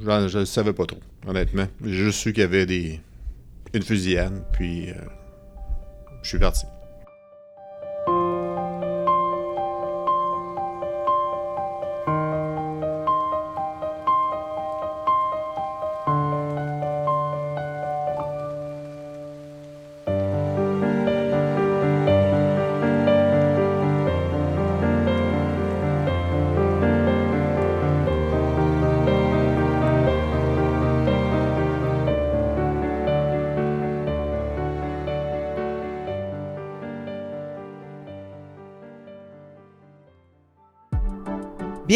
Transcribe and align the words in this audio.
je 0.00 0.38
ne 0.38 0.44
savais 0.44 0.72
pas 0.72 0.86
trop, 0.86 1.00
honnêtement. 1.26 1.66
J'ai 1.84 1.92
juste 1.92 2.20
su 2.20 2.32
qu'il 2.32 2.42
y 2.42 2.44
avait 2.44 2.66
des... 2.66 3.00
une 3.74 3.82
fusillade, 3.82 4.42
puis 4.52 4.90
euh, 4.90 4.94
je 6.22 6.28
suis 6.28 6.38
parti. 6.38 6.64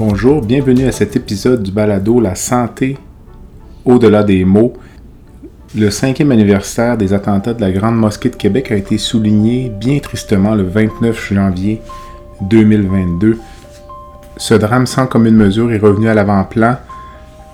Bonjour, 0.00 0.42
bienvenue 0.42 0.86
à 0.86 0.92
cet 0.92 1.16
épisode 1.16 1.64
du 1.64 1.72
balado 1.72 2.20
La 2.20 2.36
santé 2.36 2.96
au-delà 3.84 4.22
des 4.22 4.44
mots. 4.44 4.74
Le 5.76 5.90
cinquième 5.90 6.30
anniversaire 6.30 6.96
des 6.96 7.12
attentats 7.12 7.52
de 7.52 7.60
la 7.60 7.72
Grande 7.72 7.96
Mosquée 7.96 8.28
de 8.28 8.36
Québec 8.36 8.70
a 8.70 8.76
été 8.76 8.96
souligné 8.96 9.70
bien 9.70 9.98
tristement 9.98 10.54
le 10.54 10.62
29 10.62 11.34
janvier 11.34 11.82
2022. 12.42 13.38
Ce 14.36 14.54
drame 14.54 14.86
sans 14.86 15.08
commune 15.08 15.34
mesure 15.34 15.72
est 15.72 15.78
revenu 15.78 16.08
à 16.08 16.14
l'avant-plan 16.14 16.76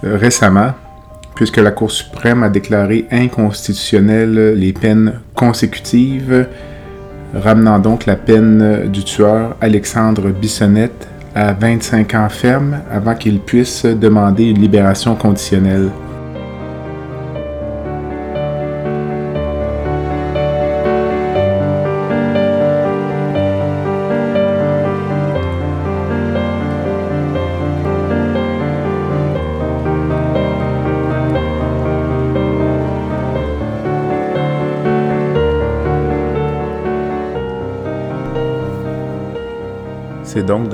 euh, 0.05 0.19
récemment, 0.19 0.72
puisque 1.34 1.56
la 1.56 1.70
Cour 1.70 1.91
suprême 1.91 2.42
a 2.42 2.50
déclaré 2.50 3.06
inconstitutionnelles 3.11 4.53
les 4.53 4.75
peines 4.75 5.15
consécutives, 5.34 6.47
ramenant 7.34 7.78
donc 7.78 8.05
la 8.05 8.17
peine 8.17 8.91
du 8.91 9.03
tueur 9.03 9.56
Alexandre 9.62 10.28
Bissonnette 10.28 11.09
à 11.34 11.52
25 11.52 12.14
ans 12.14 12.28
ferme 12.28 12.80
avant 12.90 13.14
qu'il 13.14 13.40
puisse 13.40 13.84
demander 13.84 14.44
une 14.44 14.60
libération 14.60 15.16
conditionnelle. 15.16 15.91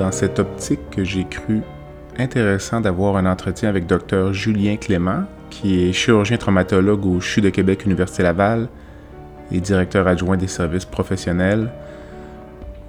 Dans 0.01 0.11
cette 0.11 0.39
optique 0.39 0.79
que 0.89 1.03
j'ai 1.03 1.25
cru 1.25 1.61
intéressant 2.17 2.81
d'avoir 2.81 3.17
un 3.17 3.27
entretien 3.27 3.69
avec 3.69 3.85
Dr 3.85 4.33
Julien 4.33 4.75
Clément, 4.75 5.25
qui 5.51 5.83
est 5.87 5.93
chirurgien 5.93 6.37
traumatologue 6.37 7.05
au 7.05 7.19
CHU 7.19 7.39
de 7.39 7.49
Québec 7.49 7.85
Université 7.85 8.23
Laval 8.23 8.67
et 9.51 9.59
directeur 9.59 10.07
adjoint 10.07 10.37
des 10.37 10.47
services 10.47 10.85
professionnels. 10.85 11.69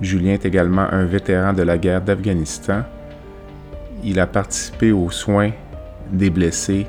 Julien 0.01 0.33
est 0.33 0.47
également 0.47 0.87
un 0.91 1.05
vétéran 1.05 1.53
de 1.53 1.63
la 1.63 1.77
guerre 1.77 2.01
d'Afghanistan. 2.01 2.85
Il 4.03 4.19
a 4.19 4.27
participé 4.27 4.91
aux 4.91 5.11
soins 5.11 5.51
des 6.11 6.31
blessés 6.31 6.87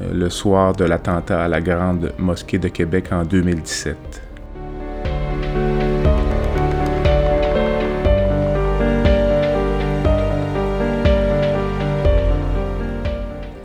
euh, 0.00 0.14
le 0.14 0.30
soir 0.30 0.74
de 0.74 0.86
l'attentat 0.86 1.44
à 1.44 1.48
la 1.48 1.60
Grande 1.60 2.14
Mosquée 2.18 2.58
de 2.58 2.68
Québec 2.68 3.12
en 3.12 3.24
2017. 3.24 4.23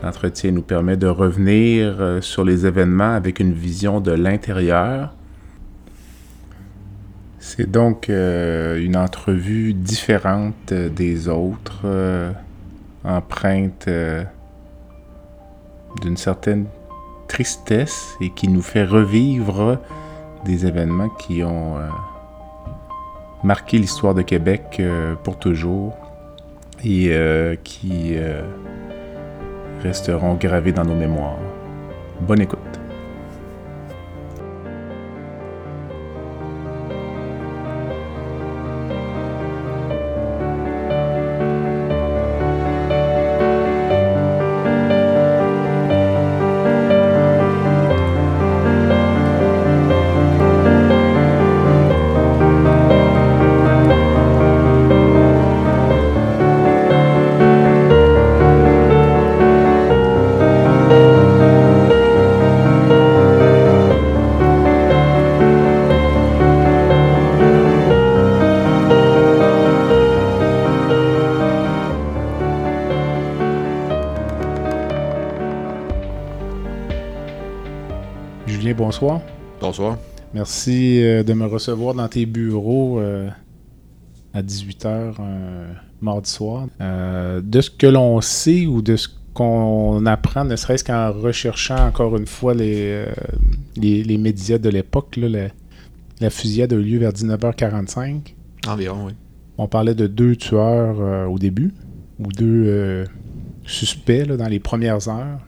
L'entretien 0.10 0.50
nous 0.50 0.64
permet 0.64 0.98
de 0.98 1.06
revenir 1.06 1.98
euh, 2.00 2.20
sur 2.20 2.44
les 2.44 2.66
événements 2.66 3.14
avec 3.14 3.40
une 3.40 3.54
vision 3.54 4.02
de 4.02 4.12
l'intérieur. 4.12 5.14
C'est 7.38 7.70
donc 7.70 8.10
euh, 8.10 8.84
une 8.84 8.98
entrevue 8.98 9.76
différente 9.76 10.74
des 10.74 11.28
autres, 11.28 11.82
euh, 11.86 12.32
empreinte 13.04 13.88
d'une 16.02 16.18
certaine 16.18 16.66
tristesse 17.28 18.16
et 18.20 18.32
qui 18.32 18.48
nous 18.48 18.64
fait 18.64 18.86
revivre 18.86 19.78
des 20.44 20.66
événements 20.66 21.10
qui 21.20 21.44
ont 21.44 21.76
marqué 23.44 23.78
l'histoire 23.78 24.16
de 24.16 24.24
Québec 24.24 24.82
pour 25.24 25.38
toujours 25.38 25.96
et 26.84 27.14
qui 27.64 28.16
resteront 29.84 30.36
gravés 30.36 30.72
dans 30.72 30.86
nos 30.86 30.96
mémoires. 30.96 31.38
Bonne 32.22 32.42
écoute. 32.42 32.59
Bonsoir. 79.80 79.98
Merci 80.34 81.02
euh, 81.02 81.24
de 81.24 81.32
me 81.32 81.46
recevoir 81.46 81.94
dans 81.94 82.10
tes 82.10 82.26
bureaux 82.26 83.00
euh, 83.00 83.30
à 84.34 84.42
18h 84.42 85.14
mardi 86.02 86.30
soir. 86.30 86.68
Euh, 86.82 87.40
de 87.42 87.62
ce 87.62 87.70
que 87.70 87.88
l'on 87.88 88.20
sait 88.20 88.66
ou 88.66 88.82
de 88.82 88.98
ce 88.98 89.08
qu'on 89.34 90.06
apprend, 90.06 90.44
ne 90.44 90.58
serait-ce 90.58 90.84
qu'en 90.84 91.14
recherchant 91.14 91.88
encore 91.88 92.18
une 92.18 92.26
fois 92.26 92.54
les, 92.54 93.06
les, 93.78 94.18
médias 94.18 94.58
de 94.58 94.68
l'époque, 94.68 95.16
la, 95.16 95.48
la, 96.20 96.30
fusillade 96.30 96.74
a 96.74 96.76
eu 96.76 96.82
lieu 96.82 97.00
vers 97.00 97.14
19h45. 97.14 98.34
Environ, 98.68 99.06
oui. 99.06 99.14
On 99.58 99.70
parlait 99.70 99.96
de 99.96 100.08
deux 100.08 100.36
tueurs 100.36 101.30
au 101.32 101.40
début, 101.40 101.74
ou 102.20 102.28
deux 102.34 103.06
suspects 103.66 104.28
dans 104.28 104.50
les 104.50 104.60
premières 104.60 105.08
heures. 105.08 105.40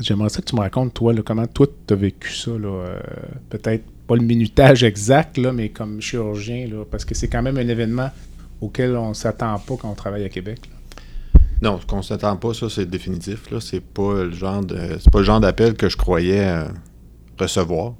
J'aimerais 0.00 0.28
ça 0.28 0.40
que 0.40 0.46
tu 0.46 0.56
me 0.56 0.60
racontes, 0.60 0.94
toi, 0.94 1.14
comment 1.24 1.46
toi, 1.46 1.66
tu 1.86 1.94
as 1.94 1.96
vécu 1.96 2.32
ça. 2.32 2.50
Euh, 2.50 3.00
peut-être 3.48 3.84
pas 4.06 4.16
le 4.16 4.22
minutage 4.22 4.82
exact, 4.82 5.36
là, 5.36 5.52
mais 5.52 5.68
comme 5.68 6.00
chirurgien, 6.00 6.66
là, 6.66 6.84
parce 6.90 7.04
que 7.04 7.14
c'est 7.14 7.28
quand 7.28 7.42
même 7.42 7.58
un 7.58 7.68
événement 7.68 8.10
auquel 8.60 8.96
on 8.96 9.14
s'attend 9.14 9.58
pas 9.58 9.76
quand 9.76 9.90
on 9.90 9.94
travaille 9.94 10.24
à 10.24 10.28
Québec. 10.28 10.60
Non, 11.62 11.78
ce 11.80 11.86
qu'on 11.86 12.02
s'attend 12.02 12.36
pas, 12.36 12.54
ça, 12.54 12.70
c'est 12.70 12.86
définitif. 12.86 13.50
Là. 13.50 13.60
C'est 13.60 13.82
pas 13.82 14.24
le 14.24 14.32
genre 14.32 14.64
de. 14.64 14.78
C'est 14.98 15.10
pas 15.10 15.18
le 15.18 15.24
genre 15.24 15.40
d'appel 15.40 15.74
que 15.74 15.88
je 15.88 15.96
croyais 15.96 16.48
euh, 16.48 16.64
recevoir. 17.38 17.94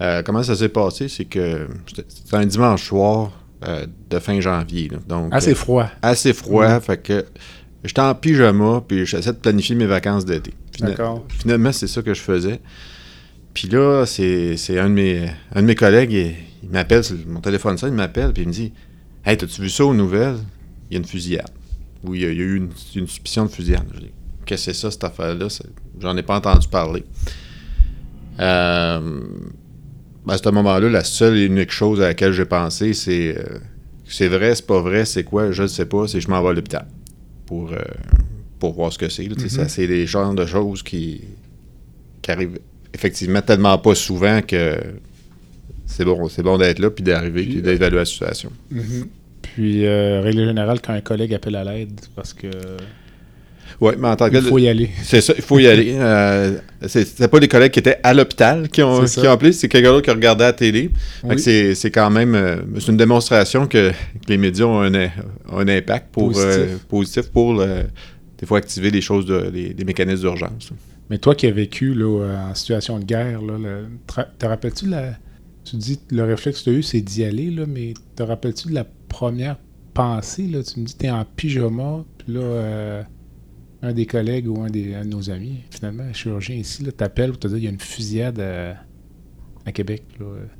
Euh, 0.00 0.22
comment 0.22 0.42
ça 0.42 0.54
s'est 0.54 0.68
passé? 0.68 1.08
C'est 1.08 1.24
que 1.24 1.66
c'était 1.86 2.36
un 2.36 2.46
dimanche 2.46 2.84
soir 2.84 3.32
de 4.10 4.18
fin 4.20 4.38
janvier. 4.38 4.90
donc, 5.08 5.34
assez 5.34 5.54
froid. 5.54 5.88
Assez 6.02 6.32
froid. 6.32 6.78
Fait 6.78 6.98
que 6.98 7.24
J'étais 7.86 8.00
en 8.00 8.14
pyjama, 8.14 8.82
puis 8.86 9.06
j'essaie 9.06 9.32
de 9.32 9.38
planifier 9.38 9.76
mes 9.76 9.86
vacances 9.86 10.24
d'été. 10.24 10.52
D'accord. 10.84 11.24
Finalement, 11.28 11.72
c'est 11.72 11.86
ça 11.86 12.02
que 12.02 12.12
je 12.14 12.20
faisais. 12.20 12.60
Puis 13.54 13.68
là, 13.68 14.04
c'est 14.06 14.56
un, 14.78 14.88
de 14.88 14.94
mes- 14.94 15.30
un 15.54 15.62
de 15.62 15.66
mes 15.66 15.74
collègues, 15.74 16.12
il, 16.12 16.34
il 16.62 16.68
m'appelle, 16.70 17.02
mon 17.26 17.40
téléphone 17.40 17.78
ça, 17.78 17.88
il 17.88 17.94
m'appelle, 17.94 18.32
puis 18.32 18.42
il 18.42 18.48
me 18.48 18.52
dit 18.52 18.72
Hey, 19.24 19.36
t'as-tu 19.36 19.62
vu 19.62 19.70
ça 19.70 19.84
aux 19.84 19.94
nouvelles 19.94 20.36
Il 20.90 20.94
y 20.94 20.96
a 20.96 20.98
une 21.00 21.06
fusillade. 21.06 21.48
Oui, 22.04 22.18
il 22.18 22.22
y 22.22 22.26
a, 22.26 22.32
il 22.32 22.38
y 22.38 22.40
a 22.40 22.44
eu 22.44 22.56
une, 22.56 22.70
une 22.94 23.06
suspicion 23.08 23.44
de 23.46 23.50
fusillade. 23.50 23.86
Je 23.94 24.00
dis 24.00 24.10
Qu'est-ce 24.44 24.66
que 24.66 24.72
c'est 24.72 24.78
ça, 24.80 24.90
cette 24.90 25.04
affaire-là? 25.04 25.48
J'en 26.00 26.16
ai 26.16 26.22
pas 26.22 26.36
entendu 26.36 26.68
parler. 26.68 27.04
Euh, 28.38 29.00
ben, 30.26 30.34
à 30.34 30.38
ce 30.38 30.48
moment-là, 30.50 30.88
la 30.90 31.04
seule 31.04 31.36
et 31.38 31.44
unique 31.46 31.70
chose 31.70 32.00
à 32.00 32.08
laquelle 32.08 32.32
j'ai 32.32 32.44
pensé, 32.44 32.92
c'est 32.92 33.36
euh, 33.38 33.58
c'est 34.08 34.28
vrai, 34.28 34.54
c'est 34.54 34.66
pas 34.66 34.80
vrai, 34.80 35.04
c'est 35.04 35.24
quoi, 35.24 35.50
je 35.50 35.62
ne 35.62 35.66
sais 35.68 35.86
pas, 35.86 36.06
c'est 36.06 36.20
je 36.20 36.28
m'en 36.28 36.42
vais 36.42 36.50
à 36.50 36.52
l'hôpital 36.52 36.86
pour, 37.46 37.72
euh, 37.72 37.78
pour 38.58 38.72
voir 38.74 38.92
ce 38.92 38.98
que 38.98 39.08
c'est. 39.08 39.28
Mhm. 39.28 39.68
C'est 39.68 39.86
des 39.86 40.06
genres 40.06 40.34
de 40.34 40.46
choses 40.46 40.82
qui, 40.82 41.20
qui 42.22 42.30
arrivent 42.30 42.58
effectivement 42.94 43.42
tellement 43.42 43.76
pas 43.78 43.94
souvent 43.94 44.40
que 44.42 44.76
c'est 45.86 46.04
bon, 46.04 46.28
c'est 46.28 46.42
bon 46.42 46.58
d'être 46.58 46.78
là, 46.78 46.90
puis 46.90 47.04
d'arriver, 47.04 47.42
Puis, 47.42 47.52
puis 47.54 47.62
d'évaluer 47.62 47.98
la 47.98 48.04
situation. 48.04 48.50
Puis, 49.42 49.86
euh, 49.86 50.20
règle 50.22 50.44
générale, 50.46 50.80
quand 50.84 50.92
un 50.92 51.00
collègue 51.00 51.32
appelle 51.34 51.56
à 51.56 51.64
l'aide, 51.64 52.00
parce 52.14 52.32
que 52.34 52.48
Oui, 53.80 53.92
mais 53.98 54.08
en 54.08 54.16
tant 54.16 54.28
que 54.30 54.36
il 54.36 54.42
faut 54.42 54.58
y 54.58 54.68
aller. 54.68 54.90
C'est 55.02 55.20
ça, 55.20 55.34
il 55.36 55.42
faut 55.42 55.58
y 55.58 55.66
aller. 55.66 55.94
Euh, 55.98 56.58
c'est 56.86 57.28
pas 57.28 57.40
des 57.40 57.48
collègues 57.48 57.72
qui 57.72 57.78
étaient 57.80 57.98
à 58.02 58.12
l'hôpital 58.14 58.68
qui 58.68 58.82
ont, 58.82 59.04
qui 59.04 59.20
ont 59.20 59.30
appelé, 59.30 59.52
c'est 59.52 59.68
quelqu'un 59.68 59.90
d'autre 59.92 60.04
qui 60.04 60.10
regardait 60.10 60.44
la 60.44 60.52
télé. 60.52 60.90
Oui. 61.24 61.38
c'est 61.38 61.74
c'est 61.74 61.90
quand 61.90 62.10
même 62.10 62.34
euh, 62.34 62.56
c'est 62.78 62.88
une 62.90 62.96
démonstration 62.96 63.66
que, 63.66 63.90
que 63.90 64.28
les 64.28 64.36
médias 64.38 64.66
ont 64.66 64.82
un, 64.82 64.94
ont 65.50 65.58
un 65.58 65.68
impact 65.68 66.06
pour, 66.12 66.28
Positif. 66.32 66.48
euh, 66.50 66.76
positif 66.88 67.22
pour 67.30 67.60
euh, 67.60 67.82
des 68.38 68.46
fois 68.46 68.58
activer 68.58 68.90
des 68.90 69.00
choses, 69.00 69.26
de, 69.26 69.84
mécanismes 69.84 70.20
d'urgence. 70.22 70.72
Mais 71.10 71.18
toi 71.18 71.34
qui 71.34 71.46
as 71.46 71.52
vécu 71.52 71.94
là, 71.94 72.48
en 72.50 72.54
situation 72.54 72.98
de 72.98 73.04
guerre, 73.04 73.40
là, 73.42 73.58
le- 73.58 73.86
tra- 74.08 74.26
te 74.38 74.46
rappelles-tu 74.46 74.86
de 74.86 74.90
la. 74.90 75.12
Tu 75.64 75.76
dis 75.76 75.98
le 76.10 76.24
réflexe 76.24 76.60
que 76.60 76.64
tu 76.64 76.70
as 76.70 76.78
eu, 76.78 76.82
c'est 76.82 77.00
d'y 77.00 77.24
aller, 77.24 77.50
là, 77.50 77.64
mais 77.66 77.94
te 78.14 78.22
rappelles-tu 78.22 78.68
de 78.68 78.74
la 78.74 78.84
première 79.08 79.56
pensée? 79.94 80.46
Là? 80.46 80.62
Tu 80.62 80.78
me 80.80 80.84
dis 80.86 80.94
que 80.94 80.98
tu 81.00 81.06
es 81.06 81.10
en 81.10 81.24
pyjama, 81.24 82.04
puis 82.18 82.34
là, 82.34 82.40
euh, 82.40 83.02
un 83.82 83.92
des 83.92 84.06
collègues 84.06 84.48
ou 84.48 84.62
un, 84.62 84.70
des, 84.70 84.94
un 84.94 85.04
de 85.04 85.08
nos 85.10 85.30
amis, 85.30 85.60
finalement, 85.70 86.04
un 86.04 86.12
chirurgien 86.12 86.56
ici, 86.56 86.84
t'appelle 86.96 87.30
pour 87.30 87.40
te 87.40 87.48
dire 87.48 87.56
qu'il 87.56 87.64
y 87.64 87.68
a 87.68 87.70
une 87.70 87.80
fusillade 87.80 88.38
à, 88.40 88.76
à 89.64 89.72
Québec. 89.72 90.04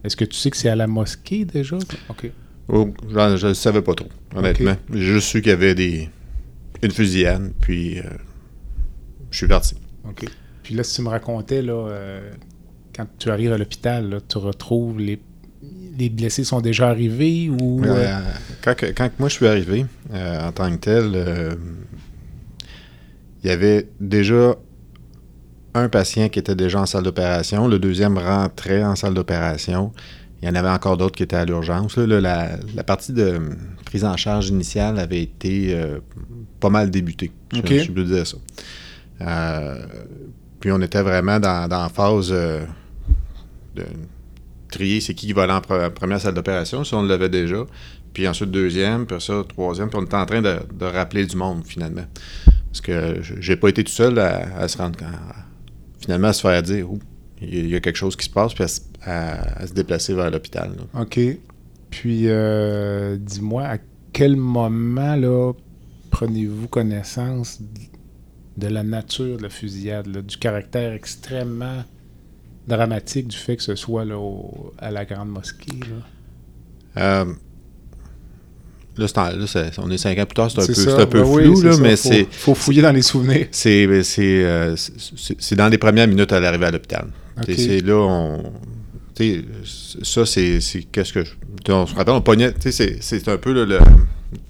Est-ce 0.04 0.16
que 0.16 0.24
tu 0.24 0.36
sais 0.36 0.50
que 0.50 0.56
c'est 0.56 0.68
à 0.68 0.76
la 0.76 0.86
mosquée 0.86 1.44
déjà? 1.44 1.76
OK. 2.08 2.30
Oh, 2.68 2.88
je 3.08 3.46
ne 3.46 3.54
savais 3.54 3.82
pas 3.82 3.94
trop, 3.94 4.08
honnêtement. 4.34 4.74
J'ai 4.92 5.00
juste 5.00 5.28
su 5.28 5.40
qu'il 5.40 5.50
y 5.50 5.52
avait 5.52 5.74
des, 5.76 6.08
une 6.82 6.90
fusillade, 6.90 7.52
puis 7.60 7.98
euh, 7.98 8.02
je 9.30 9.36
suis 9.38 9.48
parti. 9.48 9.74
OK. 10.08 10.24
Puis 10.62 10.74
là, 10.74 10.82
si 10.84 10.96
tu 10.96 11.02
me 11.02 11.08
racontais, 11.08 11.62
là, 11.62 11.72
euh, 11.88 12.30
quand 12.94 13.06
tu 13.18 13.30
arrives 13.30 13.52
à 13.52 13.58
l'hôpital, 13.58 14.20
tu 14.28 14.38
retrouves 14.38 14.98
les, 14.98 15.20
les 15.98 16.08
blessés 16.10 16.44
sont 16.44 16.60
déjà 16.60 16.88
arrivés 16.88 17.48
ou. 17.50 17.80
euh, 17.84 18.20
quand, 18.62 18.74
que- 18.74 18.86
quand 18.86 19.08
que 19.08 19.14
moi 19.18 19.28
je 19.28 19.34
suis 19.34 19.46
arrivé, 19.46 19.86
en 20.12 20.52
tant 20.52 20.70
que 20.70 20.76
tel, 20.76 21.56
il 23.42 23.48
y 23.48 23.52
avait 23.52 23.88
déjà 24.00 24.56
un 25.74 25.88
patient 25.88 26.28
qui 26.28 26.38
était 26.38 26.54
déjà 26.54 26.80
en 26.80 26.86
salle 26.86 27.02
d'opération, 27.04 27.68
le 27.68 27.78
deuxième 27.78 28.16
rentrait 28.18 28.82
en 28.82 28.96
salle 28.96 29.14
d'opération. 29.14 29.92
Il 30.42 30.48
y 30.48 30.50
en 30.50 30.54
avait 30.54 30.68
encore 30.70 30.96
d'autres 30.96 31.14
qui 31.16 31.22
étaient 31.22 31.36
à 31.36 31.44
l'urgence. 31.44 31.96
la, 31.96 32.56
la 32.74 32.84
partie 32.84 33.12
de 33.12 33.38
prise 33.84 34.04
en 34.04 34.16
charge 34.16 34.48
initiale 34.48 34.98
avait 34.98 35.22
été 35.22 35.74
pas 36.60 36.70
mal 36.70 36.90
débutée. 36.90 37.30
Je, 37.52 37.58
je 37.84 37.92
peux 37.92 38.04
dire 38.04 38.26
ça. 38.26 38.36
Euh, 39.22 39.86
puis 40.60 40.70
on 40.72 40.80
était 40.80 41.02
vraiment 41.02 41.38
dans, 41.40 41.68
dans 41.68 41.82
la 41.82 41.88
phase 41.88 42.30
euh, 42.32 42.64
de 43.74 43.84
trier 44.70 45.00
c'est 45.00 45.14
qui 45.14 45.26
qui 45.26 45.32
va 45.32 45.44
aller 45.44 45.52
en 45.52 45.60
pre- 45.60 45.90
première 45.90 46.20
salle 46.20 46.34
d'opération, 46.34 46.84
si 46.84 46.94
on 46.94 47.02
l'avait 47.02 47.28
déjà. 47.28 47.64
Puis 48.12 48.26
ensuite 48.26 48.50
deuxième, 48.50 49.06
puis 49.06 49.20
ça 49.20 49.42
troisième, 49.48 49.88
puis 49.90 49.98
on 50.00 50.04
était 50.04 50.14
en 50.16 50.26
train 50.26 50.40
de, 50.42 50.56
de 50.78 50.84
rappeler 50.86 51.26
du 51.26 51.36
monde 51.36 51.62
finalement. 51.66 52.06
Parce 52.68 52.80
que 52.80 53.20
j'ai 53.40 53.56
pas 53.56 53.68
été 53.68 53.84
tout 53.84 53.92
seul 53.92 54.18
à, 54.18 54.56
à 54.58 54.68
se 54.68 54.78
rendre 54.78 54.98
à- 55.04 55.34
finalement 56.00 56.28
à 56.28 56.32
se 56.32 56.40
faire 56.40 56.62
dire 56.62 56.86
il 57.42 57.68
y 57.68 57.74
a- 57.76 57.80
quelque 57.80 57.96
chose 57.96 58.16
qui 58.16 58.24
se 58.24 58.30
passe, 58.30 58.54
puis 58.54 58.64
à, 58.64 58.68
se- 58.68 58.80
à- 59.02 59.60
à 59.62 59.66
se 59.66 59.72
déplacer 59.74 60.14
vers 60.14 60.30
l'hôpital. 60.30 60.72
OK. 60.98 61.18
Puis, 61.90 62.22
euh, 62.26 63.16
dis-moi, 63.20 63.62
à 63.64 63.76
quel 64.12 64.36
moment, 64.36 65.14
là, 65.16 65.52
prenez-vous 66.10 66.68
connaissance 66.68 67.60
de 68.56 68.66
la 68.68 68.82
nature 68.82 69.36
de 69.36 69.42
la 69.42 69.48
fusillade, 69.50 70.06
là, 70.06 70.22
du 70.22 70.36
caractère 70.36 70.92
extrêmement 70.92 71.84
dramatique 72.66 73.28
du 73.28 73.36
fait 73.36 73.56
que 73.56 73.62
ce 73.62 73.74
soit 73.76 74.04
là, 74.04 74.18
au- 74.18 74.72
à 74.78 74.90
la 74.90 75.04
Grande 75.04 75.28
Mosquée? 75.28 75.78
Là? 76.96 77.02
Euh, 77.02 77.32
là, 78.96 79.06
c'est 79.08 79.18
en- 79.18 79.30
là, 79.30 79.46
c'est- 79.46 79.78
on 79.78 79.90
est 79.90 79.98
cinq 79.98 80.18
ans 80.18 80.24
plus 80.26 80.34
tard, 80.34 80.50
c'est 80.50 80.62
un 80.62 80.66
peu, 80.66 80.74
ça. 80.74 80.82
c'est 80.96 81.02
un 81.02 81.06
peu 81.06 81.20
Ben 81.22 81.28
oui, 81.28 81.42
flou, 81.44 81.60
là, 81.62 81.72
ça. 81.72 81.80
mais 81.82 81.96
Faut- 81.96 82.08
c'est. 82.08 82.26
faut 82.30 82.54
fouiller 82.54 82.82
dans 82.82 82.92
les 82.92 83.02
souvenirs. 83.02 83.48
C'est 83.50 84.02
c'est, 84.02 84.44
euh, 84.44 84.74
c'est- 84.76 85.54
dans 85.54 85.68
les 85.68 85.78
premières 85.78 86.08
minutes 86.08 86.32
à 86.32 86.40
l'arrivée 86.40 86.66
à 86.66 86.70
l'hôpital. 86.70 87.08
C'est 87.46 87.80
là, 87.80 87.94
on. 87.96 88.52
Sais, 89.16 89.44
ça, 90.02 90.26
c'est. 90.26 90.58
Qu'est-ce 90.92 91.12
que. 91.12 91.24
je- 91.24 91.72
On 91.72 91.86
se 91.86 91.94
rappelle, 91.94 92.14
on 92.14 92.20
pognait. 92.20 92.52
tu 92.52 92.70
sais, 92.72 92.98
C'est 93.00 93.28
un 93.28 93.38
peu 93.38 93.52
là, 93.52 93.64
le- 93.64 93.78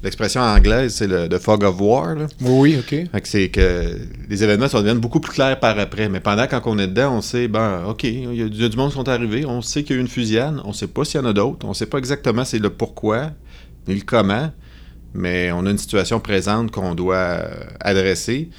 l'expression 0.02 0.40
anglaise, 0.40 0.94
c'est 0.94 1.06
le 1.06 1.28
the 1.28 1.38
fog 1.38 1.62
of 1.64 1.80
war. 1.80 2.14
Là. 2.14 2.26
Oui, 2.40 2.76
OK. 2.78 2.94
C'est 3.24 3.48
que 3.48 3.94
les 4.28 4.42
événements 4.44 4.68
ça 4.68 4.78
deviennent 4.80 4.98
beaucoup 4.98 5.20
plus 5.20 5.32
clairs 5.32 5.58
par 5.60 5.78
après. 5.78 6.08
Mais 6.08 6.20
pendant, 6.20 6.46
quand 6.46 6.62
on 6.66 6.78
est 6.78 6.86
dedans, 6.88 7.16
on 7.16 7.20
sait, 7.20 7.46
ben, 7.48 7.84
OK, 7.88 8.04
il 8.04 8.34
y, 8.34 8.42
a 8.42 8.48
du- 8.48 8.54
il 8.56 8.62
y 8.62 8.64
a 8.64 8.68
du 8.68 8.76
monde 8.76 8.90
qui 8.90 8.96
sont 8.96 9.08
arrivés, 9.08 9.44
on 9.46 9.62
sait 9.62 9.82
qu'il 9.82 9.94
y 9.94 9.98
a 9.98 10.00
eu 10.00 10.02
une 10.02 10.08
fusillade, 10.08 10.60
on 10.64 10.72
sait 10.72 10.86
pas 10.88 11.04
s'il 11.04 11.20
y 11.20 11.22
en 11.24 11.26
a 11.26 11.32
d'autres, 11.32 11.66
on 11.66 11.74
sait 11.74 11.86
pas 11.86 11.98
exactement 11.98 12.44
c'est 12.44 12.58
le 12.58 12.70
pourquoi, 12.70 13.30
ni 13.86 13.94
le 13.94 14.00
comment, 14.02 14.50
mais 15.14 15.50
on 15.52 15.64
a 15.66 15.70
une 15.70 15.78
situation 15.78 16.20
présente 16.20 16.70
qu'on 16.70 16.94
doit 16.94 17.40
adresser, 17.80 18.50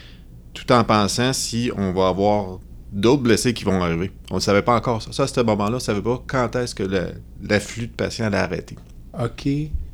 tout 0.53 0.71
en 0.71 0.83
pensant 0.83 1.33
si 1.33 1.71
on 1.77 1.91
va 1.91 2.07
avoir 2.07 2.59
d'autres 2.91 3.23
blessés 3.23 3.53
qui 3.53 3.63
vont 3.63 3.81
arriver. 3.81 4.11
On 4.31 4.35
ne 4.35 4.39
savait 4.39 4.61
pas 4.61 4.75
encore 4.75 5.01
ça. 5.01 5.11
Ça, 5.11 5.23
à 5.23 5.27
ce 5.27 5.41
moment-là, 5.41 5.71
on 5.71 5.75
ne 5.75 5.79
savait 5.79 6.01
pas 6.01 6.23
quand 6.27 6.55
est-ce 6.55 6.73
que 6.75 6.83
l'afflux 7.41 7.87
de 7.87 7.91
patients 7.93 8.25
allait 8.25 8.37
arrêter. 8.37 8.75
OK. 9.19 9.47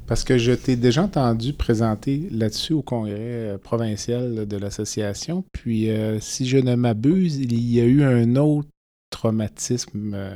Parce 0.06 0.24
que 0.24 0.38
je 0.38 0.52
t'ai 0.52 0.76
déjà 0.76 1.04
entendu 1.04 1.54
présenter 1.54 2.28
là-dessus 2.30 2.74
au 2.74 2.82
congrès 2.82 3.16
euh, 3.20 3.58
provincial 3.58 4.46
de 4.46 4.58
l'association. 4.58 5.46
Puis, 5.54 5.90
euh, 5.90 6.20
si 6.20 6.46
je 6.46 6.58
ne 6.58 6.76
m'abuse, 6.76 7.38
il 7.38 7.54
y 7.54 7.80
a 7.80 7.86
eu 7.86 8.04
un 8.04 8.36
autre 8.36 8.68
traumatisme 9.10 10.12
euh, 10.14 10.36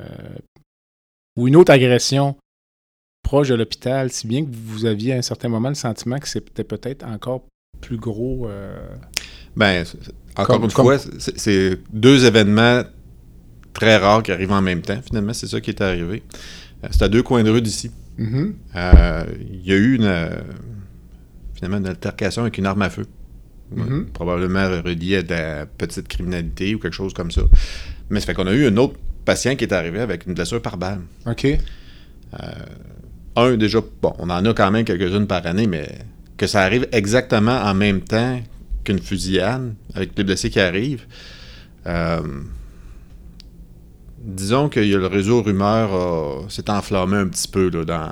ou 1.35 1.47
une 1.47 1.57
autre 1.57 1.71
agression 1.71 2.35
proche 3.23 3.49
de 3.49 3.55
l'hôpital, 3.55 4.09
si 4.09 4.25
bien 4.25 4.45
que 4.45 4.49
vous 4.51 4.85
aviez 4.85 5.13
à 5.13 5.17
un 5.17 5.21
certain 5.21 5.49
moment 5.49 5.67
le 5.69 5.75
sentiment 5.75 6.17
que 6.17 6.29
c'était 6.29 6.63
peut-être 6.63 7.03
encore 7.05 7.43
plus 7.81 7.97
gros. 7.97 8.47
euh, 8.47 8.87
Ben, 9.57 9.85
encore 10.37 10.55
Comme- 10.57 10.63
une 10.65 10.71
comme- 10.71 10.85
fois, 10.85 10.97
c'est 11.17 11.77
deux 11.91 12.25
événements 12.25 12.83
très 13.73 13.97
rares 13.97 14.23
qui 14.23 14.31
arrivent 14.31 14.51
en 14.51 14.61
même 14.61 14.81
temps. 14.81 14.99
Finalement, 15.05 15.33
c'est 15.33 15.47
ça 15.47 15.61
qui 15.61 15.69
est 15.71 15.81
arrivé. 15.81 16.23
Euh, 16.83 16.87
C'est 16.91 17.03
à 17.03 17.07
deux 17.09 17.23
coins 17.23 17.43
de 17.43 17.49
rue 17.49 17.61
d'ici. 17.61 17.91
mhm. 18.17 18.53
Euh, 18.75 19.23
Il 19.51 19.65
y 19.67 19.73
a 19.73 19.75
eu 19.75 19.95
une, 19.95 20.03
euh, 20.03 20.29
finalement 21.55 21.77
une 21.77 21.87
altercation 21.87 22.43
avec 22.43 22.57
une 22.57 22.65
arme 22.65 22.81
à 22.83 22.89
feu. 22.89 23.05
Mhm. 23.75 24.05
Probablement 24.13 24.67
reliée 24.83 25.17
à 25.17 25.23
de 25.23 25.29
la 25.33 25.65
petite 25.65 26.07
criminalité 26.07 26.73
ou 26.75 26.79
quelque 26.79 26.93
chose 26.93 27.13
comme 27.13 27.31
ça. 27.31 27.41
Mais 28.09 28.19
ça 28.19 28.27
fait 28.27 28.33
qu'on 28.33 28.47
a 28.47 28.53
eu 28.53 28.65
un 28.67 28.77
autre 28.77 28.95
patient 29.25 29.55
qui 29.55 29.65
est 29.65 29.73
arrivé 29.73 29.99
avec 29.99 30.25
une 30.25 30.33
blessure 30.33 30.61
par 30.61 30.77
balle. 30.77 31.01
OK. 31.25 31.45
un, 33.35 33.55
déjà, 33.57 33.79
bon, 34.01 34.13
on 34.19 34.29
en 34.29 34.43
a 34.45 34.53
quand 34.53 34.71
même 34.71 34.83
quelques-unes 34.85 35.27
par 35.27 35.45
année, 35.45 35.67
mais 35.67 35.87
que 36.37 36.47
ça 36.47 36.61
arrive 36.61 36.87
exactement 36.91 37.59
en 37.61 37.73
même 37.73 38.01
temps 38.01 38.39
qu'une 38.87 38.99
fusillade, 39.01 39.73
avec 39.93 40.11
les 40.17 40.23
blessés 40.23 40.49
qui 40.49 40.59
arrivent. 40.59 41.05
euh, 41.85 42.21
disons 44.19 44.67
que 44.69 44.79
le 44.79 45.07
réseau 45.07 45.41
rumeur 45.41 46.45
s'est 46.51 46.69
enflammé 46.69 47.17
un 47.17 47.27
petit 47.27 47.47
peu, 47.47 47.69
là, 47.69 47.85
dans, 47.85 48.09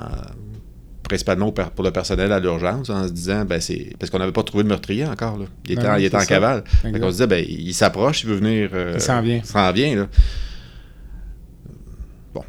principalement 1.02 1.52
pour 1.52 1.84
le 1.84 1.90
personnel 1.90 2.32
à 2.32 2.40
l'urgence, 2.40 2.88
en 2.90 3.06
se 3.06 3.12
disant, 3.12 3.44
ben 3.44 3.60
c'est 3.60 3.92
parce 3.98 4.10
qu'on 4.10 4.18
n'avait 4.18 4.32
pas 4.32 4.42
trouvé 4.42 4.62
le 4.62 4.68
meurtrier 4.68 5.06
encore. 5.06 5.38
Là. 5.38 5.46
Il 5.66 5.72
était, 5.72 5.82
Ben 5.82 5.90
en- 5.92 5.94
oui, 5.96 6.02
il 6.02 6.04
était 6.06 6.16
en 6.16 6.24
cavale. 6.24 6.64
Qu'on 6.82 7.06
se 7.08 7.12
disait, 7.12 7.26
ben, 7.26 7.44
il 7.46 7.74
s'approche, 7.74 8.22
il 8.24 8.30
veut 8.30 8.36
venir. 8.36 8.70
euh, 8.72 8.92
Il 8.96 9.00
s'en 9.00 9.20
vient. 9.20 9.36
Il 9.36 9.44
s'en 9.46 9.72
vient, 9.72 9.94
là. 9.96 10.06
Bon, 12.34 12.44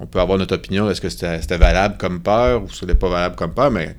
on 0.00 0.06
peut 0.06 0.20
avoir 0.20 0.38
notre 0.38 0.54
opinion, 0.54 0.88
est-ce 0.90 1.00
que 1.00 1.08
c'était 1.08 1.58
valable 1.58 1.96
comme 1.98 2.20
peur 2.20 2.62
ou 2.62 2.70
c'était 2.70 2.94
pas 2.94 3.08
valable 3.08 3.36
comme 3.36 3.52
peur, 3.52 3.70
mais 3.70 3.96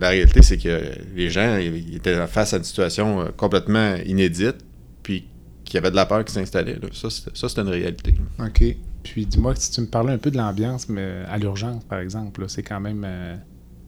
la 0.00 0.08
réalité, 0.10 0.42
c'est 0.42 0.58
que 0.58 0.82
les 1.14 1.30
gens 1.30 1.56
ils 1.58 1.96
étaient 1.96 2.26
face 2.26 2.54
à 2.54 2.56
une 2.58 2.64
situation 2.64 3.20
euh, 3.20 3.28
complètement 3.36 3.96
inédite, 4.06 4.56
puis 5.02 5.26
qu'il 5.64 5.74
y 5.74 5.78
avait 5.78 5.90
de 5.90 5.96
la 5.96 6.06
peur 6.06 6.24
qui 6.24 6.32
s'installait. 6.32 6.78
Ça, 6.92 7.10
c'était 7.10 7.30
c'était 7.34 7.60
une 7.60 7.68
réalité. 7.68 8.14
OK. 8.38 8.76
Puis 9.02 9.26
dis-moi 9.26 9.54
si 9.56 9.70
tu 9.70 9.80
me 9.80 9.86
parlais 9.86 10.12
un 10.12 10.18
peu 10.18 10.30
de 10.30 10.36
l'ambiance, 10.36 10.88
mais 10.88 11.22
à 11.28 11.38
l'urgence, 11.38 11.84
par 11.84 12.00
exemple, 12.00 12.44
c'est 12.48 12.62
quand 12.62 12.80
même. 12.80 13.04
euh, 13.06 13.36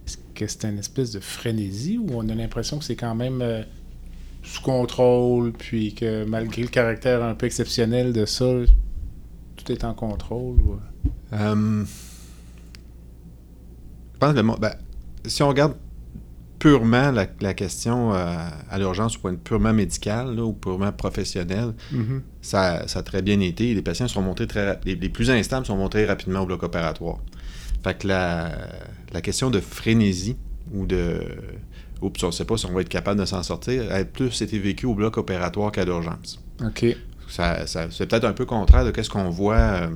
Est-ce 0.07 0.17
que 0.35 0.47
c'est 0.47 0.65
une 0.65 0.79
espèce 0.79 1.13
de 1.13 1.21
frénésie 1.21 1.99
ou 1.99 2.09
on 2.15 2.29
a 2.29 2.35
l'impression 2.35 2.79
que 2.79 2.85
c'est 2.85 2.97
quand 2.97 3.15
même 3.15 3.43
euh, 3.43 3.63
sous 4.43 4.63
contrôle, 4.63 5.53
puis 5.53 5.95
que 5.95 6.25
malgré 6.25 6.63
le 6.63 6.69
caractère 6.69 7.23
un 7.23 7.35
peu 7.35 7.47
exceptionnel 7.47 8.13
de 8.13 8.27
ça, 8.27 8.47
tout 9.57 9.71
est 9.71 9.85
en 9.85 9.95
contrôle? 9.95 10.57
Ou... 10.63 10.79
Euh, 11.33 11.85
je 14.15 14.19
pense 14.19 14.35
que 14.35 14.41
le, 14.41 14.61
ben, 14.61 14.75
si 15.27 15.43
on 15.43 15.49
regarde 15.49 15.75
purement 16.63 17.11
la, 17.11 17.27
la 17.41 17.55
question 17.55 18.15
euh, 18.15 18.37
à 18.71 18.79
l'urgence, 18.79 19.17
au 19.17 19.21
point 19.21 19.33
de 19.33 19.37
purement 19.37 19.73
médical 19.73 20.37
là, 20.37 20.45
ou 20.45 20.53
purement 20.53 20.93
professionnel, 20.93 21.75
Mhm. 21.91 22.23
ça, 22.41 22.87
ça 22.87 23.01
a 23.01 23.03
très 23.03 23.21
bien 23.21 23.41
été. 23.41 23.75
Les 23.75 23.83
patients 23.83 24.07
sont 24.07 24.23
montés 24.23 24.47
très 24.47 24.79
les, 24.85 24.95
les 24.95 25.09
plus 25.09 25.29
instables 25.31 25.67
sont 25.67 25.77
montés 25.77 26.05
rapidement 26.07 26.41
au 26.43 26.47
bloc 26.47 26.63
opératoire. 26.63 27.19
Fait 27.83 27.99
que 27.99 28.07
la, 28.07 28.53
la 29.13 29.21
question 29.21 29.51
de 29.51 29.59
frénésie 29.59 30.37
ou 30.73 30.87
de. 30.87 31.21
Oups, 32.01 32.23
on 32.23 32.29
ne 32.29 32.33
sait 32.33 32.45
pas 32.45 32.57
si 32.57 32.67
on 32.67 32.73
va 32.73 32.81
être 32.83 32.89
capable 32.89 33.19
de 33.21 33.25
s'en 33.25 33.43
sortir, 33.43 33.83
a 33.93 34.05
plus 34.05 34.41
été 34.43 34.59
vécue 34.61 34.87
au 34.87 34.95
bloc 34.95 35.17
opératoire 35.19 35.73
qu'à 35.73 35.85
l'urgence. 35.85 36.41
OK. 36.65 36.85
Ça, 37.29 37.67
ça- 37.67 37.89
c'est 37.91 38.07
peut-être 38.07 38.25
un 38.25 38.33
peu 38.33 38.45
contraire 38.45 38.85
de 38.85 39.03
ce 39.03 39.09
qu'on 39.11 39.31
voit 39.31 39.57
euh, 39.57 39.89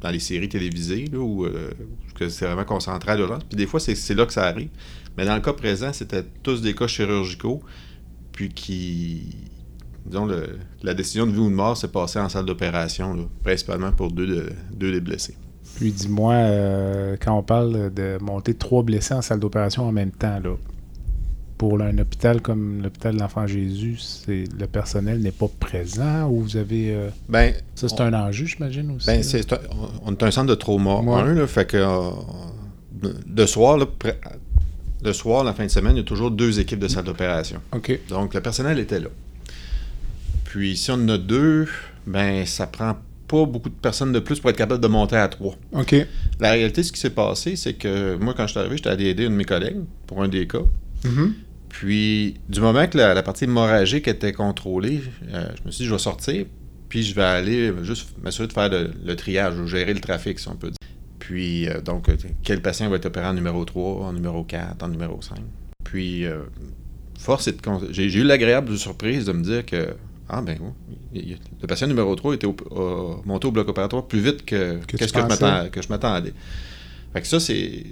dans 0.00 0.10
les 0.10 0.18
séries 0.20 0.48
télévisées, 0.48 1.06
là, 1.12 1.18
où 1.18 1.44
euh, 1.44 1.70
que 2.16 2.28
c'est 2.28 2.46
vraiment 2.46 2.64
concentré 2.64 3.12
à 3.12 3.16
l'urgence. 3.16 3.42
Puis 3.44 3.56
des 3.56 3.66
fois, 3.66 3.78
c'est 3.80 4.14
là 4.14 4.26
que 4.26 4.32
ça 4.32 4.44
arrive. 4.44 4.68
Mais 5.16 5.24
dans 5.24 5.34
le 5.34 5.40
cas 5.40 5.52
présent, 5.52 5.92
c'était 5.92 6.24
tous 6.42 6.60
des 6.62 6.74
cas 6.74 6.86
chirurgicaux, 6.86 7.60
puis 8.32 8.48
qui. 8.50 9.22
Disons, 10.06 10.26
le- 10.26 10.58
la 10.82 10.92
décision 10.92 11.26
de 11.26 11.32
vie 11.32 11.38
ou 11.38 11.48
de 11.48 11.54
mort 11.54 11.76
s'est 11.78 11.88
passée 11.88 12.18
en 12.18 12.28
salle 12.28 12.44
d'opération, 12.44 13.28
principalement 13.42 13.90
pour 13.92 14.10
deux, 14.12 14.26
de- 14.26 14.52
deux 14.74 14.92
des 14.92 15.00
blessés. 15.00 15.34
Puis 15.76 15.92
dis-moi, 15.92 16.34
euh, 16.34 17.16
quand 17.18 17.38
on 17.38 17.42
parle 17.42 17.92
de 17.94 18.18
monter 18.20 18.52
trois 18.54 18.82
blessés 18.82 19.14
en 19.14 19.22
salle 19.22 19.40
d'opération 19.40 19.84
en 19.88 19.92
même 19.92 20.10
temps, 20.10 20.38
là, 20.40 20.56
pour 21.56 21.80
un 21.80 21.96
hôpital 21.98 22.42
comme 22.42 22.82
l'hôpital 22.82 23.14
de 23.14 23.20
l'Enfant 23.20 23.46
Jésus, 23.46 23.96
c'est 23.98 24.44
le 24.58 24.66
personnel 24.66 25.20
n'est 25.20 25.30
pas 25.32 25.48
présent 25.58 26.28
ou 26.28 26.40
vous 26.42 26.56
avez... 26.58 26.94
euh, 26.94 27.08
Ben, 27.30 27.54
ça, 27.74 27.88
c'est 27.88 28.00
un 28.02 28.12
enjeu, 28.12 28.44
j'imagine, 28.44 28.90
aussi? 28.90 29.06
Ben, 29.06 29.22
c'est 29.22 29.52
un- 29.54 29.58
on 30.04 30.12
est 30.12 30.22
un 30.22 30.30
centre 30.30 30.48
de 30.48 30.54
trauma 30.54 30.96
Ouais. 31.00 31.34
là, 31.34 31.46
fait 31.46 31.64
que 31.66 31.78
euh, 31.78 32.10
de 33.26 33.46
soir, 33.46 33.78
là, 33.78 33.86
le 35.04 35.12
soir, 35.12 35.44
la 35.44 35.52
fin 35.52 35.64
de 35.66 35.70
semaine, 35.70 35.96
il 35.96 35.98
y 35.98 36.02
a 36.02 36.04
toujours 36.04 36.30
deux 36.30 36.58
équipes 36.58 36.78
de 36.78 36.88
salle 36.88 37.04
d'opération. 37.04 37.60
OK. 37.72 38.00
Donc, 38.08 38.34
le 38.34 38.40
personnel 38.40 38.78
était 38.78 39.00
là. 39.00 39.08
Puis, 40.44 40.76
si 40.76 40.90
on 40.90 40.94
en 40.94 41.08
a 41.10 41.18
deux, 41.18 41.68
ben, 42.06 42.46
ça 42.46 42.66
prend 42.66 42.96
pas 43.28 43.44
beaucoup 43.44 43.68
de 43.68 43.74
personnes 43.74 44.12
de 44.12 44.18
plus 44.18 44.40
pour 44.40 44.50
être 44.50 44.56
capable 44.56 44.82
de 44.82 44.88
monter 44.88 45.16
à 45.16 45.28
trois. 45.28 45.56
OK. 45.72 45.94
La 46.40 46.52
réalité, 46.52 46.82
ce 46.82 46.92
qui 46.92 47.00
s'est 47.00 47.10
passé, 47.10 47.56
c'est 47.56 47.74
que 47.74 48.16
moi, 48.16 48.34
quand 48.34 48.46
je 48.46 48.52
suis 48.52 48.60
arrivé, 48.60 48.76
j'étais 48.76 48.90
allé 48.90 49.06
aider 49.06 49.26
un 49.26 49.30
de 49.30 49.34
mes 49.34 49.44
collègues 49.44 49.80
pour 50.06 50.22
un 50.22 50.28
des 50.28 50.46
cas. 50.46 50.62
Mhm. 51.04 51.34
Puis, 51.68 52.36
du 52.48 52.60
moment 52.60 52.86
que 52.86 52.96
la, 52.96 53.14
la 53.14 53.22
partie 53.22 53.44
hémorragique 53.44 54.08
était 54.08 54.32
contrôlée, 54.32 55.02
euh, 55.32 55.48
je 55.58 55.66
me 55.66 55.70
suis 55.70 55.82
dit, 55.82 55.88
je 55.88 55.92
vais 55.92 55.98
sortir, 55.98 56.46
puis 56.88 57.02
je 57.02 57.14
vais 57.14 57.22
aller 57.22 57.72
juste 57.82 58.10
m'assurer 58.22 58.46
de 58.48 58.52
faire 58.52 58.68
le, 58.68 58.92
le 59.04 59.16
triage, 59.16 59.58
ou 59.58 59.66
gérer 59.66 59.92
le 59.92 60.00
trafic, 60.00 60.38
si 60.38 60.48
on 60.48 60.54
peut 60.54 60.68
dire. 60.68 60.76
Puis, 61.26 61.66
euh, 61.70 61.80
donc, 61.80 62.10
euh, 62.10 62.16
quel 62.42 62.60
patient 62.60 62.90
va 62.90 62.96
être 62.96 63.06
opéré 63.06 63.26
en 63.26 63.32
numéro 63.32 63.64
3, 63.64 64.04
en 64.04 64.12
numéro 64.12 64.44
4, 64.44 64.82
en 64.82 64.88
numéro 64.88 65.22
5. 65.22 65.38
Puis, 65.82 66.26
euh, 66.26 66.42
force 67.18 67.48
est 67.48 67.52
de 67.52 67.92
J'ai 67.92 68.04
eu 68.12 68.24
l'agréable 68.24 68.76
surprise 68.76 69.24
de 69.24 69.32
me 69.32 69.42
dire 69.42 69.64
que, 69.64 69.94
ah 70.28 70.42
ben 70.42 70.58
oui, 71.14 71.38
le 71.62 71.66
patient 71.66 71.86
numéro 71.86 72.14
3 72.14 72.34
était 72.34 72.46
au- 72.46 73.22
monté 73.24 73.46
au 73.46 73.52
bloc 73.52 73.66
opératoire 73.70 74.04
plus 74.06 74.20
vite 74.20 74.44
que, 74.44 74.76
qu'est-ce 74.84 75.12
que, 75.14 75.18
je 75.80 75.86
que 75.86 75.88
m'attendais. 75.88 76.34
Fait 77.14 77.22
que 77.22 77.26
ça, 77.26 77.40
c'est 77.40 77.84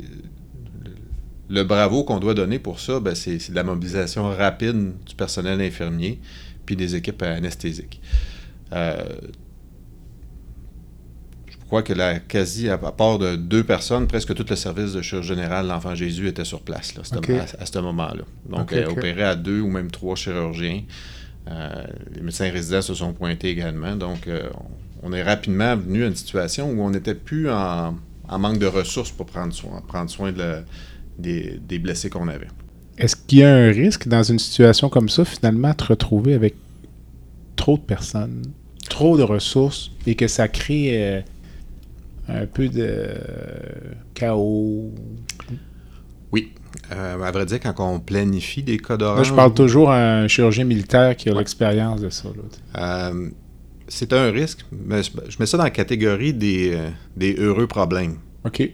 le 1.48 1.64
bravo 1.64 2.04
qu'on 2.04 2.20
doit 2.20 2.34
donner 2.34 2.58
pour 2.58 2.80
ça, 2.80 3.00
ben, 3.00 3.14
c'est, 3.14 3.50
de 3.50 3.54
la 3.54 3.64
mobilisation 3.64 4.28
rapide 4.28 4.92
du 5.06 5.14
personnel 5.14 5.58
infirmier 5.62 6.20
puis 6.66 6.76
des 6.76 6.96
équipes 6.96 7.22
anesthésiques. 7.22 7.98
Euh, 8.74 9.02
crois 11.72 11.82
que 11.82 11.94
la 11.94 12.18
quasi, 12.18 12.68
à, 12.68 12.76
part 12.76 13.18
de 13.18 13.34
deux 13.34 13.64
personnes, 13.64 14.06
presque 14.06 14.34
tout 14.34 14.44
le 14.48 14.56
service 14.56 14.92
de 14.92 15.00
chirurgie 15.00 15.28
générale, 15.30 15.66
l'Enfant 15.68 15.94
Jésus 15.94 16.28
était 16.28 16.44
sur 16.44 16.60
place 16.60 16.94
là, 16.94 17.00
à, 17.00 17.04
ce- 17.04 17.14
Ok. 17.16 17.30
à- 17.30 17.62
à 17.62 17.64
ce 17.64 17.78
moment-là. 17.78 18.24
Donc, 18.46 18.72
Ok, 18.72 18.74
ok. 18.90 18.98
opéré 18.98 19.22
à 19.22 19.34
deux 19.34 19.60
ou 19.62 19.68
même 19.70 19.90
trois 19.90 20.14
chirurgiens. 20.14 20.82
Euh, 21.50 21.84
les 22.14 22.20
médecins 22.20 22.50
résidents 22.50 22.82
se 22.82 22.92
sont 22.92 23.14
pointés 23.14 23.48
également. 23.48 23.96
Donc, 23.96 24.26
euh, 24.28 24.50
on, 25.02 25.08
on 25.08 25.12
est 25.14 25.22
rapidement 25.22 25.74
venu 25.76 26.04
à 26.04 26.08
une 26.08 26.14
situation 26.14 26.70
où 26.70 26.82
on 26.82 26.90
n'était 26.90 27.14
plus 27.14 27.50
en, 27.50 27.96
en 28.28 28.38
manque 28.38 28.58
de 28.58 28.66
ressources 28.66 29.10
pour 29.10 29.24
prendre 29.24 29.54
soin, 29.54 29.80
prendre 29.88 30.10
soin 30.10 30.30
de 30.30 30.38
la- 30.40 30.62
des, 31.18 31.58
des 31.66 31.78
blessés 31.78 32.10
qu'on 32.10 32.28
avait. 32.28 32.48
Est-ce 32.98 33.16
qu'il 33.16 33.38
y 33.38 33.44
a 33.44 33.54
un 33.54 33.70
risque 33.70 34.06
dans 34.08 34.22
une 34.22 34.38
situation 34.38 34.90
comme 34.90 35.08
ça, 35.08 35.24
finalement, 35.24 35.70
de 35.70 35.74
te 35.76 35.84
retrouver 35.84 36.34
avec 36.34 36.54
trop 37.56 37.78
de 37.78 37.82
personnes, 37.82 38.42
trop 38.90 39.16
de 39.16 39.22
ressources, 39.22 39.90
et 40.06 40.14
que 40.16 40.28
ça 40.28 40.48
crée 40.48 40.90
euh, 41.02 41.20
un 42.28 42.46
peu 42.46 42.68
de 42.68 43.08
chaos? 44.14 44.92
Oui. 46.30 46.52
Euh, 46.90 47.20
à 47.22 47.30
vrai 47.30 47.44
dire, 47.46 47.60
quand 47.60 47.74
on 47.78 48.00
planifie 48.00 48.62
des 48.62 48.78
cas 48.78 48.96
d'orange, 48.96 49.28
je 49.28 49.34
parle 49.34 49.52
toujours 49.54 49.90
à 49.90 50.20
un 50.20 50.28
chirurgien 50.28 50.64
militaire 50.64 51.16
qui 51.16 51.28
a 51.28 51.32
Ouais. 51.32 51.38
l'expérience 51.38 52.00
de 52.00 52.08
ça. 52.10 52.28
euh, 52.78 53.28
c'est 53.88 54.12
un 54.12 54.30
risque, 54.30 54.64
mais 54.72 55.02
je, 55.02 55.10
je 55.28 55.36
mets 55.38 55.46
ça 55.46 55.58
dans 55.58 55.64
la 55.64 55.70
catégorie 55.70 56.32
des, 56.32 56.72
euh, 56.74 56.88
des 57.16 57.34
heureux 57.34 57.66
problèmes. 57.66 58.16
OK. 58.44 58.70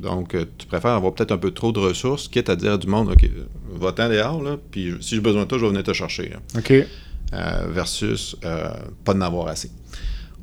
Donc, 0.00 0.34
tu 0.58 0.66
préfères 0.66 0.92
avoir 0.92 1.12
peut-être 1.14 1.32
un 1.32 1.36
peu 1.38 1.50
trop 1.50 1.70
de 1.70 1.78
ressources, 1.78 2.26
quitte 2.28 2.48
à 2.48 2.56
dire 2.56 2.72
à 2.72 2.78
du 2.78 2.86
monde, 2.86 3.10
OK, 3.10 3.30
va-t'en 3.74 4.08
dehors, 4.08 4.42
là, 4.42 4.56
puis 4.70 4.94
si 5.00 5.14
j'ai 5.16 5.20
besoin 5.20 5.42
de 5.42 5.48
toi, 5.48 5.58
je 5.58 5.64
vais 5.64 5.68
venir 5.70 5.84
te 5.84 5.92
chercher. 5.92 6.30
là. 6.30 6.36
OK. 6.56 6.70
Euh, 6.72 7.66
versus 7.70 8.36
pas 9.04 9.12
d'en 9.14 9.20
avoir 9.20 9.48
assez. 9.48 9.70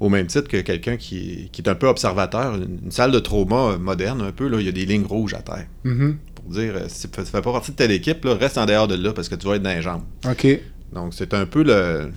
Au 0.02 0.10
même 0.10 0.26
titre 0.28 0.48
que 0.48 0.58
quelqu'un 0.62 0.98
qui, 0.98 1.50
qui 1.52 1.62
est 1.62 1.70
un 1.70 1.76
peu 1.76 1.88
observateur, 1.88 2.56
une, 2.56 2.90
salle 2.92 3.12
de 3.12 3.20
trauma 3.20 3.78
moderne, 3.78 4.22
un 4.22 4.32
peu, 4.32 4.48
là, 4.48 4.60
il 4.60 4.66
y 4.66 4.70
a 4.70 4.72
des 4.72 4.86
lignes 4.86 5.06
rouges 5.06 5.36
à 5.36 5.42
terre. 5.44 5.68
Mhm. 5.84 6.18
Pour 6.36 6.46
dire, 6.46 6.74
si 6.88 7.08
tu 7.08 7.20
ne 7.20 7.26
fais 7.26 7.42
pas 7.42 7.52
partie 7.54 7.72
de 7.72 7.76
telle 7.78 7.92
équipe, 7.92 8.26
là, 8.26 8.34
reste 8.34 8.58
en 8.58 8.66
dehors 8.66 8.88
de 8.88 8.96
là 8.96 9.14
parce 9.14 9.30
que 9.30 9.36
tu 9.36 9.46
vas 9.48 9.56
être 9.58 9.62
dans 9.64 9.70
les 9.76 9.84
jambes. 9.84 10.02
OK. 10.28 10.48
Donc, 10.92 11.14
c'est 11.14 11.34
un 11.36 11.46
peu 11.46 11.64
le- 11.64 12.12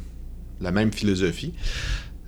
la 0.63 0.71
même 0.73 0.93
philosophie. 0.93 1.53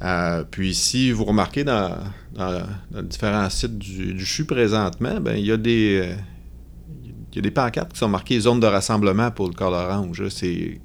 Euh, 0.03 0.45
puis, 0.51 0.75
si 0.75 1.11
vous 1.11 1.25
remarquez 1.25 1.65
dans, 1.65 1.97
dans- 2.35 2.67
dans 2.91 3.03
différents 3.03 3.49
sites 3.49 3.79
du, 3.79 4.13
du 4.13 4.27
CHU 4.27 4.45
présentement, 4.45 5.19
ben, 5.23 5.37
il 5.39 5.47
y 5.47 5.53
a 5.53 5.57
des. 5.57 6.03
euh, 6.05 6.15
il 7.33 7.37
y 7.37 7.39
a 7.41 7.43
des 7.43 7.51
pancartes 7.51 7.93
qui 7.93 7.99
sont 7.99 8.09
marquées 8.09 8.41
zone 8.41 8.61
de 8.61 8.67
rassemblement 8.67 9.31
pour 9.31 9.47
le 9.49 9.53
code 9.55 9.73
orange. 9.75 10.27
C'est, 10.29 10.81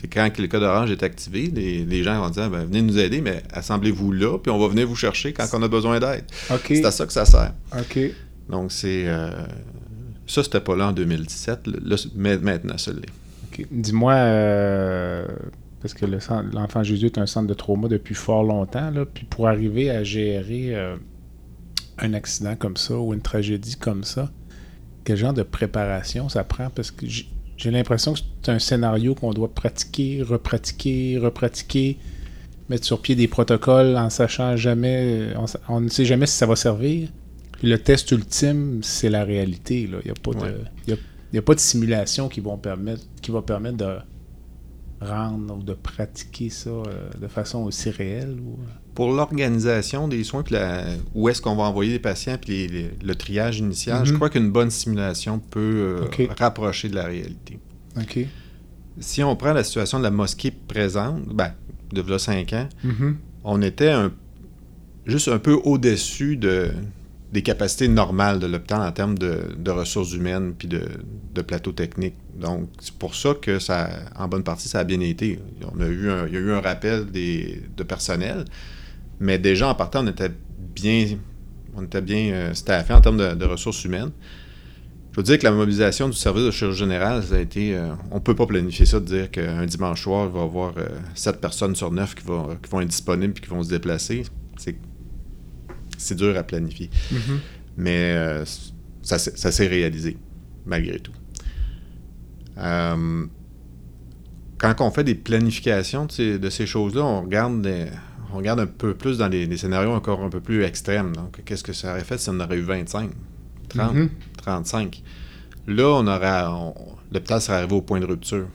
c'est 0.00 0.08
quand 0.12 0.28
le 0.38 0.46
code 0.48 0.62
orange 0.62 0.90
est 0.90 1.02
activé, 1.02 1.46
les, 1.54 1.84
les 1.84 2.02
gens 2.02 2.20
vont 2.20 2.30
dire 2.30 2.50
ben, 2.50 2.64
venez 2.64 2.82
nous 2.82 2.98
aider, 2.98 3.20
mais 3.20 3.42
assemblez-vous 3.52 4.10
là, 4.12 4.38
puis 4.38 4.50
on 4.50 4.58
va 4.58 4.68
venir 4.68 4.86
vous 4.88 4.96
chercher 4.96 5.32
quand 5.32 5.46
on 5.52 5.62
a 5.62 5.68
besoin 5.68 6.00
d'aide. 6.00 6.24
C'est 6.78 6.84
à 6.84 6.90
ça 6.90 7.06
que 7.06 7.12
ça 7.12 7.24
sert. 7.24 7.52
OK. 7.78 7.98
Donc, 8.48 8.72
c'est. 8.72 9.04
euh, 9.06 9.30
ça, 10.26 10.42
c'était 10.42 10.60
pas 10.60 10.74
là 10.76 10.88
en 10.88 10.92
2017. 10.92 11.66
Là, 11.66 11.96
maintenant, 12.16 12.76
ça 12.78 12.92
l'est. 12.92 13.00
OK. 13.52 13.66
Dis-moi, 13.70 14.12
euh, 14.14 15.26
parce 15.80 15.94
que 15.94 16.06
le 16.06 16.18
centre- 16.20 16.48
l'Enfant 16.54 16.82
Jésus 16.82 17.06
est 17.06 17.18
un 17.18 17.26
centre 17.26 17.46
de 17.46 17.54
trauma 17.54 17.88
depuis 17.88 18.14
fort 18.14 18.42
longtemps, 18.42 18.90
là, 18.90 19.04
puis 19.06 19.24
pour 19.26 19.48
arriver 19.48 19.90
à 19.90 20.02
gérer 20.02 20.74
euh, 20.74 20.96
un 21.98 22.14
accident 22.14 22.56
comme 22.56 22.76
ça 22.76 22.98
ou 22.98 23.14
une 23.14 23.20
tragédie 23.22 23.76
comme 23.76 24.02
ça, 24.02 24.30
quel 25.04 25.16
genre 25.18 25.34
de 25.34 25.42
préparation 25.42 26.28
ça 26.30 26.42
prend? 26.42 26.70
Parce 26.70 26.90
que 26.90 27.06
j'ai 27.56 27.70
l'impression 27.70 28.12
que 28.14 28.20
c'est 28.42 28.50
un 28.52 28.58
scénario 28.58 29.14
qu'on 29.14 29.32
doit 29.32 29.52
pratiquer, 29.54 30.22
repratiquer, 30.22 31.18
repratiquer, 31.18 31.98
mettre 32.68 32.84
sur 32.84 33.00
pied 33.00 33.14
des 33.14 33.28
protocoles 33.28 33.96
en 33.96 34.10
sachant 34.10 34.56
jamais, 34.56 35.28
on, 35.36 35.46
sa- 35.46 35.60
on 35.68 35.80
ne 35.80 35.88
sait 35.88 36.04
jamais 36.04 36.26
si 36.26 36.36
ça 36.36 36.46
va 36.46 36.56
servir. 36.56 37.08
Puis 37.52 37.68
le 37.68 37.78
test 37.78 38.10
ultime, 38.10 38.80
c'est 38.82 39.08
la 39.10 39.24
réalité. 39.24 39.86
là. 39.86 39.98
Il 40.04 40.06
n'y 40.06 40.10
a, 40.10 40.14
pas 40.14 40.30
de- 40.32 40.36
Ouais. 40.44 40.64
il 40.86 40.90
y 40.90 40.92
a- 40.94 41.00
il 41.32 41.36
y 41.36 41.38
a 41.38 41.42
pas 41.42 41.54
de 41.54 41.60
simulation 41.60 42.28
qui, 42.28 42.40
vont 42.40 42.56
permettre, 42.58 43.02
qui 43.22 43.30
va 43.30 43.42
permettre 43.42 43.76
de 43.78 43.96
rendre 45.00 45.56
ou 45.58 45.62
de 45.62 45.74
pratiquer 45.74 46.48
ça 46.50 46.70
euh, 46.70 47.10
de 47.20 47.26
façon 47.28 47.64
aussi 47.64 47.90
réelle. 47.90 48.38
Ou... 48.40 48.58
Pour 48.94 49.12
l'organisation 49.12 50.06
des 50.08 50.22
soins, 50.24 50.42
puis 50.42 50.54
la- 50.54 50.84
où 51.14 51.28
est-ce 51.28 51.42
qu'on 51.42 51.56
va 51.56 51.64
envoyer 51.64 51.92
les 51.92 51.98
patients, 51.98 52.36
puis 52.40 52.52
les- 52.52 52.68
les- 52.68 52.90
le 53.04 53.14
triage 53.14 53.58
initial, 53.58 54.04
je 54.04 54.10
Mhm. 54.12 54.16
crois 54.16 54.30
qu'une 54.30 54.50
bonne 54.50 54.70
simulation 54.70 55.38
peut 55.40 55.60
euh, 56.20 56.26
rapprocher 56.38 56.88
de 56.88 56.94
la 56.94 57.04
réalité. 57.04 57.58
OK. 57.96 58.20
Si 59.00 59.22
on 59.24 59.34
prend 59.34 59.52
la 59.52 59.64
situation 59.64 59.98
de 59.98 60.04
la 60.04 60.10
mosquée 60.12 60.52
présente, 60.52 61.26
ben, 61.34 61.52
de 61.92 62.02
là 62.08 62.18
5 62.18 62.52
ans, 62.52 62.68
Mhm. 62.84 63.16
on 63.42 63.60
était 63.62 63.90
un- 63.90 64.12
juste 65.06 65.28
un 65.28 65.38
peu 65.38 65.54
au-dessus 65.64 66.36
de, 66.36 66.70
des 67.32 67.42
capacités 67.42 67.88
normales 67.88 68.38
de 68.38 68.46
l'hôpital 68.46 68.80
en 68.80 68.92
termes 68.92 69.18
de, 69.18 69.40
de 69.58 69.70
ressources 69.72 70.12
humaines 70.12 70.54
puis 70.56 70.68
de, 70.68 70.82
de 71.34 71.42
plateau 71.42 71.72
technique. 71.72 72.14
Donc, 72.40 72.68
c'est 72.80 72.94
pour 72.94 73.16
ça 73.16 73.34
que 73.34 73.58
ça, 73.58 73.90
en 74.16 74.28
bonne 74.28 74.44
partie, 74.44 74.68
ça 74.68 74.78
a 74.80 74.84
bien 74.84 75.00
été. 75.00 75.40
On 75.76 75.80
a 75.80 75.86
eu 75.88 76.08
un- 76.10 76.28
il 76.28 76.34
y 76.34 76.36
a 76.36 76.40
eu 76.40 76.52
un 76.52 76.60
rappel 76.60 77.06
des, 77.06 77.60
de 77.76 77.82
personnel, 77.82 78.44
mais 79.24 79.38
déjà 79.38 79.68
en 79.68 79.74
partant, 79.74 80.04
on 80.04 80.08
était 80.08 80.30
bien, 80.74 81.16
on 81.74 81.82
était 81.84 82.02
bien 82.02 82.32
euh, 82.32 82.54
staffé 82.54 82.92
en 82.92 83.00
termes 83.00 83.16
de, 83.16 83.34
de 83.34 83.44
ressources 83.44 83.84
humaines. 83.84 84.10
Je 85.12 85.16
veux 85.16 85.22
dire 85.22 85.38
que 85.38 85.44
la 85.44 85.52
mobilisation 85.52 86.08
du 86.08 86.16
service 86.16 86.44
de 86.44 86.50
chirurgie 86.50 86.80
générale, 86.80 87.22
ça 87.22 87.36
a 87.36 87.38
été. 87.38 87.76
euh, 87.76 87.92
on 88.10 88.20
peut 88.20 88.34
pas 88.34 88.46
planifier 88.46 88.84
ça 88.84 88.98
de 89.00 89.04
dire 89.06 89.30
qu'un 89.30 89.64
dimanche 89.64 90.02
soir, 90.02 90.26
il 90.26 90.32
va 90.32 90.40
y 90.40 90.42
avoir 90.42 90.74
euh, 90.76 90.88
7 91.14 91.40
personnes 91.40 91.76
sur 91.76 91.90
9 91.92 92.14
qui 92.16 92.24
vont, 92.24 92.56
qui 92.62 92.68
vont 92.70 92.80
être 92.80 92.88
disponibles 92.88 93.34
et 93.36 93.40
qui 93.40 93.48
vont 93.48 93.62
se 93.62 93.68
déplacer. 93.70 94.24
C'est 94.56 94.76
c'est 95.96 96.16
dur 96.16 96.36
à 96.36 96.42
planifier. 96.42 96.90
Mhm. 97.12 97.38
Mais 97.76 98.12
euh, 98.16 98.44
ça, 99.02 99.18
s'est- 99.18 99.36
ça 99.38 99.52
s'est 99.52 99.68
réalisé, 99.68 100.16
malgré 100.66 100.98
tout. 100.98 101.12
Euh, 102.58 103.26
quand 104.58 104.80
on 104.80 104.90
fait 104.90 105.04
des 105.04 105.14
planifications 105.14 106.06
de 106.06 106.12
ces, 106.12 106.38
de 106.38 106.50
ces 106.50 106.66
choses-là, 106.66 107.02
on 107.04 107.22
regarde, 107.22 107.62
des- 107.62 107.86
on 108.34 108.38
regarde 108.38 108.60
un 108.60 108.66
peu 108.66 108.94
plus 108.94 109.18
dans 109.18 109.28
les, 109.28 109.46
les 109.46 109.56
scénarios 109.56 109.92
encore 109.92 110.22
un 110.22 110.28
peu 110.28 110.40
plus 110.40 110.62
extrêmes. 110.64 111.14
Donc, 111.14 111.42
qu'est-ce 111.44 111.62
que 111.64 111.72
ça 111.72 111.92
aurait 111.92 112.04
fait 112.04 112.18
si 112.18 112.28
on 112.30 112.38
aurait 112.40 112.56
eu 112.58 112.62
25, 112.62 113.10
30, 113.68 113.94
Mhm. 113.94 114.10
35? 114.36 115.02
Là, 115.68 115.88
on 115.88 116.06
aurait, 116.06 116.42
on- 116.48 116.74
l'hôpital 117.12 117.40
serait 117.40 117.58
arrivé 117.58 117.74
au 117.74 117.80
point 117.82 118.00
de 118.00 118.06
rupture. 118.06 118.46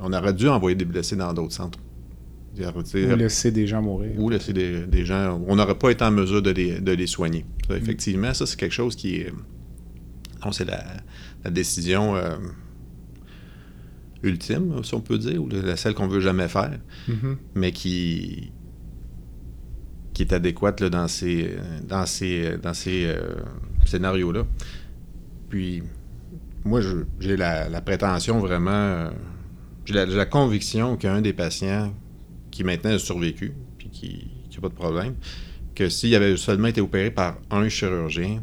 On 0.00 0.12
aurait 0.12 0.32
dû 0.34 0.48
envoyer 0.48 0.74
des 0.76 0.84
blessés 0.84 1.16
dans 1.16 1.32
d'autres 1.32 1.54
centres. 1.54 1.78
Ou 2.56 3.16
laisser 3.16 3.52
des 3.52 3.66
gens 3.68 3.80
mourir. 3.82 4.10
ou 4.18 4.30
laisser 4.30 4.52
des, 4.52 4.84
des 4.86 5.04
gens. 5.04 5.40
On 5.46 5.54
n'aurait 5.56 5.78
pas 5.78 5.90
été 5.90 6.04
en 6.04 6.10
mesure 6.10 6.42
de 6.42 6.50
les, 6.50 6.80
de 6.80 6.90
les 6.92 7.06
soigner. 7.06 7.44
Ça, 7.68 7.76
effectivement, 7.76 8.34
ça, 8.34 8.46
c'est 8.46 8.58
quelque 8.58 8.72
chose 8.74 8.96
qui 8.96 9.16
est. 9.16 9.32
bon, 10.42 10.50
c'est 10.50 10.64
la, 10.64 10.82
la 11.44 11.50
décision 11.52 12.16
euh, 12.16 12.36
ultime, 14.22 14.82
si 14.82 14.94
on 14.94 15.00
peut 15.00 15.18
dire, 15.18 15.42
ou 15.42 15.48
la 15.48 15.76
celle 15.76 15.94
qu'on 15.94 16.08
veut 16.08 16.20
jamais 16.20 16.48
faire, 16.48 16.78
Mhm. 17.06 17.36
mais 17.54 17.72
qui 17.72 18.50
qui 20.18 20.24
est 20.24 20.32
adéquate 20.32 20.80
là, 20.80 20.90
dans 20.90 21.06
ces, 21.06 21.48
dans 21.88 22.04
ces, 22.04 22.58
dans 22.60 22.74
ces 22.74 23.06
euh, 23.06 23.36
scénarios-là. 23.86 24.42
Puis, 25.48 25.84
moi, 26.64 26.80
j'ai 27.20 27.36
la, 27.36 27.68
la 27.68 27.80
prétention 27.80 28.40
vraiment. 28.40 28.70
euh, 28.72 29.10
j'ai 29.84 29.94
la, 29.94 30.26
conviction 30.26 30.96
qu'un 30.96 31.20
des 31.20 31.32
patients 31.32 31.94
qui 32.50 32.64
maintenant 32.64 32.90
a 32.90 32.98
survécu, 32.98 33.52
puis 33.78 33.90
qui 33.90 34.28
n'a 34.56 34.60
pas 34.60 34.68
de 34.70 34.74
problème, 34.74 35.14
que 35.76 35.88
s'il 35.88 36.12
avait 36.16 36.36
seulement 36.36 36.66
été 36.66 36.80
opéré 36.80 37.12
par 37.12 37.38
un 37.52 37.68
chirurgien, 37.68 38.42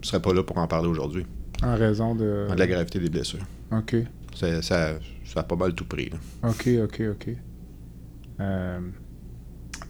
ne 0.00 0.06
serait 0.06 0.22
pas 0.22 0.32
là 0.32 0.42
pour 0.42 0.56
en 0.56 0.66
parler 0.66 0.88
aujourd'hui, 0.88 1.26
En 1.62 1.76
raison 1.76 2.14
de. 2.14 2.46
de 2.50 2.58
la 2.58 2.66
gravité 2.66 2.98
des 3.00 3.10
blessures. 3.10 3.44
Ok. 3.70 3.96
Ça, 4.34 4.62
ça, 4.62 4.94
ça 5.26 5.40
a 5.40 5.42
pas 5.42 5.56
mal 5.56 5.74
tout 5.74 5.84
pris. 5.84 6.08
là. 6.08 6.48
Ok, 6.48 6.70
ok, 6.84 7.02
ok. 7.12 7.36
Euh, 8.40 8.80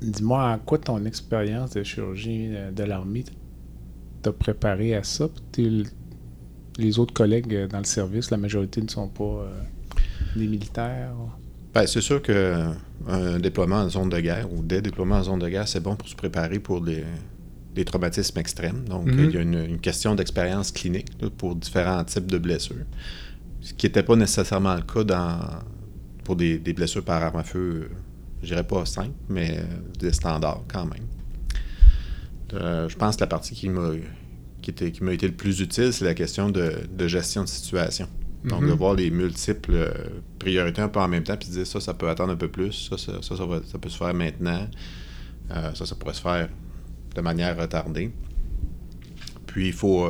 Dis-moi, 0.02 0.52
en 0.52 0.58
quoi 0.58 0.78
ton 0.78 1.04
expérience 1.04 1.70
de 1.72 1.82
chirurgien 1.82 2.50
euh, 2.52 2.70
de 2.70 2.82
l'armée 2.84 3.24
t'a 4.22 4.32
préparé 4.32 4.94
à 4.94 5.02
ça? 5.02 5.28
Puis 5.52 5.84
les 6.78 6.98
autres 6.98 7.12
collègues 7.12 7.54
euh, 7.54 7.66
dans 7.68 7.78
le 7.78 7.84
service, 7.84 8.30
la 8.30 8.36
majorité 8.38 8.80
ne 8.80 8.88
sont 8.88 9.08
pas 9.08 9.24
euh, 9.24 9.60
des 10.36 10.46
militaires. 10.46 11.12
Ben, 11.74 11.86
c'est 11.86 12.00
sûr 12.00 12.20
qu'un 12.22 13.38
déploiement 13.38 13.76
en 13.76 13.88
zone 13.88 14.08
de 14.08 14.18
guerre 14.20 14.52
ou 14.52 14.62
des 14.62 14.80
déploiements 14.80 15.16
en 15.16 15.22
zone 15.24 15.38
de 15.38 15.48
guerre, 15.48 15.68
c'est 15.68 15.80
bon 15.80 15.94
pour 15.96 16.08
se 16.08 16.16
préparer 16.16 16.58
pour 16.58 16.80
des, 16.80 17.04
des 17.74 17.84
traumatismes 17.84 18.38
extrêmes. 18.38 18.84
Donc, 18.88 19.06
Mhm. 19.06 19.24
il 19.24 19.30
y 19.30 19.36
a 19.36 19.40
une, 19.42 19.54
une 19.64 19.78
question 19.80 20.14
d'expérience 20.14 20.72
clinique 20.72 21.08
là, 21.20 21.28
pour 21.30 21.54
différents 21.54 22.02
types 22.04 22.26
de 22.26 22.38
blessures. 22.38 22.86
Ce 23.60 23.72
qui 23.74 23.86
n'était 23.86 24.02
pas 24.02 24.16
nécessairement 24.16 24.74
le 24.74 24.82
cas 24.82 25.04
dans, 25.04 25.38
pour 26.24 26.34
des, 26.34 26.58
des 26.58 26.72
blessures 26.72 27.04
par 27.04 27.22
arme 27.22 27.36
à 27.38 27.44
feu, 27.44 27.90
je 28.42 28.48
dirais 28.48 28.64
pas 28.66 28.84
simples, 28.86 29.14
mais 29.28 29.58
euh, 29.58 29.62
des 29.98 30.12
standards 30.12 30.62
quand 30.68 30.84
même. 30.86 31.06
Euh, 32.54 32.88
je 32.88 32.96
pense 32.96 33.16
que 33.16 33.20
la 33.20 33.26
partie 33.26 33.54
qui 33.54 33.68
m'a 33.68 33.90
qui 34.62 34.70
était- 34.72 34.92
qui 34.92 35.02
m'a 35.02 35.14
été 35.14 35.26
le 35.26 35.32
plus 35.34 35.60
utile, 35.60 35.90
c'est 35.90 36.04
la 36.04 36.12
question 36.12 36.50
de, 36.50 36.74
de 36.94 37.08
gestion 37.08 37.42
de 37.44 37.48
situation. 37.48 38.06
Donc, 38.44 38.60
Mhm. 38.62 38.68
de 38.68 38.72
voir 38.74 38.92
les 38.94 39.10
multiples 39.10 39.72
euh, 39.72 39.90
priorités 40.38 40.82
un 40.82 40.88
peu 40.88 41.00
en 41.00 41.08
même 41.08 41.22
temps, 41.24 41.36
puis 41.38 41.48
de 41.48 41.54
dire 41.54 41.66
ça, 41.66 41.80
ça 41.80 41.94
peut 41.94 42.10
attendre 42.10 42.32
un 42.32 42.36
peu 42.36 42.48
plus, 42.48 42.88
ça, 42.90 42.98
ça, 42.98 43.22
ça, 43.22 43.36
ça 43.38 43.46
va- 43.46 43.62
ça 43.64 43.78
peut 43.78 43.88
se 43.88 43.96
faire 43.96 44.12
maintenant, 44.14 44.66
Euh, 45.52 45.74
ça, 45.74 45.84
ça 45.86 45.94
pourrait 45.96 46.14
se 46.14 46.20
faire 46.20 46.48
de 47.16 47.20
manière 47.22 47.56
retardée. 47.58 48.12
Puis, 49.46 49.66
il 49.68 49.72
faut, 49.72 50.08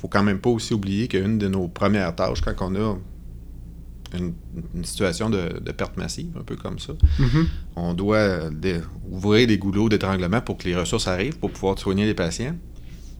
faut 0.00 0.08
quand 0.08 0.22
même 0.22 0.38
pas 0.38 0.48
aussi 0.50 0.72
oublier 0.74 1.06
qu'une 1.08 1.36
de 1.38 1.46
nos 1.48 1.68
premières 1.68 2.14
tâches, 2.14 2.40
quand 2.40 2.54
on 2.60 2.74
a 2.76 2.96
une, 4.18 4.34
une 4.74 4.84
situation 4.84 5.30
de, 5.30 5.58
de 5.60 5.72
perte 5.72 5.96
massive, 5.96 6.36
un 6.38 6.42
peu 6.42 6.56
comme 6.56 6.78
ça, 6.78 6.92
Mhm. 7.18 7.46
on 7.76 7.94
doit 7.94 8.16
euh, 8.18 8.50
dé- 8.50 8.80
ouvrir 9.10 9.48
les 9.48 9.58
goulots 9.58 9.88
d'étranglement 9.88 10.40
pour 10.40 10.58
que 10.58 10.68
les 10.68 10.76
ressources 10.76 11.06
arrivent 11.08 11.38
pour 11.38 11.50
pouvoir 11.50 11.78
soigner 11.78 12.04
les 12.06 12.14
patients. 12.14 12.56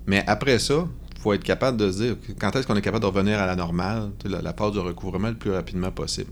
Mais 0.07 0.25
après 0.27 0.59
ça, 0.59 0.87
il 1.17 1.21
faut 1.21 1.33
être 1.33 1.45
capable 1.45 1.77
de 1.79 1.91
se 1.93 2.03
dire 2.03 2.17
quand 2.41 2.55
est-ce 2.57 2.67
qu'on 2.67 2.77
est 2.77 2.83
capable 2.83 3.03
de 3.03 3.07
revenir 3.09 3.39
à 3.39 3.47
la 3.47 3.55
normale, 3.57 4.11
la, 4.25 4.43
la 4.43 4.53
phase 4.53 4.73
de 4.73 4.81
recouvrement 4.81 5.29
le 5.29 5.37
plus 5.37 5.53
rapidement 5.53 5.91
possible? 5.93 6.31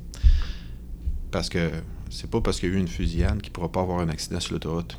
Parce 1.31 1.49
que 1.49 1.71
c'est 2.11 2.29
pas 2.29 2.41
parce 2.41 2.59
qu'il 2.59 2.71
y 2.71 2.73
a 2.73 2.75
eu 2.77 2.79
une 2.79 2.89
fusillade 2.89 3.41
qu'il 3.41 3.51
ne 3.51 3.55
pourra 3.55 3.71
pas 3.71 3.81
avoir 3.83 4.01
un 4.01 4.09
accident 4.09 4.41
sur 4.41 4.55
l'autoroute. 4.55 4.99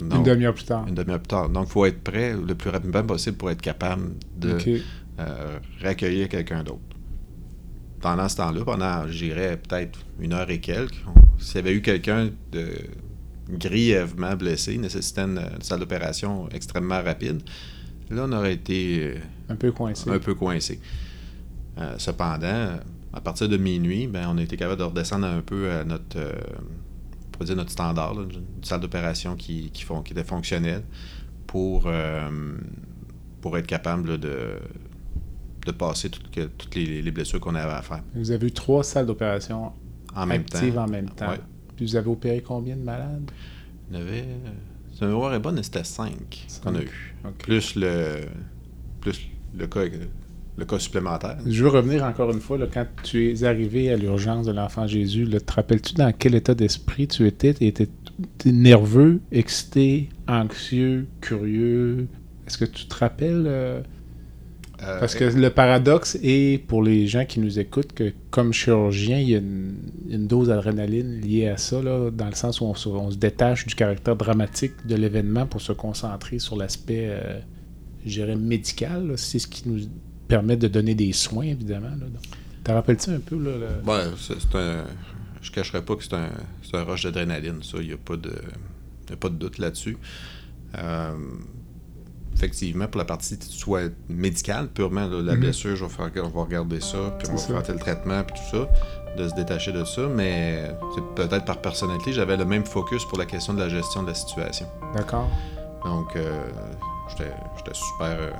Une 0.00 0.22
demi-heure 0.22 0.54
plus 0.54 0.64
tard. 0.64 0.86
une 0.88 0.94
demi-heure 0.94 1.18
plus 1.20 1.28
tard. 1.28 1.48
Donc, 1.48 1.66
il 1.68 1.72
faut 1.72 1.84
être 1.86 2.02
prêt 2.02 2.34
le 2.34 2.54
plus 2.54 2.70
rapidement 2.70 3.02
possible 3.04 3.36
pour 3.36 3.50
être 3.50 3.60
capable 3.60 4.12
de 4.36 4.54
Ok. 4.54 4.68
euh, 5.20 5.58
réaccueillir 5.80 6.28
quelqu'un 6.28 6.62
d'autre. 6.62 6.80
Pendant 8.06 8.28
ce 8.28 8.36
temps-là, 8.36 8.64
pendant, 8.64 9.08
je 9.08 9.18
dirais, 9.24 9.56
peut-être 9.56 9.98
une 10.20 10.32
heure 10.32 10.48
et 10.48 10.60
quelques, 10.60 11.02
s'il 11.38 11.56
y 11.56 11.58
avait 11.58 11.72
eu 11.72 11.82
quelqu'un 11.82 12.30
de 12.52 12.68
grièvement 13.50 14.36
blessé, 14.36 14.78
nécessitant 14.78 15.24
une, 15.26 15.38
une 15.38 15.62
salle 15.62 15.80
d'opération 15.80 16.48
extrêmement 16.50 17.02
rapide, 17.02 17.42
là, 18.10 18.26
on 18.28 18.32
aurait 18.32 18.54
été 18.54 19.00
euh, 19.02 19.18
Un 19.48 19.56
peu 19.56 19.72
coincé. 19.72 20.08
un 20.08 20.20
peu 20.20 20.34
coincé. 20.36 20.80
Euh, 21.78 21.94
cependant, 21.98 22.76
à 23.12 23.20
partir 23.20 23.48
de 23.48 23.56
minuit, 23.56 24.06
ben, 24.06 24.28
on 24.30 24.38
a 24.38 24.42
été 24.42 24.56
capable 24.56 24.78
de 24.78 24.84
redescendre 24.84 25.26
un 25.26 25.40
peu 25.40 25.70
à 25.72 25.82
notre, 25.82 26.16
euh, 26.16 26.32
on 27.40 27.44
dire 27.44 27.56
notre 27.56 27.72
standard, 27.72 28.14
là, 28.14 28.22
une 28.22 28.62
salle 28.64 28.80
d'opération 28.82 29.34
qui, 29.34 29.70
qui, 29.72 29.82
fon- 29.82 30.02
qui 30.02 30.12
était 30.12 30.22
fonctionnelle 30.22 30.84
pour, 31.48 31.90
pour 33.40 33.58
être 33.58 33.66
capable 33.66 34.10
là, 34.12 34.16
de, 34.16 34.60
de 35.66 35.72
passer 35.72 36.08
toutes, 36.08 36.30
que- 36.30 36.46
toutes 36.46 36.74
les, 36.74 37.02
les 37.02 37.10
blessures 37.10 37.40
qu'on 37.40 37.54
avait 37.54 37.72
à 37.72 37.82
faire 37.82 38.02
Vous 38.14 38.30
avez 38.30 38.46
eu 38.46 38.52
trois 38.52 38.82
salles 38.84 39.06
d'opération 39.06 39.72
en 40.14 40.26
même 40.26 40.44
temps. 40.44 40.58
actives 40.58 40.78
en 40.78 40.86
même 40.88 41.10
temps. 41.10 41.28
Ouais. 41.30 41.40
Puis 41.76 41.84
vous 41.86 41.96
avez 41.96 42.08
opéré 42.08 42.40
combien 42.46 42.76
de 42.76 42.82
malades? 42.82 43.30
Il 43.90 43.98
y 43.98 44.00
avait, 44.00 44.24
si 44.94 45.00
ma 45.02 45.08
mémoire 45.08 45.34
est 45.34 45.38
bonne, 45.40 45.62
c'était 45.62 45.84
cinq 45.84 46.46
qu'on 46.62 46.74
a 46.74 46.80
eu. 46.82 47.14
Plus 47.38 47.74
le, 47.76 48.22
plus 49.00 49.28
le 49.56 49.66
cas, 49.66 49.80
le 50.56 50.64
cas 50.64 50.78
supplémentaire. 50.78 51.36
Je 51.46 51.62
veux 51.62 51.68
revenir 51.68 52.02
encore 52.04 52.30
une 52.30 52.40
fois, 52.40 52.56
là, 52.56 52.66
quand 52.72 52.86
tu 53.02 53.30
es 53.30 53.44
arrivé 53.44 53.92
à 53.92 53.96
l'urgence 53.96 54.46
de 54.46 54.52
l'enfant 54.52 54.86
Jésus, 54.86 55.24
là, 55.26 55.38
te 55.40 55.52
rappelles-tu 55.52 55.94
dans 55.94 56.12
quel 56.12 56.34
état 56.34 56.54
d'esprit 56.54 57.06
tu 57.08 57.26
étais? 57.26 57.52
Tu 57.54 57.66
étais 57.66 57.88
nerveux, 58.46 59.20
excité, 59.32 60.08
anxieux, 60.28 61.06
curieux? 61.20 62.06
Est-ce 62.46 62.56
que 62.58 62.64
tu 62.64 62.86
te 62.86 62.94
rappelles? 62.94 63.44
euh, 63.46 63.80
Euh, 64.82 65.00
Parce 65.00 65.14
que 65.14 65.24
le 65.24 65.48
paradoxe 65.50 66.18
est, 66.22 66.62
pour 66.66 66.82
les 66.82 67.06
gens 67.06 67.24
qui 67.24 67.40
nous 67.40 67.58
écoutent, 67.58 67.92
que 67.94 68.12
comme 68.30 68.52
chirurgien, 68.52 69.18
il 69.18 69.30
y 69.30 69.34
a 69.34 69.38
une, 69.38 69.74
une 70.10 70.26
dose 70.26 70.48
d'adrénaline 70.48 71.20
liée 71.20 71.48
à 71.48 71.56
ça, 71.56 71.80
là, 71.82 72.10
dans 72.10 72.26
le 72.28 72.34
sens 72.34 72.60
où 72.60 72.64
on 72.66 72.74
se, 72.74 72.88
on 72.88 73.10
se 73.10 73.16
détache 73.16 73.66
du 73.66 73.74
caractère 73.74 74.16
dramatique 74.16 74.72
de 74.86 74.94
l'événement 74.94 75.46
pour 75.46 75.62
se 75.62 75.72
concentrer 75.72 76.38
sur 76.38 76.56
l'aspect, 76.56 77.06
euh, 77.08 77.40
je 78.04 78.20
dirais, 78.20 78.36
médical. 78.36 79.14
C'est 79.16 79.38
ce 79.38 79.46
qui 79.46 79.66
nous 79.66 79.80
permet 80.28 80.56
de 80.58 80.68
donner 80.68 80.94
des 80.94 81.12
soins, 81.12 81.46
évidemment. 81.46 81.88
Là. 81.88 81.96
Donc, 82.12 82.22
Te 82.62 82.70
rappelles-tu 82.72 83.10
un 83.10 83.20
peu? 83.20 83.36
Là, 83.36 83.52
le- 83.56 83.90
Ouais, 83.90 84.04
c'est 84.20 84.56
un. 84.58 84.84
Je 85.40 85.50
cacherai 85.52 85.80
pas 85.82 85.94
que 85.96 86.02
c'est 86.04 86.14
un, 86.14 86.28
un 86.74 86.82
rush 86.84 87.04
d'adrénaline, 87.04 87.62
ça. 87.62 87.78
Il 87.80 87.86
n'y 87.86 87.92
a, 87.94 87.96
pas 87.96 88.16
de- 88.16 88.34
y 89.08 89.12
a 89.12 89.16
pas 89.16 89.28
de 89.30 89.36
doute 89.36 89.56
là-dessus. 89.58 89.96
Euh, 90.76 91.12
effectivement, 92.36 92.86
pour 92.86 92.98
la 92.98 93.04
partie 93.06 93.38
soit 93.40 93.90
médicale, 94.08 94.68
purement, 94.68 95.06
là, 95.06 95.22
la 95.22 95.34
Mhm. 95.34 95.40
blessure, 95.40 95.74
je 95.74 95.84
vais 95.84 95.90
faire, 95.90 96.10
on 96.24 96.28
va 96.28 96.42
regarder 96.42 96.80
ça, 96.80 96.98
puis 97.18 97.28
on 97.30 97.32
va 97.32 97.38
ça. 97.38 97.46
faire 97.48 97.62
tel 97.62 97.78
traitement, 97.78 98.22
puis 98.24 98.36
tout 98.38 98.56
ça, 98.58 98.68
de 99.16 99.28
se 99.28 99.34
détacher 99.34 99.72
de 99.72 99.84
ça. 99.84 100.02
Mais 100.14 100.70
c'est 100.94 101.02
peut-être 101.14 101.44
par 101.46 101.58
personnalité, 101.62 102.12
j'avais 102.12 102.36
le 102.36 102.44
même 102.44 102.64
focus 102.66 103.04
pour 103.06 103.18
la 103.18 103.24
question 103.24 103.54
de 103.54 103.60
la 103.60 103.68
gestion 103.70 104.02
de 104.02 104.08
la 104.08 104.14
situation. 104.14 104.66
D'accord. 104.94 105.28
Donc, 105.84 106.14
euh, 106.16 106.42
j'étais 107.10 107.30
j'étais 107.56 107.74
super 107.74 108.18
euh, 108.20 108.30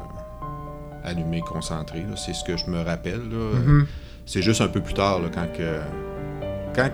allumé, 1.04 1.40
concentré. 1.40 2.04
C'est 2.16 2.34
ce 2.34 2.44
que 2.44 2.56
je 2.56 2.66
me 2.66 2.82
rappelle. 2.82 3.20
Mhm. 3.22 3.86
C'est 4.26 4.42
juste 4.42 4.60
un 4.60 4.68
peu 4.68 4.80
plus 4.80 4.94
tard, 4.94 5.20
là, 5.20 5.28
quand, 5.32 5.46
que, 5.56 5.80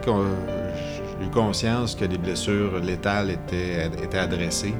quand 0.05 0.25
j'ai 1.21 1.27
eu 1.27 1.31
conscience 1.31 1.95
que 1.95 2.05
les 2.05 2.19
blessures 2.19 2.79
létales 2.79 3.31
étaient, 3.31 3.87
étaient 4.03 4.19
adressées. 4.19 4.75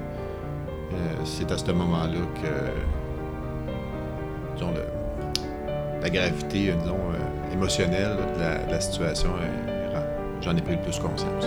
Euh, 0.95 1.25
c'est 1.25 1.51
à 1.51 1.59
ce 1.59 1.71
moment-là 1.73 2.21
que 2.35 2.49
disons, 4.55 4.73
la 6.03 6.11
gravité 6.11 6.71
euh, 6.71 6.75
disons, 6.81 6.95
euh, 6.95 7.53
émotionnelle 7.53 8.17
de, 8.35 8.41
la, 8.41 8.59
de 8.59 8.71
la 8.71 8.81
situation, 8.81 9.31
j'en 10.41 10.57
ai 10.57 10.63
pris 10.63 10.77
le 10.77 10.83
plus 10.83 10.99
conscience. 10.99 11.47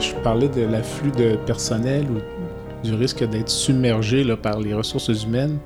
Je 0.00 0.14
parlais 0.22 0.48
de 0.48 0.62
l'afflux 0.62 1.10
de 1.10 1.36
personnel 1.36 2.06
ou 2.10 2.86
du 2.86 2.94
risque 2.94 3.22
d'être 3.28 3.50
submergé 3.50 4.24
par 4.36 4.58
les 4.58 4.72
ressources 4.72 5.24
humaines? 5.24 5.58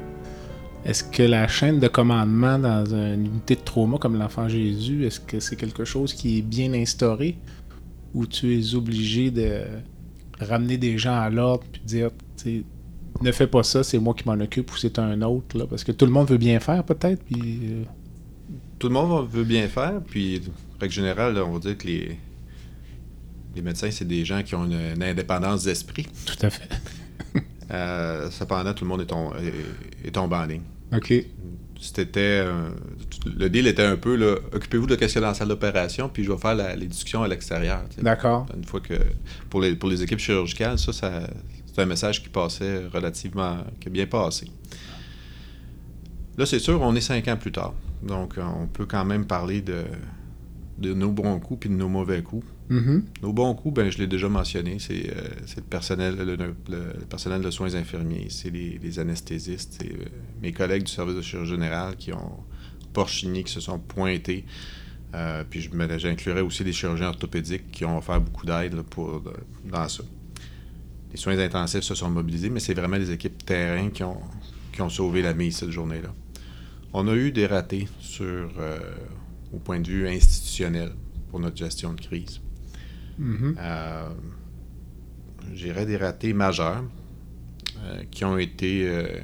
Est-ce 0.85 1.03
que 1.03 1.23
la 1.23 1.49
chaîne 1.49 1.81
de 1.81 1.89
commandement 1.89 2.59
dans 2.59 2.85
une 2.85 3.25
unité 3.27 3.55
de 3.57 3.61
trauma 3.61 3.97
comme 3.97 4.19
l'enfant 4.19 4.49
Jésus, 4.49 5.07
est-ce 5.07 5.19
que 5.19 5.41
c'est 5.41 5.57
quelque 5.57 5.85
chose 5.85 6.13
qui 6.13 6.39
est 6.39 6.43
bien 6.43 6.75
instauré 6.75 7.39
ou 8.13 8.27
tu 8.27 8.59
es 8.59 8.75
obligé 8.75 9.31
de 9.31 9.63
ramener 10.41 10.77
des 10.77 10.99
gens 10.99 11.19
à 11.19 11.31
l'ordre 11.31 11.65
puis 11.73 11.81
dire 11.85 12.11
ne 13.23 13.33
fais 13.33 13.47
pas 13.47 13.63
ça, 13.63 13.83
c'est 13.83 13.99
moi 13.99 14.13
qui 14.13 14.29
m'en 14.29 14.35
occupe 14.35 14.73
ou 14.73 14.77
c'est 14.77 14.99
un 14.99 15.23
autre 15.23 15.57
là, 15.57 15.67
parce 15.67 15.85
que 15.85 15.93
tout 15.93 16.05
le 16.05 16.11
monde 16.13 16.29
veut 16.29 16.37
bien 16.37 16.61
faire 16.61 16.85
peut-être 16.85 17.23
puis 17.25 17.61
euh, 17.63 17.85
tout 18.79 18.89
le 18.89 18.95
monde 18.95 19.27
veut 19.31 19.45
bien 19.45 19.69
faire 19.69 20.03
puis 20.07 20.43
règle 20.79 20.93
générale, 20.93 21.39
on 21.39 21.53
va 21.53 21.59
dire 21.61 21.79
que 21.79 21.87
les 21.87 22.19
les 23.57 23.63
médecins 23.63 23.91
c'est 23.91 24.05
des 24.05 24.25
gens 24.25 24.43
qui 24.43 24.55
ont 24.55 24.65
une, 24.65 25.03
indépendance 25.03 25.65
d'esprit. 25.65 26.07
Tout 26.27 26.45
à 26.45 26.51
fait. 26.51 26.69
euh, 27.71 28.31
cependant, 28.31 28.75
tout 28.75 28.85
le 28.85 28.89
monde 28.89 29.01
est, 29.03 30.09
est 30.09 30.11
tombé 30.11 30.37
en 30.37 30.45
ligne. 30.45 30.63
OK. 30.93 31.13
C'était. 31.81 32.21
Euh, 32.21 32.71
le 33.27 33.49
deal 33.51 33.67
était 33.67 33.85
un 33.85 33.97
peu, 33.97 34.17
là, 34.17 34.37
occupez-vous 34.53 34.87
de 34.87 34.95
ce 34.95 34.99
qu'il 34.99 35.09
y 35.09 35.19
a 35.19 35.21
dans 35.21 35.27
la 35.29 35.35
salle 35.35 35.49
d'opération, 35.49 36.09
puis 36.09 36.25
je 36.25 36.33
vais 36.33 36.39
faire 36.39 36.55
les 36.77 36.87
discussions 36.87 37.23
à 37.23 37.29
l'extérieur. 37.29 37.83
D'accord. 37.99 38.47
Une 38.57 38.65
fois 38.65 38.81
que. 38.81 38.95
Pour 39.51 39.61
les, 39.61 39.75
pour 39.75 39.89
les 39.89 40.03
équipes 40.03 40.19
chirurgicales, 40.19 40.79
ça, 40.79 40.93
ça 40.93 41.29
c'est 41.67 41.83
un 41.83 41.87
message 41.87 42.23
qui 42.23 42.29
passait 42.29 42.87
relativement. 42.87 43.59
qui 43.81 43.89
a 43.89 43.91
bien 43.91 44.07
passé. 44.07 44.47
Là, 46.37 46.47
c'est 46.47 46.59
sûr, 46.59 46.81
on 46.81 46.95
est 46.95 47.01
cinq 47.01 47.29
ans 47.29 47.37
plus 47.37 47.53
tard. 47.53 47.75
Donc, 48.03 48.35
on 48.39 48.67
peut 48.67 48.87
quand 48.87 49.05
même 49.05 49.25
parler 49.27 49.61
de, 49.61 49.85
de 50.79 50.95
nos 50.95 51.11
bons 51.11 51.39
coups 51.39 51.61
puis 51.61 51.71
de 51.71 51.75
nos 51.75 51.89
mauvais 51.89 52.23
coups. 52.23 52.47
Mm-hmm. 52.71 53.03
Nos 53.23 53.33
bons 53.33 53.59
ben, 53.67 53.91
je 53.91 53.99
l'ai 53.99 54.07
déjà 54.07 54.29
mentionné, 54.29 54.79
c'est 54.79 55.11
euh, 55.11 55.29
le, 55.57 55.63
personnel, 55.63 56.17
le, 56.17 57.05
personnel 57.11 57.43
de 57.43 57.51
soins 57.51 57.75
infirmiers, 57.75 58.29
c'est 58.31 58.51
les, 58.51 58.99
anesthésistes, 58.99 59.77
c'est 59.81 59.93
euh, 59.93 60.07
mes 60.41 60.53
collègues 60.53 60.85
du 60.85 60.93
service 60.93 61.15
de 61.15 61.21
chirurgie 61.21 61.53
générale 61.53 61.97
qui 61.97 62.13
ont 62.15 62.39
porchigné, 62.95 63.45
qui 63.45 63.53
se 63.53 63.61
sont 63.61 63.79
pointés. 63.79 64.47
Euh, 65.15 65.45
puis 65.49 65.61
j'inclurais 65.61 66.41
aussi 66.41 66.65
les 66.65 66.73
chirurgiens 66.73 67.09
orthopédiques 67.09 67.71
qui 67.71 67.85
ont 67.85 67.99
offert 67.99 68.21
beaucoup 68.21 68.47
d'aide 68.47 68.75
dans 69.65 69.89
ça. 69.89 70.03
Les 71.13 71.19
soins 71.19 71.39
intensifs 71.39 71.85
se 71.85 71.95
sont 71.95 72.11
mobilisés, 72.11 72.49
mais 72.49 72.61
c'est 72.61 72.75
vraiment 72.75 72.97
les 72.97 73.11
équipes 73.11 73.45
terrain 73.45 73.91
qui 73.91 74.03
ont, 74.03 74.21
qui 74.73 74.81
ont 74.81 74.89
sauvé 74.89 75.23
la 75.23 75.35
mise 75.35 75.59
cette 75.59 75.71
journée-là. 75.71 76.13
On 76.95 77.07
a 77.09 77.15
eu 77.15 77.31
des 77.31 77.47
ratés 77.47 77.89
sur, 78.01 78.51
au 79.53 79.59
point 79.59 79.81
de 79.81 79.89
vue 79.89 80.09
institutionnel 80.09 80.93
pour 81.31 81.39
notre 81.39 81.57
gestion 81.57 81.93
de 81.93 82.01
crise. 82.01 82.41
Euh, 83.21 84.09
j'irais 85.53 85.87
des 85.87 85.97
ratés 85.97 86.33
majeurs 86.33 86.85
euh, 87.83 88.03
qui 88.11 88.25
ont 88.25 88.39
été 88.39 88.89
euh, 88.89 89.21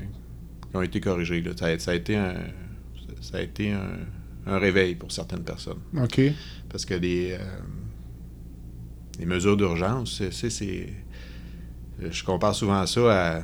ont 0.75 0.83
été 0.83 1.01
corrigés. 1.01 1.43
Ça, 1.57 1.67
a, 1.91 1.95
été 1.95 2.17
un 2.17 2.35
ça 3.21 3.39
a 3.39 3.41
été 3.41 3.73
un, 3.73 4.59
réveil 4.59 4.95
pour 4.95 5.11
certaines 5.13 5.45
personnes. 5.45 5.81
OK. 5.97 6.21
Parce 6.69 6.85
que 6.85 6.95
les, 6.95 7.37
les 9.19 9.27
mesures 9.27 9.57
d'urgence, 9.57 10.23
c'est 10.31 10.89
je 12.01 12.25
compare 12.25 12.55
souvent 12.55 12.87
ça 12.87 13.39
à 13.39 13.43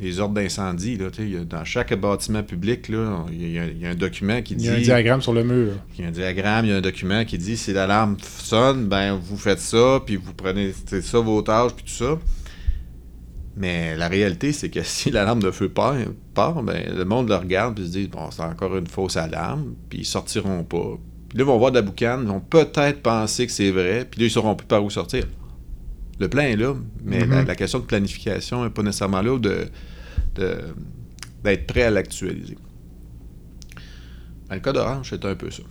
les 0.00 0.20
ordres 0.20 0.34
d'incendie. 0.34 0.96
Là, 0.96 1.06
dans 1.48 1.64
chaque 1.64 1.94
bâtiment 1.98 2.42
public, 2.42 2.88
il, 2.88 3.50
y 3.50 3.86
a, 3.86 3.90
un 3.90 3.94
document 3.94 4.42
qui 4.42 4.54
dit. 4.54 4.66
Il 4.66 4.70
y 4.70 4.74
a 4.74 4.76
un 4.76 4.80
diagramme 4.80 5.22
sur 5.22 5.32
le 5.32 5.44
mur. 5.44 5.72
Il 5.96 6.02
y 6.02 6.04
a 6.04 6.08
un 6.08 6.12
diagramme, 6.12 6.66
il 6.66 6.70
y 6.70 6.72
a 6.72 6.76
un 6.76 6.80
document 6.80 7.24
qui 7.24 7.38
dit 7.38 7.56
si 7.56 7.72
l'alarme 7.72 8.16
sonne, 8.20 8.86
ben 8.86 9.14
vous 9.14 9.36
faites 9.36 9.60
ça, 9.60 10.00
puis 10.04 10.16
vous 10.16 10.34
prenez 10.34 10.72
ça, 10.72 11.18
vos 11.18 11.42
tâches, 11.42 11.74
puis 11.74 11.84
tout 11.84 12.04
ça. 12.04 12.18
Mais 13.56 13.96
la 13.96 14.06
réalité, 14.06 14.52
c'est 14.52 14.70
que 14.70 14.80
si 14.84 15.10
l'alarme 15.10 15.42
de 15.42 15.50
feu 15.50 15.68
part, 15.68 15.96
part 16.34 16.62
ben, 16.62 16.94
le 16.96 17.04
monde 17.04 17.28
le 17.28 17.36
regarde 17.36 17.74
puis 17.74 17.86
se 17.86 17.90
dit 17.90 18.08
bon, 18.08 18.30
c'est 18.30 18.42
encore 18.42 18.76
une 18.76 18.86
fausse 18.86 19.16
alarme, 19.16 19.74
puis 19.88 20.00
ils 20.00 20.06
sortiront 20.06 20.64
pas. 20.64 20.98
Puis 21.28 21.38
là, 21.38 21.44
ils 21.44 21.46
vont 21.46 21.58
voir 21.58 21.72
de 21.72 21.76
la 21.76 21.82
boucane, 21.82 22.22
ils 22.22 22.28
vont 22.28 22.40
peut-être 22.40 23.02
penser 23.02 23.46
que 23.46 23.52
c'est 23.52 23.70
vrai, 23.70 24.06
puis 24.10 24.20
là, 24.20 24.26
ils 24.26 24.30
sauront 24.30 24.54
plus 24.54 24.66
par 24.66 24.82
où 24.82 24.90
sortir. 24.90 25.24
Le 26.20 26.28
plan 26.28 26.42
est 26.42 26.56
là, 26.56 26.74
mais 27.04 27.20
Mm-hmm. 27.20 27.46
la, 27.46 27.54
question 27.54 27.78
de 27.78 27.84
planification 27.84 28.64
n'est 28.64 28.70
pas 28.70 28.82
nécessairement 28.82 29.22
là 29.22 29.38
de, 29.38 29.68
d'être 30.38 31.66
prêt 31.66 31.82
à 31.82 31.90
l'actualiser. 31.90 32.56
Dans 34.48 34.54
le 34.54 34.60
cas 34.60 34.72
d'Orange, 34.72 35.10
c'était 35.10 35.28
un 35.28 35.34
peu 35.34 35.50
ça. 35.50 35.62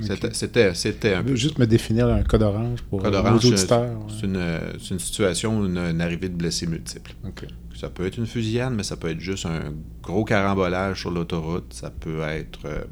C'était, 0.00 0.72
c'était, 0.74 1.14
un 1.14 1.22
peu. 1.22 1.34
Juste 1.36 1.58
me 1.58 1.66
définir 1.66 2.08
un 2.08 2.22
code 2.22 2.42
orange 2.42 2.80
pour 2.82 3.02
code 3.02 3.14
orange, 3.14 3.44
auditeurs. 3.44 3.98
C'est, 4.08 4.26
une, 4.26 4.58
une 4.90 4.98
situation, 4.98 5.64
une, 5.66 5.76
une, 5.76 6.00
arrivée 6.00 6.28
de 6.28 6.34
blessés 6.34 6.66
multiples. 6.66 7.14
OK. 7.26 7.46
Ça 7.74 7.90
peut 7.90 8.06
être 8.06 8.16
une 8.16 8.26
fusillade, 8.26 8.72
mais 8.72 8.84
ça 8.84 8.96
peut 8.96 9.10
être 9.10 9.20
juste 9.20 9.44
un 9.44 9.74
gros 10.02 10.24
carambolage 10.24 11.00
sur 11.00 11.10
l'autoroute. 11.10 11.74
Ça 11.74 11.90
peut 11.90 12.22
être 12.22 12.60
euh, 12.64 12.84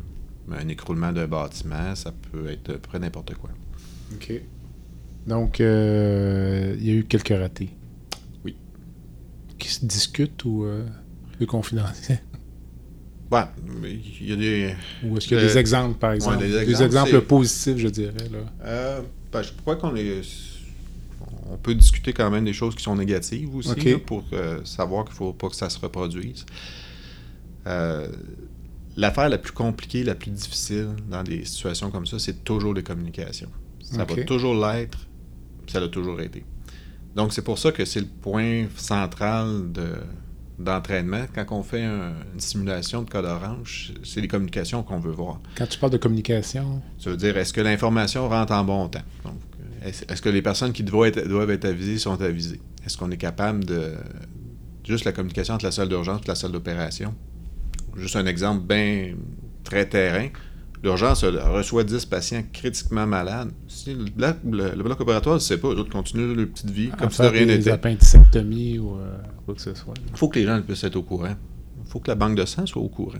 un 0.52 0.68
écroulement 0.68 1.12
d'un 1.12 1.26
bâtiment. 1.26 1.94
Ça 1.94 2.12
peut 2.32 2.50
être 2.50 2.76
près 2.78 2.98
n'importe 2.98 3.34
quoi. 3.34 3.50
OK. 4.14 4.32
Donc, 5.26 5.60
euh, 5.60 6.76
il 6.78 6.86
y 6.86 6.90
a 6.90 6.94
eu 6.94 7.04
quelques 7.04 7.28
ratés. 7.28 7.70
Oui. 8.44 8.56
Qui 9.58 9.68
se 9.68 9.86
discutent 9.86 10.44
ou 10.44 10.64
euh, 10.64 10.84
plus 11.40 11.46
confidentiels? 11.46 12.20
Ouais, 13.30 13.44
il 14.20 14.28
y 14.28 14.32
a 14.32 14.36
des. 14.36 14.74
Ou 15.04 15.16
est-ce 15.16 15.26
qu'il 15.26 15.38
y 15.38 15.40
a 15.40 15.42
des 15.42 15.56
exemples, 15.56 15.98
par 15.98 16.12
exemple? 16.12 16.36
Ouais, 16.36 16.48
des 16.48 16.66
des 16.66 16.82
exemples, 16.82 17.18
positifs, 17.22 17.78
je 17.78 17.88
dirais. 17.88 18.28
Là. 18.30 18.38
Euh, 18.64 19.00
ben, 19.32 19.40
je 19.40 19.52
crois 19.52 19.76
qu'on 19.76 19.96
est. 19.96 20.20
On 21.50 21.56
peut 21.56 21.74
discuter 21.74 22.12
quand 22.12 22.30
même 22.30 22.44
des 22.44 22.52
choses 22.52 22.74
qui 22.74 22.82
sont 22.82 22.94
négatives 22.94 23.54
aussi 23.54 23.74
là, 23.74 23.98
pour 24.04 24.24
euh, 24.32 24.62
savoir 24.64 25.04
qu'il 25.04 25.12
ne 25.14 25.16
faut 25.16 25.32
pas 25.32 25.48
que 25.48 25.56
ça 25.56 25.70
se 25.70 25.78
reproduise. 25.78 26.44
Euh, 27.66 28.08
L'affaire 28.96 29.28
la 29.28 29.38
plus 29.38 29.52
compliquée, 29.52 30.04
la 30.04 30.16
plus 30.16 30.32
difficile 30.32 30.88
dans 31.08 31.22
des 31.22 31.44
situations 31.44 31.90
comme 31.90 32.06
ça, 32.06 32.18
c'est 32.18 32.44
toujours 32.44 32.74
les 32.74 32.82
communications. 32.82 33.50
Ça 33.80 34.04
va 34.04 34.24
toujours 34.24 34.54
l'être, 34.54 34.98
ça 35.68 35.80
l'a 35.80 35.88
toujours 35.88 36.20
été. 36.20 36.44
Donc 37.14 37.32
c'est 37.32 37.42
pour 37.42 37.58
ça 37.58 37.72
que 37.72 37.84
c'est 37.84 38.00
le 38.00 38.08
point 38.20 38.66
central 38.76 39.72
de 39.72 39.94
d'entraînement. 40.64 41.24
Quand 41.34 41.46
on 41.50 41.62
fait 41.62 41.82
un- 41.84 42.12
une 42.34 42.40
simulation 42.40 43.02
de 43.02 43.10
code 43.10 43.24
orange, 43.24 43.92
c'est 44.04 44.20
les 44.20 44.28
communications 44.28 44.82
qu'on 44.82 44.98
veut 44.98 45.10
voir. 45.12 45.40
Quand 45.56 45.66
tu 45.66 45.78
parles 45.78 45.92
de 45.92 45.96
communication, 45.98 46.82
Ça 46.98 47.10
veut 47.10 47.16
dire, 47.16 47.36
est-ce 47.36 47.52
que 47.52 47.60
l'information 47.60 48.28
rentre 48.28 48.52
en 48.52 48.62
bon 48.64 48.88
temps? 48.88 49.02
Donc, 49.24 49.34
est-ce 49.82 50.20
que 50.20 50.28
les 50.28 50.42
personnes 50.42 50.72
qui 50.72 50.82
doivent 50.82 51.08
être, 51.08 51.26
doivent 51.26 51.50
être 51.50 51.64
avisées 51.64 51.98
sont 51.98 52.20
avisées? 52.20 52.60
Est-ce 52.84 52.96
qu'on 52.98 53.10
est 53.10 53.16
capable 53.16 53.64
de... 53.64 53.94
Juste 54.86 55.04
la 55.04 55.12
communication 55.12 55.54
entre 55.54 55.64
la 55.66 55.72
salle 55.72 55.88
d'urgence 55.88 56.20
et 56.24 56.28
la 56.28 56.34
salle 56.34 56.52
d'opération? 56.52 57.14
Juste 57.96 58.16
un 58.16 58.26
exemple 58.26 58.64
bien 58.66 59.14
très 59.64 59.86
terrain. 59.88 60.28
L'urgence 60.82 61.24
reçoit 61.24 61.84
10 61.84 62.06
patients 62.06 62.42
critiquement 62.52 63.06
malades. 63.06 63.52
Si 63.68 63.92
le 63.94 64.04
bloc, 64.04 64.36
le, 64.50 64.74
le 64.74 64.82
bloc 64.82 64.98
opératoire 65.00 65.34
ne 65.34 65.40
sait 65.40 65.58
pas, 65.58 65.74
les 65.74 65.80
autres 65.80 65.90
continuent 65.90 66.34
leur 66.34 66.48
petite 66.48 66.70
vie 66.70 66.88
comme 66.98 67.10
si 67.10 67.20
de 67.20 67.26
rien 67.26 67.44
n'était. 67.44 67.70
appendicectomies 67.70 68.78
ou 68.78 68.96
euh, 68.96 69.18
quoi 69.44 69.54
que 69.54 69.60
ce 69.60 69.74
soit. 69.74 69.94
Il 70.10 70.16
faut 70.16 70.28
que 70.28 70.38
les 70.38 70.46
gens 70.46 70.60
puissent 70.62 70.84
être 70.84 70.96
au 70.96 71.02
courant. 71.02 71.34
Il 71.84 71.90
faut 71.90 72.00
que 72.00 72.08
la 72.08 72.14
banque 72.14 72.36
de 72.36 72.44
sang 72.46 72.64
soit 72.64 72.80
au 72.80 72.88
courant. 72.88 73.18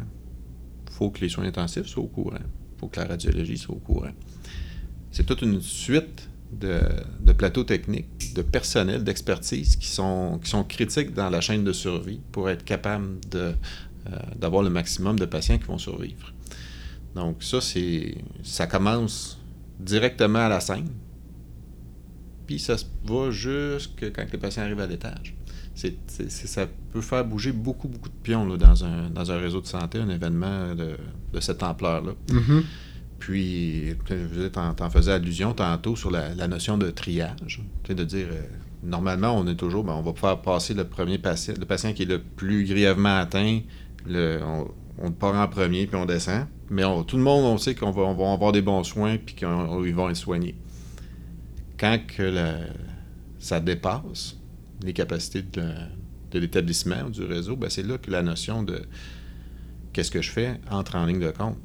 Il 0.87 0.92
faut 0.92 1.11
que 1.11 1.20
les 1.20 1.29
soins 1.29 1.44
intensifs 1.44 1.87
soient 1.87 2.03
au 2.03 2.09
courant. 2.09 2.38
Il 2.38 2.81
faut 2.81 2.88
que 2.88 2.99
la 2.99 3.07
radiologie 3.07 3.59
soit 3.59 3.75
au 3.75 3.79
courant. 3.79 4.12
C'est 5.11 5.27
toute 5.27 5.42
une 5.42 5.61
suite 5.61 6.31
de, 6.53 6.81
de 7.20 7.33
plateaux 7.33 7.64
techniques, 7.64 8.35
de 8.35 8.42
personnel, 8.42 9.05
d'expertise 9.05 9.77
qui 9.77 9.88
sont, 9.88 10.40
qui 10.42 10.49
sont 10.49 10.64
critiques 10.64 11.12
dans 11.12 11.29
la 11.29 11.40
chaîne 11.40 11.64
de 11.64 11.73
survie 11.73 12.20
pour 12.33 12.49
être 12.49 12.64
capable 12.64 13.20
de, 13.31 13.38
euh, 14.07 14.18
d'avoir 14.37 14.62
le 14.62 14.70
maximum 14.70 15.18
de 15.18 15.27
patients 15.27 15.59
qui 15.59 15.64
vont 15.64 15.79
survivre. 15.79 16.29
Donc 17.14 17.42
ça, 17.42 17.61
c'est 17.61 18.14
ça 18.42 18.66
commence 18.66 19.38
directement 19.79 20.38
à 20.40 20.49
la 20.49 20.61
scène, 20.61 20.88
puis 22.46 22.59
ça 22.59 22.77
se 22.77 22.85
va 23.05 23.31
jusque 23.31 24.12
quand 24.14 24.25
les 24.31 24.38
patients 24.38 24.62
arrivent 24.62 24.81
à 24.81 24.87
l'étage. 24.87 25.35
C'est, 25.75 25.94
c'est- 26.09 26.31
c'est- 26.31 26.46
ça 26.46 26.66
peut 26.92 27.01
faire 27.01 27.25
bouger 27.25 27.53
beaucoup, 27.53 27.88
beaucoup 27.88 28.09
de 28.09 28.14
pions 28.23 28.44
là, 28.46 28.57
dans, 28.57 28.85
un, 28.85 29.09
dans 29.09 29.31
un 29.31 29.38
réseau 29.38 29.61
de 29.61 29.66
santé, 29.66 29.99
un 29.99 30.09
événement 30.11 30.75
de, 30.75 30.96
de 31.33 31.40
cette 31.40 31.62
ampleur-là. 31.62 32.12
Mhm. 32.33 32.62
Puis, 33.18 33.94
tu 34.07 34.14
sais, 34.35 34.51
t'en, 34.51 34.75
t'en 34.75 34.88
faisais 34.90 35.12
allusion 35.12 35.53
tantôt 35.53 35.94
sur 35.94 36.11
la, 36.11 36.35
la 36.35 36.49
notion 36.49 36.77
de 36.79 36.90
triage. 36.90 37.62
De 37.88 38.05
dire, 38.05 38.29
euh, 38.31 38.40
normalement, 38.83 39.37
on 39.38 39.46
est 39.46 39.57
toujours, 39.57 39.85
ben, 39.85 39.92
on 39.92 40.01
va 40.03 40.12
faire 40.14 40.40
passer 40.40 40.75
le 40.75 40.85
premier 40.85 41.18
patient, 41.18 41.55
le 41.59 41.66
patient 41.66 41.92
qui 41.92 42.03
est 42.03 42.07
le 42.07 42.20
plus 42.23 42.64
grièvement 42.64 43.16
atteint, 43.18 43.61
le, 44.07 44.40
on, 44.42 44.68
on 45.03 45.12
part 45.12 45.35
en 45.35 45.46
premier, 45.49 45.87
puis 45.87 45.96
on 45.96 46.07
descend. 46.07 46.46
Mais 46.70 46.85
on- 46.85 47.02
tout 47.02 47.16
le 47.16 47.22
monde, 47.22 47.44
on 47.44 47.59
sait 47.59 47.74
qu'on 47.74 47.90
va, 47.90 48.02
on 48.02 48.14
va 48.14 48.33
avoir 48.33 48.52
des 48.52 48.62
bons 48.62 48.85
soins, 48.85 49.16
puis 49.18 49.35
qu'ils 49.35 49.48
vont 49.48 50.09
être 50.09 50.16
soignés. 50.16 50.54
Quand 51.78 51.98
que 52.06 52.22
la- 52.22 52.59
ça 53.38 53.59
dépasse 53.61 54.37
les 54.83 54.92
capacités 54.92 55.42
de, 55.42 55.62
de 56.30 56.38
l'établissement 56.38 57.02
ou 57.06 57.11
du 57.11 57.24
réseau, 57.24 57.56
ben, 57.56 57.68
c'est 57.70 57.83
là 57.83 57.98
que 57.98 58.11
la 58.11 58.22
notion 58.22 58.62
de 58.62 58.83
qu'est-ce 59.92 60.11
que 60.11 60.22
je 60.22 60.30
fais 60.30 60.61
entre 60.70 60.96
en 60.96 61.06
ligne 61.06 61.20
de 61.20 61.30
compte 61.30 61.56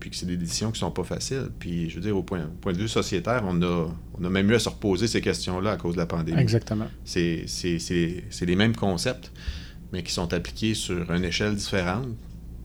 puis 0.00 0.10
que 0.10 0.16
c'est 0.16 0.26
des 0.26 0.36
décisions 0.36 0.70
qui 0.70 0.78
sont 0.78 0.92
pas 0.92 1.02
faciles. 1.02 1.48
Puis, 1.58 1.90
je 1.90 1.96
veux 1.96 2.00
dire, 2.00 2.16
au 2.16 2.22
point, 2.22 2.44
au 2.44 2.56
point 2.60 2.72
de 2.72 2.78
vue 2.78 2.86
sociétaire, 2.86 3.42
on 3.44 3.60
a, 3.62 3.88
on 4.20 4.24
a 4.24 4.30
même 4.30 4.48
eu 4.48 4.54
à 4.54 4.60
se 4.60 4.68
reposer 4.68 5.08
ces 5.08 5.20
questions-là 5.20 5.72
à 5.72 5.76
cause 5.76 5.94
de 5.94 5.98
la 6.00 6.06
pandémie. 6.06 6.40
Exactement. 6.40 6.86
C'est 7.04 7.46
les 8.42 8.56
mêmes 8.56 8.76
concepts. 8.76 9.32
mais 9.92 10.02
qui 10.04 10.12
sont 10.12 10.32
appliqués 10.34 10.74
sur 10.74 11.10
une 11.10 11.24
échelle 11.24 11.56
différente, 11.56 12.06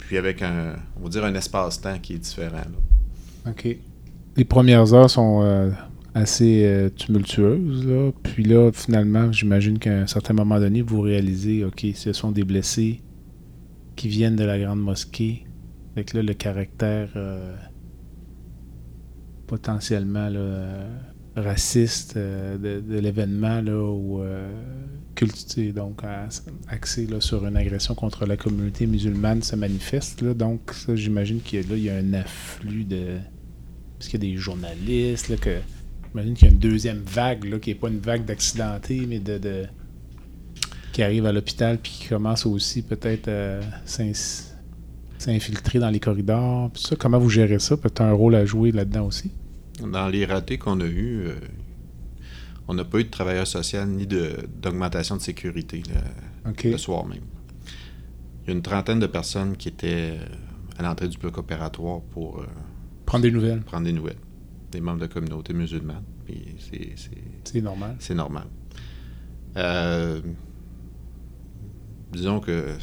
puis 0.07 0.17
avec 0.17 0.41
un, 0.41 0.75
on 0.99 1.03
va 1.03 1.09
dire, 1.09 1.23
un 1.25 1.33
espace-temps 1.33 1.99
qui 1.99 2.13
est 2.13 2.19
différent. 2.19 2.57
là. 2.57 3.51
OK. 3.51 3.77
Les 4.35 4.45
premières 4.45 4.93
heures 4.93 5.09
sont 5.09 5.41
euh, 5.43 5.69
assez 6.15 6.63
euh, 6.65 6.89
tumultueuses. 6.89 7.87
Puis 8.23 8.43
là, 8.43 8.71
finalement, 8.73 9.31
j'imagine 9.31 9.79
qu'à 9.79 9.93
un 9.93 10.07
certain 10.07 10.33
moment 10.33 10.59
donné, 10.59 10.81
vous 10.81 11.01
réalisez, 11.01 11.63
OK, 11.63 11.85
ce 11.93 12.13
sont 12.13 12.31
des 12.31 12.43
blessés 12.43 13.01
qui 13.95 14.07
viennent 14.07 14.35
de 14.35 14.43
la 14.43 14.59
grande 14.59 14.81
mosquée. 14.81 15.45
Fait 15.95 16.03
que 16.03 16.17
là, 16.17 16.23
le 16.23 16.33
caractère 16.33 17.09
euh, 17.15 17.55
potentiellement 19.45 20.29
raciste 21.35 22.15
euh, 22.17 22.57
de, 22.57 22.99
l'événement, 22.99 23.59
ou 23.61 24.21
euh, 24.21 24.51
donc 25.73 26.01
axé 26.67 27.07
sur 27.19 27.45
une 27.45 27.57
agression 27.57 27.95
contre 27.95 28.25
la 28.25 28.37
communauté 28.37 28.85
musulmane 28.85 29.41
se 29.41 29.55
manifeste. 29.55 30.21
Là. 30.21 30.33
Donc, 30.33 30.73
j'imagine 30.93 31.39
qu'il 31.41 31.61
y 31.61 31.65
a, 31.65 31.69
là, 31.69 31.77
il 31.77 31.83
y 31.83 31.89
a 31.89 31.95
un 31.95 32.13
afflux 32.13 32.83
de. 32.83 33.17
Parce 33.97 34.09
qu'il 34.09 34.23
y 34.23 34.27
a 34.27 34.31
des 34.31 34.37
journalistes, 34.37 35.29
là, 35.29 35.37
que. 35.37 35.57
J'imagine 36.09 36.33
qu'il 36.35 36.47
y 36.47 36.51
a 36.51 36.53
une 36.53 36.59
deuxième 36.59 37.01
vague, 37.03 37.45
là, 37.45 37.57
qui 37.57 37.71
n'est 37.71 37.75
pas 37.75 37.87
une 37.87 37.99
vague 37.99 38.25
d'accidentés, 38.25 39.07
mais 39.07 39.19
de, 39.19 39.65
qui 40.91 41.01
arrive 41.01 41.25
à 41.25 41.31
l'hôpital 41.31 41.79
puis 41.79 41.91
qui 41.91 42.07
commence 42.07 42.45
aussi 42.45 42.83
peut-être 42.83 43.27
à 43.27 43.61
s'infiltrer 45.17 45.79
dans 45.79 45.89
les 45.89 45.99
corridors. 45.99 46.69
Puis 46.71 46.83
ça, 46.83 46.95
comment 46.95 47.17
vous 47.17 47.31
gérez 47.31 47.57
ça? 47.57 47.77
Peut-être 47.77 48.01
un 48.01 48.11
rôle 48.11 48.35
à 48.35 48.45
jouer 48.45 48.71
là-dedans 48.71 49.07
aussi? 49.07 49.31
Dans 49.81 50.07
les 50.07 50.25
ratés 50.25 50.57
qu'on 50.57 50.79
a 50.81 50.85
eus, 50.85 51.27
euh, 51.27 51.35
on 52.67 52.73
n'a 52.73 52.85
pas 52.85 52.99
eu 52.99 53.03
de 53.05 53.09
travailleur 53.09 53.47
social 53.47 53.87
ni 53.87 54.05
d'augmentation 54.07 55.17
de, 55.17 55.21
sécurité 55.21 55.81
le 56.63 56.77
soir 56.77 57.05
même. 57.05 57.23
Il 58.43 58.47
y 58.49 58.51
a 58.51 58.53
une 58.55 58.61
trentaine 58.61 58.99
de 58.99 59.07
personnes 59.07 59.55
qui 59.57 59.69
étaient 59.69 60.17
euh, 60.19 60.25
à 60.77 60.83
l'entrée 60.83 61.07
du 61.07 61.17
bloc 61.17 61.37
opératoire 61.37 62.01
pour 62.01 62.41
euh, 62.41 62.47
Prendre 63.05 63.23
des 63.23 63.31
nouvelles. 63.31 63.61
prendre 63.61 63.85
des 63.85 63.93
nouvelles. 63.93 64.17
Des 64.71 64.81
membres 64.81 64.97
de 64.99 65.03
la 65.03 65.07
communauté 65.07 65.53
musulmane. 65.53 66.03
C'est- 67.43 67.61
normal. 67.61 67.95
c'est 67.99 68.15
normal. 68.15 68.47
Euh, 69.57 70.21
disons 72.11 72.39
que 72.39 72.75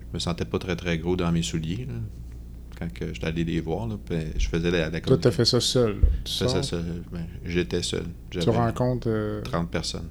je 0.00 0.14
me 0.14 0.18
sentais 0.18 0.44
pas 0.44 0.58
très 0.58 0.76
très 0.76 0.98
gros 0.98 1.16
dans 1.16 1.30
mes 1.32 1.42
souliers 1.42 1.86
là, 1.86 1.94
quand 2.80 2.92
que 2.92 3.12
j'étais 3.12 3.26
allé 3.26 3.44
les 3.44 3.60
voir. 3.60 3.86
Là, 3.86 3.96
je 4.36 4.48
faisais 4.48 4.70
la, 4.70 4.90
la 4.90 5.00
Toi, 5.00 5.18
tu 5.18 5.28
as 5.28 5.30
fait 5.30 5.44
ça 5.44 5.60
seul. 5.60 6.00
là. 6.00 6.08
Tu, 6.24 6.32
Je 6.32 6.76
ben, 7.12 7.26
J'étais 7.44 7.82
seul. 7.82 8.04
tu 8.30 8.48
rencontres 8.50 9.08
euh, 9.08 9.42
30 9.42 9.70
personnes 9.70 10.08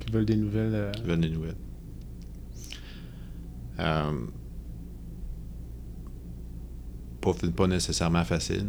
qui 0.00 0.12
veulent 0.12 0.24
des 0.24 0.36
nouvelles. 0.36 0.74
euh, 0.74 0.92
qui 0.92 1.02
veulent 1.02 1.20
des 1.20 1.30
nouvelles. 1.30 1.56
Euh, 3.78 4.12
pas, 7.20 7.32
pas 7.54 7.66
nécessairement 7.66 8.24
facile, 8.24 8.66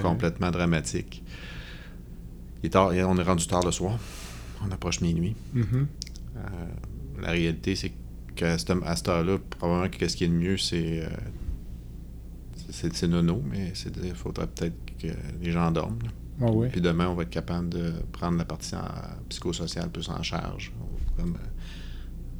complètement 0.00 0.50
dramatique. 0.50 1.22
Il 2.62 2.66
est 2.66 2.70
tard, 2.70 2.88
on 2.88 3.18
est 3.18 3.22
rendu 3.22 3.46
tard 3.46 3.64
le 3.64 3.72
soir. 3.72 3.98
On 4.64 4.70
approche 4.70 5.00
minuit. 5.00 5.34
Mhm. 5.52 5.86
Euh, 6.36 6.40
la 7.20 7.30
réalité, 7.30 7.74
c'est 7.76 7.92
qu'à 8.34 8.56
cette, 8.58 8.70
heure-là, 9.08 9.38
probablement 9.50 9.90
que 9.90 10.08
ce 10.08 10.16
qui 10.16 10.24
est 10.24 10.28
le 10.28 10.34
mieux, 10.34 10.56
c'est. 10.56 11.06
C'est 12.92 13.08
nono, 13.08 13.42
mais 13.50 13.72
il 14.02 14.14
faudrait 14.14 14.46
peut-être 14.46 14.76
que 14.98 15.08
les 15.40 15.50
gens 15.50 15.70
dorment. 15.70 15.98
Ah. 16.40 16.46
Puis 16.70 16.80
demain, 16.82 17.08
on 17.08 17.14
va 17.14 17.22
être 17.22 17.30
capable 17.30 17.70
de 17.70 17.92
prendre 18.12 18.36
la 18.36 18.44
partie 18.44 18.74
psychosociale 19.28 19.90
plus 19.90 20.08
en 20.10 20.22
charge. 20.22 20.72
On 20.80 20.84
va 20.84 21.22
comme, 21.22 21.34
euh, 21.36 21.48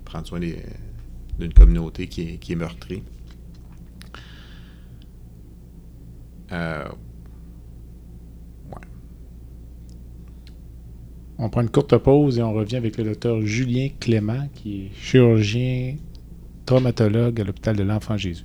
prendre 0.04 0.26
soin 0.26 0.40
d'une 0.40 1.52
communauté 1.54 2.06
qui 2.06 2.22
est, 2.22 2.36
qui 2.36 2.52
est 2.52 2.56
meurtrie. 2.56 3.02
Euh, 6.52 6.84
ouais. 8.68 8.74
On 11.38 11.48
prend 11.48 11.62
une 11.62 11.70
courte 11.70 11.96
pause 11.96 12.38
et 12.38 12.42
on 12.42 12.52
revient 12.52 12.76
avec 12.76 12.98
le 12.98 13.04
docteur 13.04 13.40
Julien 13.40 13.88
Clément, 13.98 14.48
qui 14.54 14.82
est 14.82 14.90
chirurgien 14.94 15.96
traumatologue 16.66 17.40
à 17.40 17.44
l'hôpital 17.44 17.76
de 17.76 17.82
l'Enfant 17.82 18.18
Jésus. 18.18 18.44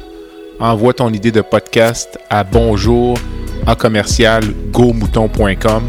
Envoie 0.61 0.93
ton 0.93 1.11
idée 1.11 1.31
de 1.31 1.41
podcast 1.41 2.19
à 2.29 2.43
bonjour 2.43 3.17
à 3.65 3.73
commercial 3.73 4.43
gomouton.com. 4.71 5.83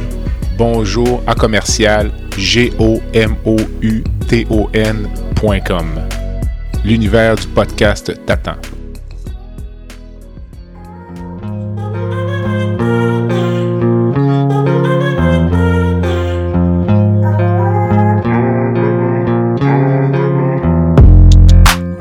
Bonjour 0.57 1.23
à 1.27 1.35
commercial 1.35 2.11
g 2.39 2.73
o 2.79 2.99
m 3.13 3.35
o 3.45 3.57
u 3.83 4.03
t 4.27 4.47
o 4.49 4.71
n.com. 4.73 5.87
L'univers 6.87 7.35
du 7.35 7.47
podcast 7.49 8.15
t'attend. 8.25 8.57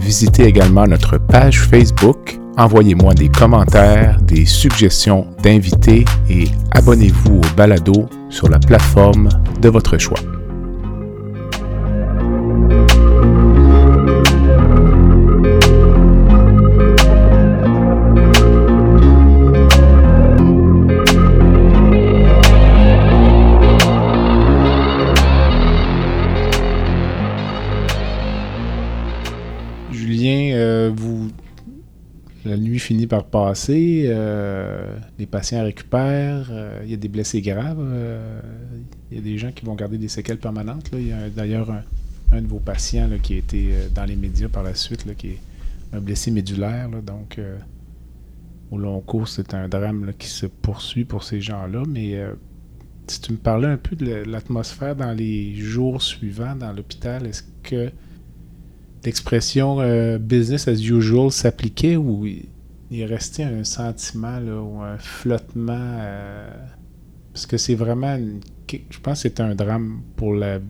Visitez 0.00 0.44
également 0.44 0.86
notre 0.86 1.18
page 1.18 1.60
Facebook, 1.60 2.38
envoyez-moi 2.56 3.14
des 3.14 3.28
commentaires, 3.28 4.18
des 4.22 4.46
suggestions 4.46 5.26
d'invités 5.42 6.04
et 6.28 6.48
abonnez-vous 6.72 7.36
au 7.36 7.56
balado 7.56 8.08
sur 8.28 8.48
la 8.48 8.58
plateforme 8.58 9.28
de 9.60 9.68
votre 9.68 9.98
choix. 9.98 10.18
Par 33.10 33.24
passer, 33.24 34.04
euh, 34.06 34.96
les 35.18 35.26
patients 35.26 35.64
récupèrent, 35.64 36.48
euh, 36.52 36.80
il 36.84 36.90
y 36.92 36.94
a 36.94 36.96
des 36.96 37.08
blessés 37.08 37.42
graves, 37.42 37.80
euh, 37.80 38.40
il 39.10 39.18
y 39.18 39.20
a 39.20 39.22
des 39.24 39.36
gens 39.36 39.50
qui 39.50 39.64
vont 39.66 39.74
garder 39.74 39.98
des 39.98 40.06
séquelles 40.06 40.38
permanentes. 40.38 40.88
Il 40.92 41.08
y 41.08 41.12
a 41.12 41.28
d'ailleurs 41.28 41.70
un, 42.32 42.40
de 42.40 42.46
vos 42.46 42.60
patients 42.60 43.10
qui 43.20 43.34
a 43.34 43.38
été 43.38 43.70
dans 43.92 44.04
les 44.04 44.14
médias 44.14 44.48
par 44.48 44.62
la 44.62 44.76
suite, 44.76 45.04
qui 45.16 45.26
est 45.30 45.38
un 45.92 46.00
blessé 46.00 46.30
médulaire. 46.30 46.88
donc, 47.04 47.40
au 48.70 48.78
long 48.78 49.00
cours, 49.00 49.26
c'est 49.26 49.52
un 49.54 49.68
drame 49.68 50.12
qui 50.16 50.28
se 50.28 50.46
poursuit 50.46 51.04
pour 51.04 51.24
ces 51.24 51.40
gens-là. 51.40 51.82
Mais 51.88 52.16
si 53.08 53.20
tu 53.20 53.32
me 53.32 53.38
parlais 53.38 53.66
un 53.66 53.76
peu 53.76 53.96
de 53.96 54.06
la- 54.06 54.24
l'atmosphère 54.24 54.94
dans 54.94 55.12
les 55.12 55.56
jours 55.56 56.00
suivants 56.00 56.54
dans 56.54 56.72
l'hôpital, 56.72 57.26
est-ce 57.26 57.42
que 57.64 57.90
l'expression 59.04 59.78
business 60.20 60.68
as 60.68 60.80
usual 60.80 61.32
s'appliquait 61.32 61.96
ou 61.96 62.24
il 62.90 62.98
il 62.98 63.04
restait 63.04 63.44
un 63.44 63.64
sentiment 63.64 64.38
ou 64.40 64.80
un 64.82 64.98
flottement 64.98 65.72
euh, 66.00 66.50
parce 67.32 67.46
que 67.46 67.56
c'est 67.56 67.74
vraiment 67.74 68.16
une- 68.16 68.40
je 68.68 68.98
pense 69.00 69.22
que 69.22 69.28
c'est 69.28 69.40
un 69.40 69.54
drame 69.54 70.02
pour 70.16 70.34
la 70.34 70.60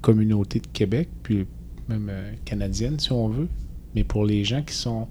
communauté 0.00 0.60
de 0.60 0.66
Québec 0.68 1.08
puis 1.22 1.46
même 1.88 2.08
euh, 2.10 2.32
canadienne 2.44 2.98
si 2.98 3.12
on 3.12 3.28
veut 3.28 3.48
mais 3.94 4.04
pour 4.04 4.24
les 4.24 4.44
gens 4.44 4.62
qui 4.62 4.74
sont 4.74 5.08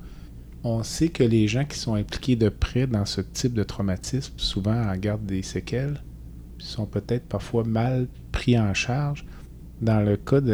on 0.64 0.84
sait 0.84 1.10
que 1.10 1.24
les 1.24 1.48
gens 1.48 1.66
qui 1.66 1.78
sont 1.78 1.94
impliqués 1.96 2.36
de 2.36 2.50
près 2.50 2.88
dans 2.88 3.06
ce 3.06 3.22
type 3.22 3.54
de 3.54 3.64
traumatisme 3.64 4.34
souvent 4.38 4.76
en 4.90 4.96
gardent 4.98 5.26
des 5.26 5.44
séquelles 5.44 6.02
sont 6.58 6.86
peut-être 6.86 7.26
parfois 7.28 7.64
mal 7.64 8.08
pris 8.32 8.60
en 8.60 8.74
charge. 8.74 9.26
Dans 9.82 10.00
le 10.04 10.18
cas 10.18 10.42
de 10.42 10.54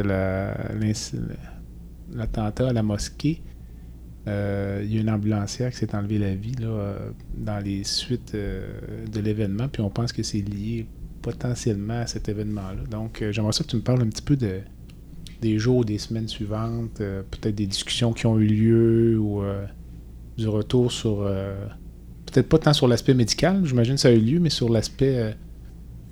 l'attentat 2.13 2.69
à 2.69 2.73
la 2.73 2.83
mosquée, 2.83 3.41
Euh, 4.27 4.81
il 4.86 4.93
y 4.93 4.97
a 4.97 5.01
une 5.01 5.09
ambulancière 5.09 5.71
qui 5.71 5.77
s'est 5.77 5.93
enlevée 5.95 6.17
la 6.17 6.33
vie 6.33 6.55
là, 6.55 6.67
euh, 6.67 7.09
dans 7.36 7.59
les 7.59 7.83
suites 7.83 8.36
euh, 8.36 8.69
de 9.12 9.19
l'événement, 9.19 9.67
puis 9.67 9.81
on 9.81 9.89
pense 9.89 10.13
que 10.13 10.23
c'est 10.23 10.39
lié 10.39 10.86
potentiellement 11.21 11.99
à 11.99 12.07
cet 12.07 12.29
événement-là. 12.29 12.83
Donc, 12.89 13.23
j'aimerais 13.31 13.51
ça 13.51 13.63
que 13.63 13.69
tu 13.69 13.75
me 13.75 13.81
parles 13.81 14.01
un 14.01 14.07
petit 14.07 14.21
peu 14.21 14.36
de, 14.36 14.59
des 15.41 15.57
jours, 15.57 15.83
des 15.86 15.97
semaines 15.97 16.27
suivantes, 16.27 16.97
peut-être 16.97 17.55
des 17.55 17.67
discussions 17.67 18.12
qui 18.12 18.25
ont 18.25 18.38
eu 18.39 18.47
lieu 18.47 19.17
ou 19.17 19.41
du 20.38 20.49
retour 20.49 20.91
sur. 20.91 21.19
peut-être 22.25 22.49
pas 22.49 22.59
tant 22.59 22.73
sur 22.73 22.89
l'aspect 22.89 23.13
médical, 23.13 23.62
j'imagine 23.63 23.95
que 23.95 24.01
ça 24.01 24.09
a 24.09 24.12
eu 24.12 24.19
lieu, 24.19 24.39
mais 24.41 24.49
sur 24.49 24.67
l'aspect 24.67 25.33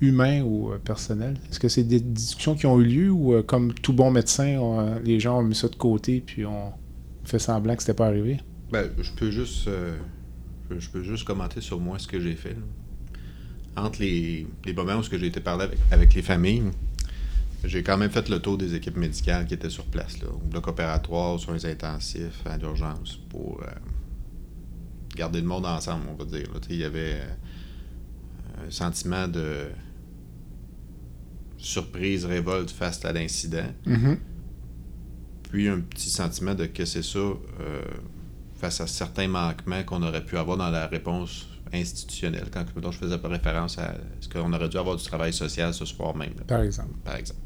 humain 0.00 0.42
ou 0.42 0.70
personnel. 0.82 1.36
Est-ce 1.50 1.60
que 1.60 1.68
c'est 1.68 1.84
des 1.84 2.00
discussions 2.00 2.54
qui 2.54 2.64
ont 2.64 2.80
eu 2.80 2.84
lieu 2.84 3.10
ou, 3.10 3.42
comme 3.42 3.74
tout 3.74 3.92
bon 3.92 4.10
médecin, 4.10 4.96
les 5.04 5.20
gens 5.20 5.40
ont 5.40 5.42
mis 5.42 5.54
ça 5.54 5.68
de 5.68 5.76
côté 5.76 6.22
puis 6.24 6.46
on 6.46 6.72
fait 7.32 7.38
semblant 7.38 7.74
que 7.74 7.82
c'était 7.82 7.94
pas 7.94 8.06
arrivé? 8.06 8.40
Ben, 8.70 8.90
je 9.00 9.10
peux 9.12 9.30
juste. 9.30 9.66
euh, 9.68 9.96
je, 10.70 10.88
peux 10.88 11.02
juste 11.02 11.24
commenter 11.24 11.60
sur 11.60 11.80
moi 11.80 11.98
ce 11.98 12.06
que 12.06 12.20
j'ai 12.20 12.34
fait. 12.34 12.54
là. 12.54 13.82
Entre 13.84 14.00
les, 14.00 14.46
les 14.66 14.72
moments 14.74 14.96
où 14.96 15.02
j'ai 15.02 15.26
été 15.26 15.40
parler 15.40 15.64
avec, 15.64 15.78
avec 15.90 16.12
les 16.14 16.20
familles, 16.20 16.64
j'ai 17.64 17.82
quand 17.82 17.96
même 17.96 18.10
fait 18.10 18.28
le 18.28 18.38
tour 18.38 18.58
des 18.58 18.74
équipes 18.74 18.96
médicales 18.98 19.46
qui 19.46 19.54
étaient 19.54 19.70
sur 19.70 19.86
place, 19.86 20.20
là, 20.20 20.28
au 20.28 20.38
bloc 20.38 20.68
opératoire, 20.68 21.34
aux 21.34 21.38
soins 21.38 21.64
intensifs, 21.64 22.42
à 22.44 22.58
l'urgence, 22.58 23.18
pour 23.30 23.62
euh, 23.62 23.66
garder 25.16 25.40
le 25.40 25.46
monde 25.46 25.64
ensemble, 25.64 26.04
on 26.10 26.14
va 26.14 26.24
dire. 26.26 26.48
Il 26.68 26.76
y 26.76 26.84
avait 26.84 27.14
euh, 27.14 28.66
un 28.66 28.70
sentiment 28.70 29.26
de 29.26 29.68
surprise, 31.56 32.26
révolte 32.26 32.70
face 32.70 33.02
à 33.06 33.12
l'incident 33.12 33.70
puis 35.52 35.68
un 35.68 35.80
petit 35.80 36.08
sentiment 36.08 36.54
de 36.54 36.64
que 36.64 36.86
c'est 36.86 37.02
ça 37.02 37.18
euh, 37.18 37.36
face 38.56 38.80
à 38.80 38.86
certains 38.86 39.28
manquements 39.28 39.82
qu'on 39.84 40.02
aurait 40.02 40.24
pu 40.24 40.38
avoir 40.38 40.56
dans 40.56 40.70
la 40.70 40.86
réponse 40.86 41.46
institutionnelle, 41.72 42.46
quand 42.50 42.64
je 42.90 42.96
faisais 42.96 43.16
référence 43.16 43.78
à 43.78 43.94
ce 44.20 44.28
qu'on 44.28 44.52
aurait 44.52 44.68
dû 44.70 44.78
avoir 44.78 44.96
du 44.96 45.04
travail 45.04 45.32
social 45.32 45.72
ce 45.74 45.84
soir 45.84 46.16
même, 46.16 46.32
là, 46.38 46.44
Par 46.46 46.62
exemple. 46.62 46.94
par 47.04 47.16
exemple. 47.16 47.40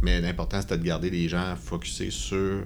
Mais 0.00 0.20
l'important, 0.20 0.60
c'était 0.60 0.78
de 0.78 0.82
garder 0.84 1.10
les 1.10 1.28
gens 1.28 1.54
focusés 1.56 2.10
sur 2.10 2.64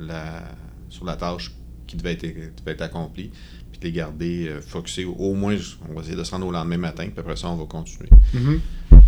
la, 0.00 0.42
sur 0.88 1.04
la 1.04 1.14
tâche 1.14 1.52
qui 1.86 1.96
devait 1.96 2.12
être, 2.12 2.22
devait 2.22 2.72
être 2.72 2.82
accomplie, 2.82 3.30
puis 3.70 3.80
de 3.80 3.84
les 3.84 3.92
garder 3.92 4.48
euh, 4.48 4.60
focusés. 4.60 5.04
Au 5.04 5.34
moins, 5.34 5.56
on 5.88 5.94
va 5.94 6.00
essayer 6.02 6.16
de 6.16 6.24
se 6.24 6.30
rendre 6.32 6.46
au 6.46 6.52
lendemain 6.52 6.78
matin, 6.78 7.04
puis 7.04 7.20
après 7.20 7.36
ça, 7.36 7.48
on 7.48 7.56
va 7.56 7.66
continuer. 7.66 8.10
Mhm. 8.34 8.60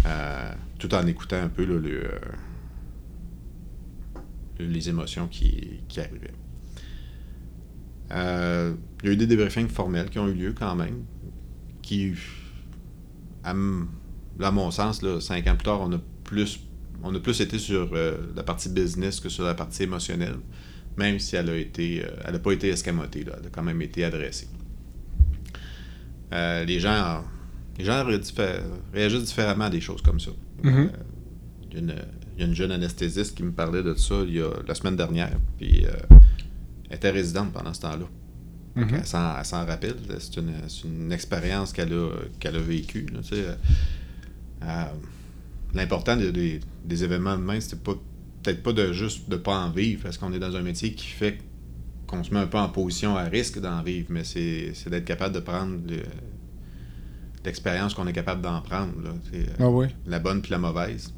Euh, 0.07 0.53
tout 0.79 0.95
en 0.95 1.05
écoutant 1.07 1.41
un 1.43 1.49
peu 1.49 1.65
là, 1.65 1.81
le, 1.81 2.11
les 4.59 4.88
émotions 4.88 5.27
qui, 5.29 5.81
qui 5.88 6.01
arrivaient. 6.01 6.35
Euh, 8.12 8.75
il 9.03 9.07
y 9.07 9.11
a 9.11 9.12
eu 9.12 9.17
des 9.17 9.27
débriefings 9.27 9.69
formels 9.69 10.11
qui 10.11 10.19
ont 10.19 10.29
eu 10.29 10.35
lieu 10.35 10.55
quand 10.57 10.75
même, 10.75 11.05
qui, 11.83 12.12
à, 13.43 13.55
mon 13.55 14.71
sens, 14.71 15.03
là, 15.03 15.21
cinq 15.21 15.47
ans 15.47 15.57
plus 15.57 15.64
tard, 15.64 15.81
on 15.81 15.93
a 15.93 15.99
plus, 16.25 16.61
on 17.03 17.14
a 17.14 17.21
plus 17.21 17.40
été 17.40 17.59
sur 17.59 17.90
euh, 17.93 18.19
la 18.37 18.43
partie 18.43 18.69
business 18.69 19.21
que 19.21 19.29
sur 19.29 19.45
la 19.45 19.55
partie 19.55 19.83
émotionnelle, 19.83 20.37
même 20.97 21.19
si 21.19 21.37
elle 21.37 21.51
a 21.51 21.57
été, 21.57 22.05
euh, 22.05 22.09
elle 22.25 22.35
n'a 22.35 22.38
pas 22.38 22.53
été 22.53 22.69
escamotée, 22.69 23.25
là, 23.25 23.35
elle 23.40 23.47
a 23.47 23.51
quand 23.51 23.62
même 23.62 23.83
été 23.83 24.05
adressée. 24.05 24.49
Les 26.33 26.81
gens, 26.81 27.23
les 27.79 27.85
gens 27.85 28.05
réagissent 28.93 29.25
différemment 29.25 29.67
à 29.67 29.71
des 29.71 29.81
choses 29.81 30.03
comme 30.03 30.19
ça. 30.19 30.33
Il, 30.64 30.71
y 30.71 31.77
a 31.77 31.79
une, 31.79 31.95
il 32.37 32.40
y 32.40 32.44
a 32.44 32.47
une 32.49 32.55
jeune 32.55 32.73
anesthésiste 32.73 33.37
qui 33.37 33.42
me 33.42 33.53
parlait 33.53 33.83
de 33.83 33.94
ça 33.94 34.16
il 34.27 34.35
y 34.35 34.40
a, 34.40 34.51
la 34.66 34.75
semaine 34.75 34.97
dernière, 34.97 35.37
puis 35.57 35.87
euh, 35.87 35.90
elle 36.90 36.97
était 36.97 37.11
résidente 37.11 37.53
pendant 37.53 37.73
ce 37.75 37.81
temps-là. 37.83 38.07
Elle 38.92 39.07
s'en 39.07 39.38
elle 39.38 39.44
s'en 39.44 39.64
rappelle. 39.64 39.94
C'est 40.18 40.37
une, 40.38 40.53
c'est 40.68 40.85
une 40.88 41.12
expérience 41.12 41.73
qu'elle 41.73 41.92
a, 41.92 42.09
a 42.44 42.59
vécue. 42.59 43.07
là, 43.12 43.20
tu 43.23 43.37
sais. 43.37 43.44
Euh, 43.47 43.55
euh, 44.62 44.85
L'important 45.75 46.16
des, 46.16 46.31
des- 46.33 46.61
des 46.85 47.03
événements 47.05 47.37
de 47.37 47.42
main, 47.42 47.59
c'était 47.61 47.77
pas 47.77 47.94
peut-être 48.42 48.62
pas 48.62 48.73
de 48.73 48.92
juste 48.92 49.29
de 49.29 49.37
pas 49.37 49.59
en 49.59 49.70
vivre, 49.70 50.03
parce 50.05 50.18
qu'on 50.18 50.33
est 50.33 50.38
dans 50.38 50.55
un 50.55 50.62
métier 50.62 50.92
qui 50.92 51.07
fait 51.07 51.38
qu'on 52.07 52.23
se 52.23 52.33
met 52.35 52.40
un 52.40 52.47
peu 52.47 52.59
en 52.59 52.68
position 52.68 53.16
à 53.16 53.25
risque 53.25 53.61
d'en 53.61 53.83
vivre, 53.83 54.07
mais 54.11 54.23
c'est 54.25 54.73
c'est 54.75 54.90
d'être 54.90 55.05
capable 55.05 55.35
de 55.35 55.40
prendre 55.40 55.79
le- 55.88 56.03
l'expérience 57.44 57.94
qu'on 57.94 58.07
est 58.07 58.12
capable 58.12 58.42
d'en 58.42 58.61
prendre. 58.61 58.92
là, 59.03 59.11
Ah 59.59 59.68
oui. 59.68 59.87
La 60.07 60.18
bonne 60.18 60.40
puis 60.42 60.51
la 60.51 60.59
mauvaise. 60.59 61.12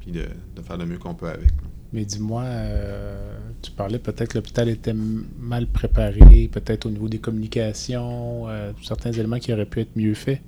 Puis 0.00 0.12
de, 0.12 0.24
de 0.56 0.62
faire 0.62 0.76
le 0.78 0.86
mieux 0.86 0.98
qu'on 0.98 1.14
peut 1.14 1.28
avec. 1.28 1.50
là. 1.50 1.68
Mais 1.92 2.04
dis-moi, 2.04 2.42
euh, 2.44 3.36
tu 3.62 3.72
parlais 3.72 3.98
peut-être 3.98 4.28
que 4.30 4.38
l'hôpital 4.38 4.68
était 4.68 4.94
mal 4.94 5.66
préparé, 5.66 6.48
peut-être 6.50 6.86
au 6.86 6.90
niveau 6.90 7.08
des 7.08 7.18
communications, 7.18 8.48
euh, 8.48 8.72
certains 8.82 9.10
éléments 9.10 9.40
qui 9.40 9.52
auraient 9.52 9.66
pu 9.66 9.80
être 9.80 9.96
mieux 9.96 10.14
faits. 10.14 10.40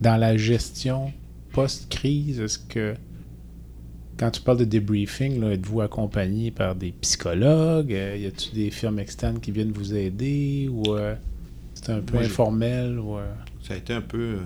Dans 0.00 0.16
la 0.16 0.36
gestion 0.36 1.12
post-crise, 1.52 2.38
est-ce 2.40 2.58
que 2.60 2.94
quand 4.16 4.30
tu 4.30 4.40
parles 4.42 4.58
de 4.58 4.64
débriefing, 4.64 5.42
êtes-vous 5.42 5.80
accompagné 5.80 6.50
par 6.52 6.76
des 6.76 6.92
psychologues? 6.92 7.92
Euh, 7.92 8.16
y 8.16 8.26
a-t-il 8.26 8.54
des 8.54 8.70
firmes 8.70 9.00
externes 9.00 9.40
qui 9.40 9.50
viennent 9.50 9.72
vous 9.72 9.92
aider? 9.94 10.68
Ou 10.72 10.84
c'est 11.74 11.90
un 11.90 12.00
peu 12.00 12.14
Moi, 12.14 12.22
informel? 12.26 12.98
Ou? 13.00 13.16
Ça 13.62 13.74
a 13.74 13.76
été 13.76 13.92
un 13.92 14.00
peu. 14.02 14.36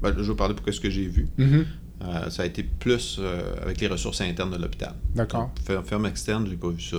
ben, 0.00 0.14
je 0.16 0.30
vais 0.30 0.36
parler 0.36 0.54
pour 0.54 0.72
ce 0.72 0.80
que 0.80 0.90
j'ai 0.90 1.08
vu. 1.08 1.26
Mhm. 1.38 1.64
Euh, 2.04 2.28
ça 2.28 2.42
a 2.42 2.46
été 2.46 2.62
plus 2.62 3.16
euh, 3.18 3.54
avec 3.62 3.80
les 3.80 3.86
ressources 3.86 4.20
internes 4.20 4.50
de 4.50 4.58
l'hôpital. 4.60 4.94
D'accord. 5.14 5.50
Ferme 5.84 6.06
externe, 6.06 6.46
j'ai 6.48 6.56
pas 6.56 6.68
vu 6.68 6.80
ça. 6.82 6.98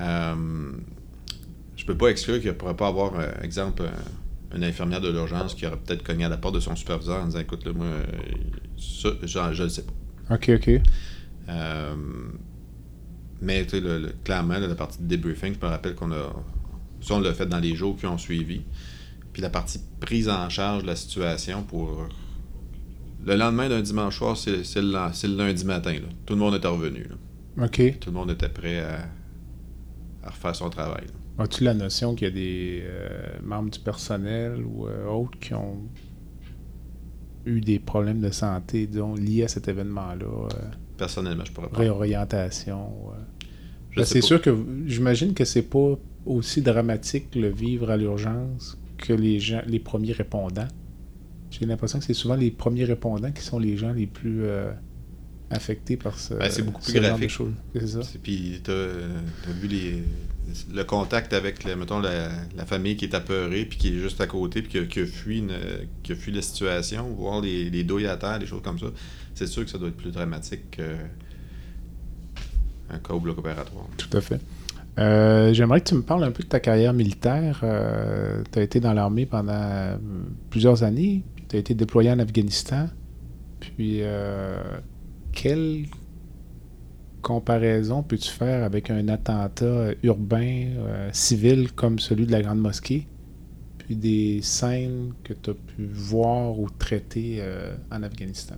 Euh, 0.00 0.72
je 1.76 1.84
peux 1.86 1.96
pas 1.96 2.08
exclure 2.08 2.38
qu'il 2.38 2.48
ne 2.48 2.54
pourrait 2.54 2.76
pas 2.76 2.88
avoir, 2.88 3.18
euh, 3.18 3.30
exemple, 3.42 3.82
un- 3.82 4.56
une 4.56 4.64
infirmière 4.64 5.00
de 5.00 5.08
l'urgence 5.10 5.54
qui 5.54 5.66
aurait 5.66 5.78
peut-être 5.78 6.02
cogné 6.04 6.24
à 6.24 6.28
la 6.28 6.36
porte 6.36 6.54
de 6.56 6.60
son 6.60 6.76
superviseur 6.76 7.22
en 7.22 7.26
disant 7.26 7.40
Écoute, 7.40 7.64
là, 7.64 7.72
moi, 7.72 7.86
ça, 8.76 9.08
j'en- 9.22 9.52
je 9.52 9.62
ne 9.64 9.68
sais 9.68 9.82
pas. 9.82 10.34
OK, 10.34 10.50
OK. 10.54 10.70
Mais 13.40 13.66
le- 13.72 13.98
le- 13.98 14.14
clairement, 14.24 14.58
là, 14.58 14.66
la 14.66 14.74
partie 14.74 14.98
de 15.02 15.06
débriefing, 15.06 15.54
je 15.60 15.64
me 15.66 15.70
rappelle 15.70 15.94
qu'on 15.94 16.12
a. 16.12 16.32
Ça, 17.00 17.14
on 17.14 17.20
l'a 17.20 17.34
fait 17.34 17.46
dans 17.46 17.58
les 17.58 17.74
jours 17.74 17.96
qui 17.96 18.06
ont 18.06 18.16
suivi. 18.18 18.62
Puis 19.32 19.42
la 19.42 19.50
partie 19.50 19.80
prise 20.00 20.28
en 20.28 20.48
charge 20.48 20.82
de 20.82 20.86
la 20.86 20.96
situation 20.96 21.62
pour. 21.62 22.06
Le 23.26 23.36
lendemain 23.36 23.68
d'un 23.68 23.80
dimanche 23.80 24.18
soir, 24.18 24.36
c'est 24.36 24.56
le, 24.76 25.36
lundi 25.36 25.64
matin. 25.64 25.92
là. 25.94 26.08
Tout 26.26 26.34
le 26.34 26.40
monde 26.40 26.54
était 26.54 26.68
revenu. 26.68 27.04
là. 27.08 27.64
OK. 27.66 27.98
Tout 28.00 28.10
le 28.10 28.14
monde 28.14 28.30
était 28.30 28.48
prêt 28.48 28.80
à, 28.80 29.06
à 30.22 30.30
refaire 30.30 30.54
son 30.54 30.68
travail. 30.70 31.04
As-tu 31.38 31.64
la 31.64 31.74
notion 31.74 32.14
qu'il 32.14 32.28
y 32.28 32.30
a 32.30 32.34
des 32.34 32.82
euh, 32.84 33.38
membres 33.42 33.70
du 33.70 33.80
personnel 33.80 34.62
ou 34.64 34.86
euh, 34.86 35.06
autres 35.08 35.38
qui 35.40 35.54
ont 35.54 35.78
eu 37.46 37.60
des 37.60 37.78
problèmes 37.78 38.20
de 38.20 38.30
santé, 38.30 38.86
disons, 38.86 39.14
liés 39.14 39.44
à 39.44 39.48
cet 39.48 39.68
événement-là? 39.68 40.24
euh, 40.26 40.48
Personnellement, 40.96 41.44
je 41.44 41.52
pourrais 41.52 41.68
pas. 41.68 41.78
réorientation? 41.78 42.88
Ben, 43.96 44.04
c'est 44.04 44.20
sûr 44.20 44.40
que 44.40 44.56
j'imagine 44.86 45.34
que 45.34 45.44
c'est 45.44 45.62
pas 45.62 45.96
aussi 46.26 46.62
dramatique 46.62 47.34
le 47.34 47.48
vivre 47.48 47.90
à 47.90 47.96
l'urgence 47.96 48.78
que 48.98 49.12
les 49.12 49.38
gens, 49.40 49.62
les 49.66 49.78
premiers 49.80 50.12
répondants. 50.12 50.68
J'ai 51.60 51.66
l'impression 51.66 51.98
que 52.00 52.04
c'est 52.04 52.14
souvent 52.14 52.34
les 52.36 52.50
premiers 52.50 52.84
répondants 52.84 53.30
qui 53.32 53.42
sont 53.42 53.58
les 53.58 53.76
gens 53.76 53.92
les 53.92 54.06
plus 54.06 54.44
euh, 54.44 54.70
affectés 55.50 55.96
par 55.96 56.18
ce, 56.18 56.34
Ben, 56.34 56.50
c'est 56.50 56.62
beaucoup 56.62 56.82
plus 56.82 56.92
ce 56.94 56.98
graphique. 56.98 57.30
C'est 57.74 57.86
ça? 57.86 58.00
Puis 58.22 58.60
t'as 58.64 58.72
as 58.72 59.52
vu 59.60 59.68
les, 59.68 60.02
le 60.74 60.82
contact 60.84 61.32
avec, 61.32 61.62
le- 61.64 61.76
mettons, 61.76 62.00
la, 62.00 62.28
la 62.56 62.64
famille 62.66 62.96
qui 62.96 63.04
est 63.04 63.14
apeurée, 63.14 63.64
puis 63.66 63.78
qui 63.78 63.88
est 63.88 63.98
juste 64.00 64.20
à 64.20 64.26
côté, 64.26 64.62
puis 64.62 64.70
qui 64.72 64.78
a, 64.78 64.84
qui 64.84 65.00
a 65.00 65.06
fui, 65.06 65.38
une- 65.38 65.52
qui 66.02 66.12
a 66.12 66.16
fui 66.16 66.32
la 66.32 66.42
situation, 66.42 67.08
voir 67.10 67.40
les, 67.40 67.70
les 67.70 67.84
douilles 67.84 68.06
à 68.08 68.16
terre, 68.16 68.38
des 68.40 68.46
choses 68.46 68.62
comme 68.62 68.78
ça. 68.78 68.86
C'est 69.34 69.46
sûr 69.46 69.64
que 69.64 69.70
ça 69.70 69.78
doit 69.78 69.88
être 69.88 69.96
plus 69.96 70.10
dramatique 70.12 70.70
qu'un 70.72 70.98
cas 72.98 73.14
au 73.14 73.20
bloc 73.20 73.38
opératoire. 73.38 73.86
Tout 73.96 74.14
à 74.16 74.20
fait. 74.20 74.40
Euh, 74.98 75.52
J'aimerais 75.52 75.80
que 75.80 75.88
tu 75.88 75.94
me 75.96 76.02
parles 76.02 76.22
un 76.24 76.30
peu 76.30 76.42
de 76.44 76.48
ta 76.48 76.60
carrière 76.60 76.92
militaire. 76.92 77.58
tu 78.52 78.58
as 78.58 78.62
été 78.62 78.78
dans 78.80 78.92
l'armée 78.92 79.26
pendant 79.26 79.52
euh, 79.54 79.96
plusieurs 80.50 80.82
années. 80.84 81.22
Tu 81.48 81.56
as 81.56 81.58
été 81.58 81.74
déployé 81.74 82.10
en 82.10 82.18
Afghanistan. 82.18 82.88
Puis, 83.60 83.98
euh, 84.02 84.78
quelle 85.32 85.86
comparaison 87.22 88.02
peux-tu 88.02 88.30
faire 88.30 88.64
avec 88.64 88.90
un 88.90 89.08
attentat 89.08 89.92
urbain, 90.02 90.68
euh, 90.76 91.08
civil, 91.12 91.72
comme 91.72 91.98
celui 91.98 92.26
de 92.26 92.32
la 92.32 92.42
Grande 92.42 92.60
Mosquée? 92.60 93.06
Puis 93.78 93.96
des 93.96 94.40
scènes 94.42 95.12
que 95.24 95.32
tu 95.34 95.50
as 95.50 95.54
pu 95.54 95.86
voir 95.86 96.58
ou 96.58 96.68
traiter 96.70 97.38
euh, 97.40 97.74
en 97.90 98.02
Afghanistan? 98.02 98.56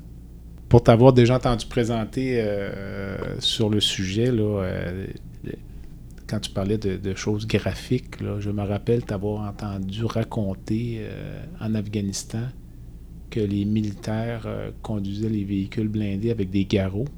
Pour 0.69 0.83
t'avoir 0.83 1.13
déjà 1.13 1.37
entendu 1.37 1.67
présenter 1.67 2.41
euh, 2.41 3.39
sur 3.39 3.71
le 3.71 3.81
sujet, 3.81 4.33
là, 4.33 4.63
euh, 4.63 5.07
quand 6.27 6.41
tu 6.41 6.51
parlais 6.51 6.77
de, 6.77 7.15
choses 7.15 7.47
graphiques, 7.47 8.21
là, 8.21 8.41
je 8.41 8.51
me 8.51 8.63
rappelle 8.63 9.05
t'avoir 9.05 9.49
entendu 9.49 10.05
raconter 10.05 10.99
euh, 11.01 11.41
en 11.61 11.75
Afghanistan 11.75 12.43
que 13.31 13.41
les 13.41 13.65
militaires 13.65 14.43
euh, 14.47 14.71
conduisaient 14.83 15.29
les 15.29 15.45
véhicules 15.45 15.89
blindés 15.89 16.31
avec 16.31 16.51
des 16.51 16.65
garrots, 16.65 17.09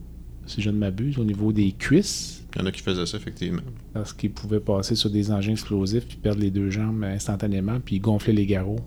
si 0.46 0.62
je 0.62 0.70
ne 0.70 0.78
m'abuse, 0.78 1.18
au 1.18 1.24
niveau 1.24 1.52
des 1.52 1.72
cuisses. 1.72 2.44
Il 2.54 2.60
y 2.60 2.64
en 2.64 2.66
a 2.66 2.72
qui 2.72 2.82
faisaient 2.82 3.04
ça, 3.06 3.16
effectivement. 3.18 3.60
Parce 3.92 4.12
qu'ils 4.12 4.30
pouvaient 4.32 4.60
passer 4.60 4.94
sur 4.94 5.10
des 5.10 5.30
engins 5.30 5.52
explosifs 5.52 6.06
puis 6.06 6.16
perdre 6.16 6.40
les 6.40 6.50
deux 6.50 6.70
jambes 6.70 7.04
instantanément 7.04 7.78
puis 7.80 7.98
gonfler 8.00 8.32
les 8.32 8.46
garrots 8.46 8.80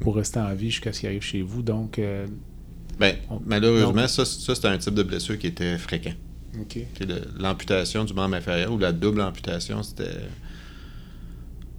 pour 0.00 0.16
rester 0.16 0.38
en 0.40 0.54
vie 0.54 0.70
jusqu'à 0.70 0.92
ce 0.92 1.00
qu'ils 1.00 1.08
arrivent 1.08 1.22
chez 1.22 1.42
vous. 1.42 1.62
Donc, 1.62 1.98
euh, 1.98 2.26
Ben, 3.00 3.16
On- 3.30 3.40
malheureusement, 3.44 3.92
donc- 4.02 4.08
ça, 4.08 4.24
ça 4.24 4.54
c'était 4.54 4.68
un 4.68 4.78
type 4.78 4.94
de 4.94 5.02
blessure 5.02 5.38
qui 5.38 5.46
était 5.48 5.76
fréquent. 5.78 6.12
OK. 6.60 6.78
Puis 6.94 7.06
le- 7.06 7.22
L'amputation 7.40 8.04
du 8.04 8.12
membre 8.12 8.34
inférieur 8.36 8.70
ou 8.72 8.78
la 8.78 8.92
double 8.92 9.22
amputation, 9.22 9.82
c'était. 9.82 10.04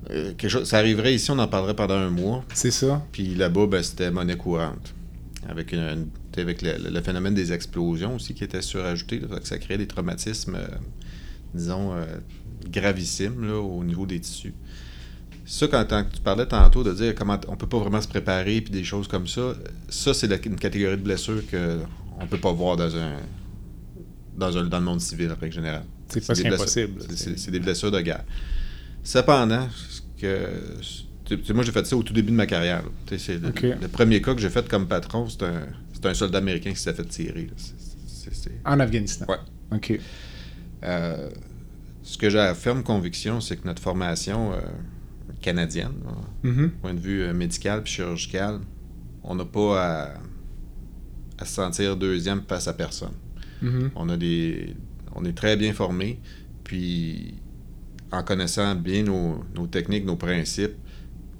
Euh, 0.09 0.33
quelque 0.37 0.49
chose, 0.49 0.67
ça 0.67 0.77
arriverait 0.77 1.13
ici, 1.15 1.31
on 1.31 1.39
en 1.39 1.47
parlerait 1.47 1.75
pendant 1.75 1.95
un 1.95 2.09
mois. 2.09 2.43
C'est 2.53 2.71
ça. 2.71 3.05
Puis 3.11 3.35
là-bas, 3.35 3.67
ben, 3.67 3.83
c'était 3.83 4.11
monnaie 4.11 4.37
courante. 4.37 4.93
Avec, 5.47 5.71
une- 5.73 5.79
une- 5.79 6.07
avec 6.41 6.61
le, 6.61 6.89
le 6.89 7.01
phénomène 7.01 7.33
des 7.33 7.51
explosions 7.51 8.15
aussi 8.15 8.33
qui 8.33 8.43
était 8.43 8.61
surajouté. 8.61 9.19
là, 9.19 9.27
fait 9.35 9.41
que 9.41 9.47
ça 9.47 9.57
créait 9.57 9.77
des 9.77 9.87
traumatismes, 9.87 10.55
euh, 10.55 10.67
disons, 11.53 11.93
euh, 11.93 12.05
gravissimes 12.69 13.45
là, 13.47 13.59
au 13.59 13.83
niveau 13.83 14.05
des 14.05 14.19
tissus. 14.19 14.53
Ça, 15.45 15.67
quand, 15.67 15.85
tu 16.13 16.21
parlais 16.21 16.45
tantôt 16.45 16.83
de 16.83 16.93
dire 16.93 17.13
comment 17.15 17.37
on 17.49 17.57
peut 17.57 17.67
pas 17.67 17.79
vraiment 17.79 17.99
se 18.01 18.07
préparer 18.07 18.61
puis 18.61 18.71
des 18.71 18.85
choses 18.85 19.09
comme 19.09 19.27
ça, 19.27 19.53
ça, 19.89 20.13
c'est 20.13 20.45
une 20.45 20.55
catégorie 20.55 20.95
de 20.95 21.01
blessures 21.01 21.45
que 21.51 21.79
on 22.19 22.25
peut 22.27 22.37
pas 22.37 22.53
voir 22.53 22.77
dans 22.77 22.95
un 22.95 23.17
dans, 24.37 24.57
un, 24.57 24.63
dans 24.65 24.79
le 24.79 24.85
monde 24.85 25.01
civil, 25.01 25.29
en 25.31 25.35
règle 25.39 25.53
générale. 25.53 25.83
C'est 26.07 26.23
presque 26.25 26.45
impossible. 26.45 27.01
c'est 27.15 27.51
des 27.51 27.59
blessures 27.59 27.91
de 27.91 27.99
guerre. 27.99 28.23
Cependant, 29.03 29.67
ce 29.69 30.01
que, 30.19 31.53
moi, 31.53 31.63
j'ai 31.63 31.71
fait 31.71 31.85
ça 31.85 31.97
au 31.97 32.03
tout 32.03 32.13
début 32.13 32.31
de 32.31 32.35
ma 32.37 32.45
carrière. 32.45 32.83
le, 33.11 33.87
premier 33.87 34.21
cas 34.21 34.33
que 34.33 34.41
j'ai 34.41 34.49
fait 34.49 34.67
comme 34.67 34.87
patron, 34.87 35.27
c'est 35.29 35.43
un, 35.43 36.13
soldat 36.13 36.39
américain 36.39 36.71
qui 36.71 36.79
s'est 36.79 36.93
fait 36.93 37.05
tirer. 37.05 37.49
En 38.65 38.79
Afghanistan. 38.79 39.25
Ouais. 39.27 39.37
OK. 39.71 39.99
Euh, 40.83 41.29
ce 42.03 42.17
que 42.17 42.29
j'ai 42.29 42.39
à 42.39 42.53
ferme 42.53 42.83
conviction, 42.83 43.39
c'est 43.41 43.57
que 43.57 43.65
notre 43.65 43.81
formation 43.81 44.53
euh, 44.53 44.59
canadienne, 45.41 45.93
Mhm. 46.43 46.71
point 46.81 46.93
de 46.93 46.99
vue 46.99 47.21
euh, 47.21 47.33
médical 47.33 47.81
et 47.83 47.85
chirurgical, 47.85 48.59
on 49.23 49.35
n'a 49.35 49.45
pas 49.45 49.81
à, 49.81 50.13
à 51.37 51.45
se 51.45 51.53
sentir 51.53 51.95
deuxième 51.95 52.41
face 52.47 52.67
à 52.67 52.73
personne. 52.73 53.13
Mhm. 53.61 53.91
On 53.95 54.09
a 54.09 54.17
des. 54.17 54.75
On 55.15 55.23
est 55.25 55.33
très 55.33 55.55
bien 55.55 55.73
formés. 55.73 56.19
Puis 56.63 57.35
en 58.13 58.23
connaissant 58.23 58.75
bien 58.75 59.03
nos, 59.03 59.43
nos 59.55 59.67
techniques, 59.67 60.05
nos 60.05 60.15
principes, 60.15 60.75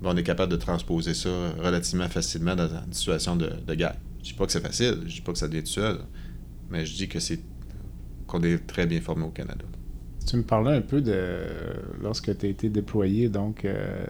ben, 0.01 0.09
on 0.13 0.17
est 0.17 0.23
capable 0.23 0.51
de 0.51 0.57
transposer 0.57 1.13
ça 1.13 1.29
relativement 1.59 2.09
facilement 2.09 2.55
dans 2.55 2.67
une 2.67 2.93
situation 2.93 3.35
de, 3.35 3.49
de 3.65 3.75
guerre. 3.75 3.95
Je 4.19 4.29
dis 4.29 4.33
pas 4.33 4.45
que 4.45 4.51
c'est 4.51 4.61
facile, 4.61 5.01
je 5.05 5.13
dis 5.15 5.21
pas 5.21 5.31
que 5.33 5.37
ça 5.37 5.47
vient 5.47 5.61
tout 5.61 5.67
seul, 5.67 5.99
mais 6.69 6.85
je 6.85 6.95
dis 6.95 7.07
que 7.07 7.19
c'est 7.19 7.39
qu'on 8.25 8.41
est 8.41 8.65
très 8.65 8.87
bien 8.87 8.99
formé 9.01 9.23
au 9.23 9.29
Canada. 9.29 9.65
Tu 10.25 10.37
me 10.37 10.43
parlais 10.43 10.75
un 10.75 10.81
peu 10.81 11.01
de 11.01 11.41
lorsque 12.01 12.35
tu 12.37 12.45
as 12.45 12.49
été 12.49 12.69
déployé, 12.69 13.29
donc 13.29 13.65
euh, 13.65 14.05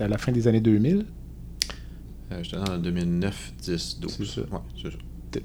à 0.00 0.08
la 0.08 0.16
fin 0.16 0.32
des 0.32 0.48
années 0.48 0.60
2000. 0.60 1.04
Euh, 2.32 2.42
J'étais 2.42 2.56
dans 2.56 2.72
le 2.72 2.78
2009, 2.78 3.52
10, 3.62 4.00
12. 4.00 4.12
C'est 4.16 4.24
ça. 4.24 4.40
Ouais, 4.42 4.60
c'est 4.80 4.90
ça. 4.90 4.98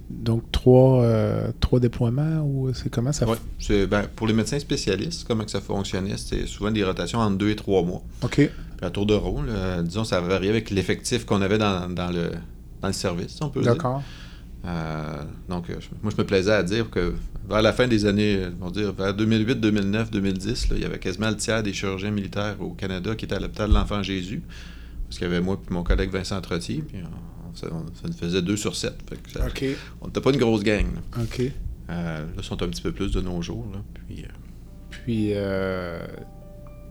Donc 0.10 0.44
trois, 0.52 1.04
euh, 1.04 1.52
trois 1.60 1.80
déploiements 1.80 2.42
ou 2.46 2.74
c'est 2.74 2.90
comment 2.90 3.12
ça 3.12 3.26
c'est- 3.60 3.88
ben, 3.88 4.04
pour 4.16 4.28
les 4.28 4.34
médecins 4.34 4.60
spécialistes, 4.60 5.26
comment 5.28 5.44
que 5.44 5.52
ça 5.52 5.60
fonctionnait, 5.62 6.16
c'était 6.18 6.46
souvent 6.48 6.72
des 6.72 6.84
rotations 6.84 7.20
entre 7.20 7.38
deux 7.38 7.50
et 7.50 7.56
trois 7.56 7.84
mois. 7.84 8.02
OK. 8.24 8.36
Puis 8.36 8.50
à 8.82 8.90
tour 8.90 9.06
de 9.06 9.14
rôle, 9.14 9.46
euh, 9.50 9.82
disons, 9.82 10.04
ça 10.04 10.22
variait 10.22 10.50
avec 10.52 10.70
l'effectif 10.70 11.26
qu'on 11.26 11.42
avait 11.42 11.58
dans, 11.58 11.90
dans 11.94 12.10
le, 12.12 12.32
dans 12.82 12.88
le 12.88 12.94
service, 12.94 13.32
si 13.36 13.44
on 13.44 13.50
peut 13.50 13.62
dire. 13.62 13.74
D'accord. 13.74 14.02
Euh, 14.66 15.24
donc, 15.50 15.68
moi, 16.04 16.12
je 16.16 16.22
me 16.22 16.26
plaisais 16.26 16.52
à 16.54 16.62
dire 16.64 16.90
que 16.92 17.16
vers 17.50 17.62
la 17.64 17.74
fin 17.74 17.88
des 17.88 18.06
années, 18.06 18.46
on 18.62 18.66
va 18.66 18.72
dire 18.72 18.94
vers 18.94 19.14
2008, 19.14 19.60
2009, 19.60 20.12
2010, 20.12 20.70
là, 20.70 20.76
il 20.78 20.82
y 20.84 20.86
avait 20.86 21.00
quasiment 21.00 21.30
le 21.30 21.36
tiers 21.38 21.64
des 21.64 21.74
chirurgiens 21.74 22.12
militaires 22.12 22.56
au 22.60 22.70
Canada 22.70 23.16
qui 23.16 23.26
étaient 23.26 23.36
à 23.36 23.40
l'hôpital 23.40 23.70
de 23.70 23.74
l'Enfant 23.74 24.04
Jésus. 24.04 24.44
Parce 25.08 25.18
qu'il 25.18 25.28
y 25.28 25.32
avait 25.32 25.42
moi 25.42 25.60
et 25.70 25.74
mon 25.74 25.84
collègue 25.84 26.12
Vincent 26.12 26.40
Trottier, 26.42 26.84
puis 26.88 27.00
on- 27.04 27.31
ça, 27.56 27.68
nous 27.70 28.14
faisait 28.14 28.42
deux 28.42 28.58
sur 28.58 28.76
sept. 28.76 28.96
Fait 29.10 29.16
que 29.22 29.30
ça- 29.32 29.46
OK. 29.48 29.66
On 30.02 30.08
n'était 30.08 30.22
pas 30.22 30.32
une 30.32 30.38
grosse 30.40 30.64
gang. 30.64 30.86
là. 30.86 31.24
OK. 31.24 31.42
Euh, 31.90 32.26
là, 32.36 32.44
sont 32.44 32.62
un 32.64 32.68
petit 32.68 32.82
peu 32.82 32.92
plus 32.92 33.12
de 33.12 33.22
nos 33.22 33.42
jours. 33.42 33.66
Là, 33.74 33.80
puis, 34.08 34.24
euh, 34.24 34.28
Puis, 34.90 35.30
euh, 35.34 36.06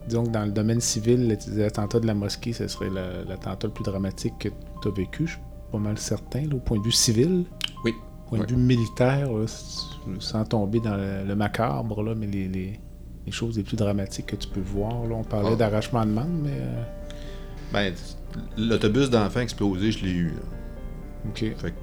disons 0.07 0.25
que 0.25 0.29
dans 0.31 0.45
le 0.45 0.51
domaine 0.51 0.81
civil, 0.81 1.37
l'attentat 1.55 1.99
de 1.99 2.07
la 2.07 2.13
mosquée, 2.13 2.53
ce 2.53 2.67
serait 2.67 2.89
l'attentat 2.89 3.67
le 3.67 3.73
plus 3.73 3.83
dramatique 3.83 4.33
que 4.39 4.49
tu 4.81 4.87
as 4.87 4.91
vécu. 4.91 5.25
Je 5.27 5.31
suis 5.33 5.41
pas 5.71 5.77
mal 5.79 5.97
certain, 5.97 6.41
là, 6.41 6.55
au 6.55 6.59
point 6.59 6.77
de 6.79 6.83
vue 6.83 6.91
civil. 6.91 7.45
Oui. 7.85 7.93
Au 8.27 8.29
point 8.35 8.45
de 8.45 8.51
vue 8.51 8.57
militaire, 8.57 9.31
là, 9.31 9.45
sans 10.19 10.43
tomber 10.45 10.79
dans 10.79 10.95
le, 10.97 11.25
le 11.27 11.35
macabre, 11.35 12.01
là, 12.03 12.13
mais 12.15 12.27
les, 12.27 12.47
les- 12.47 12.79
les 13.25 13.31
choses 13.31 13.55
les 13.57 13.63
plus 13.63 13.77
dramatiques 13.77 14.25
que 14.27 14.35
tu 14.35 14.47
peux 14.47 14.61
voir. 14.61 15.05
Là, 15.05 15.15
on 15.15 15.23
parlait 15.23 15.51
Ah. 15.53 15.55
d'arrachement 15.55 16.03
de 16.05 16.11
membres, 16.11 16.43
mais... 16.43 16.59
ben, 17.71 17.93
l'autobus 18.57 19.09
d'enfants 19.09 19.41
explosé, 19.41 19.91
je 19.91 20.05
l'ai 20.05 20.11
eu. 20.11 20.27
là. 20.29 20.41
OK. 21.29 21.39
Fait 21.57 21.71
que 21.71 21.75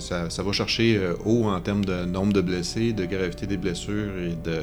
ça, 0.00 0.30
ça 0.30 0.42
va 0.42 0.52
chercher 0.52 0.96
euh, 0.96 1.14
haut 1.24 1.44
en 1.44 1.60
termes 1.60 1.84
de 1.84 2.04
nombre 2.04 2.32
de 2.32 2.40
blessés, 2.40 2.92
de 2.92 3.04
gravité 3.04 3.46
des 3.46 3.56
blessures 3.56 4.16
et 4.18 4.34
de 4.34 4.62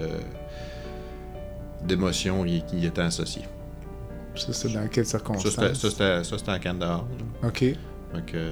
d'émotions 1.84 2.44
qui 2.44 2.64
y 2.78 2.86
étaient 2.86 3.02
associées. 3.02 3.46
Ça, 4.36 4.54
c'est 4.54 4.70
dans 4.74 4.88
quelles 4.88 5.06
circonstances? 5.06 5.80
ça, 5.80 6.24
c'était 6.24 6.52
en 6.52 6.60
Canada. 6.60 7.04
OK. 7.44 7.64
Euh, 8.34 8.52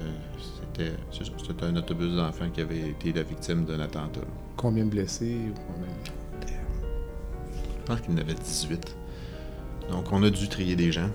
c'était 0.70 1.66
un 1.66 1.76
autobus 1.76 2.16
d'enfants 2.16 2.50
qui 2.54 2.62
avait 2.62 2.90
été 2.90 3.12
la 3.12 3.24
victime 3.24 3.66
d'un 3.66 3.80
attentat. 3.80 4.22
Combien 4.56 4.86
de 4.86 4.92
blessés? 4.92 5.38
ou 5.50 5.54
combien- 5.74 5.94
Je 7.80 7.86
pense 7.86 8.02
qu'il 8.02 8.12
y 8.12 8.16
en 8.16 8.20
avait 8.20 8.34
18. 8.34 8.96
Donc, 9.90 10.12
on 10.12 10.22
a 10.24 10.30
dû 10.30 10.48
trier 10.50 10.76
des 10.76 10.92
gens. 10.92 11.10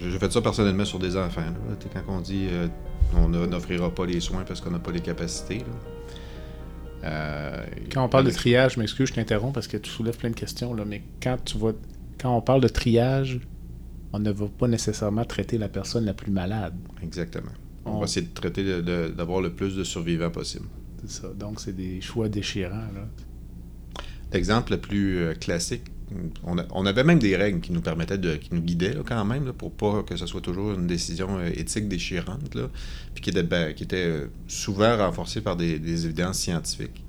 J'ai 0.00 0.18
fait 0.18 0.32
ça 0.32 0.40
personnellement 0.40 0.84
sur 0.84 0.98
des 0.98 1.16
enfants. 1.16 1.40
là. 1.42 1.76
Quand 2.06 2.14
on 2.16 2.20
dit 2.20 2.46
euh, 2.50 2.66
on 3.14 3.28
n'offrira 3.28 3.90
pas 3.94 4.06
les 4.06 4.20
soins 4.20 4.44
parce 4.46 4.60
qu'on 4.60 4.70
n'a 4.70 4.78
pas 4.78 4.92
les 4.92 5.00
capacités. 5.00 5.58
là. 5.58 5.64
Euh, 7.04 7.64
Quand 7.92 8.04
on 8.04 8.08
parle 8.08 8.24
de 8.26 8.30
triage, 8.30 8.74
je 8.74 8.80
m'excuse, 8.80 9.08
je 9.08 9.14
t'interromps 9.14 9.54
parce 9.54 9.66
que 9.68 9.76
tu 9.78 9.90
soulèves 9.90 10.16
plein 10.18 10.30
de 10.30 10.34
questions, 10.34 10.74
là, 10.74 10.84
mais 10.86 11.02
quand 11.22 11.36
tu 11.44 11.56
vas. 11.58 11.72
Quand 12.20 12.36
on 12.36 12.42
parle 12.42 12.60
de 12.60 12.68
triage, 12.68 13.40
on 14.12 14.18
ne 14.18 14.30
va 14.30 14.46
pas 14.46 14.68
nécessairement 14.68 15.24
traiter 15.24 15.56
la 15.56 15.68
personne 15.68 16.04
la 16.04 16.12
plus 16.14 16.30
malade. 16.30 16.74
Exactement. 17.02 17.52
On 17.86 17.92
On- 17.92 17.98
va 18.00 18.04
essayer 18.04 18.26
de 18.26 18.32
traiter 18.34 18.82
d'avoir 19.16 19.40
le 19.40 19.50
plus 19.54 19.74
de 19.76 19.84
survivants 19.84 20.30
possible. 20.30 20.66
C'est 21.02 21.22
ça. 21.22 21.28
Donc, 21.34 21.60
c'est 21.60 21.74
des 21.74 22.02
choix 22.02 22.28
déchirants. 22.28 22.88
L'exemple 24.32 24.72
le 24.72 24.78
plus 24.80 25.18
euh, 25.18 25.34
classique, 25.34 25.84
on, 26.44 26.58
a- 26.58 26.66
on 26.72 26.86
avait 26.86 27.04
même 27.04 27.18
des 27.18 27.36
règles 27.36 27.60
qui 27.60 27.72
nous 27.72 27.80
permettaient 27.80 28.18
de, 28.18 28.36
qui 28.36 28.50
nous 28.54 28.60
guidaient 28.60 28.94
là, 28.94 29.02
quand 29.04 29.24
même, 29.24 29.46
là, 29.46 29.52
pour 29.52 29.72
pas 29.72 30.02
que 30.02 30.16
ce 30.16 30.26
soit 30.26 30.40
toujours 30.40 30.72
une 30.72 30.86
décision 30.86 31.38
euh, 31.38 31.50
éthique 31.54 31.88
déchirante, 31.88 32.54
là, 32.54 32.68
puis 33.14 33.22
qui 33.22 33.30
était, 33.30 33.42
ben, 33.42 33.74
qui 33.74 33.84
était 33.84 33.96
euh, 34.06 34.26
souvent 34.48 34.96
renforcée 34.96 35.40
par 35.40 35.56
des, 35.56 35.78
des 35.78 36.04
évidences 36.06 36.38
scientifiques. 36.38 37.04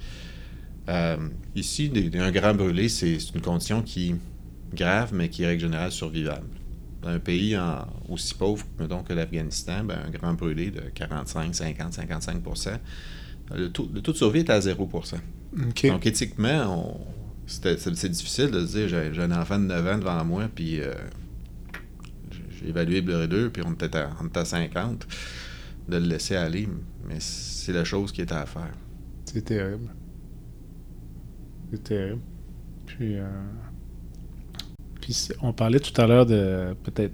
Euh, 0.89 1.17
ici, 1.55 1.89
des- 1.89 2.17
un 2.19 2.31
grand 2.31 2.53
brûlé, 2.53 2.89
c'est 2.89 3.17
une 3.35 3.41
condition 3.41 3.81
qui 3.81 4.15
grave, 4.73 5.11
mais 5.13 5.29
qui 5.29 5.43
est 5.43 5.47
règle 5.47 5.61
générale 5.61 5.91
survivable. 5.91 6.47
Dans 7.01 7.09
un 7.09 7.19
pays 7.19 7.57
en- 7.57 7.85
aussi 8.09 8.33
pauvre 8.35 8.65
mettons, 8.79 9.03
que 9.03 9.13
l'Afghanistan, 9.13 9.83
ben, 9.83 9.99
un 10.07 10.09
grand 10.09 10.33
brûlé 10.33 10.71
de 10.71 10.81
45, 10.93 11.53
50, 11.55 11.93
55 11.93 12.41
le 13.55 13.69
taux, 13.69 13.89
le 13.93 14.01
taux 14.01 14.11
de 14.13 14.17
survie 14.17 14.39
est 14.39 14.49
à 14.49 14.61
0 14.61 14.89
OK. 14.93 15.87
donc, 15.87 16.05
éthiquement, 16.05 16.63
on- 16.97 17.20
c'est 17.47 18.09
difficile 18.09 18.51
de 18.51 18.65
se 18.65 18.77
dire 18.77 18.87
j'ai 18.87 19.21
un 19.21 19.31
enfant 19.31 19.59
de 19.59 19.65
9 19.65 19.87
ans 19.87 19.97
devant 19.97 20.23
moi, 20.25 20.49
puis 20.53 20.79
euh, 20.81 20.93
j'ai- 22.51 22.69
évalué 22.69 23.01
Bleu 23.01 23.27
2, 23.27 23.49
puis 23.49 23.63
on 23.65 23.73
était, 23.73 23.95
à, 23.97 24.09
on 24.21 24.27
était 24.27 24.39
à 24.39 24.45
50, 24.45 25.07
de 25.89 25.97
le 25.97 26.05
laisser 26.05 26.35
aller. 26.35 26.69
Mais 27.07 27.17
c'est 27.19 27.73
la 27.73 27.83
chose 27.83 28.11
qui 28.11 28.21
était 28.21 28.33
à 28.35 28.45
faire. 28.45 28.71
C'est 29.25 29.41
terrible. 29.43 29.89
C'est 31.71 31.83
terrible. 31.83 32.21
Puis, 32.85 33.17
euh, 33.17 33.27
puis 35.01 35.15
on 35.41 35.53
parlait 35.53 35.79
tout 35.79 35.99
à 35.99 36.05
l'heure 36.07 36.25
de 36.25 36.75
peut-être 36.83 37.13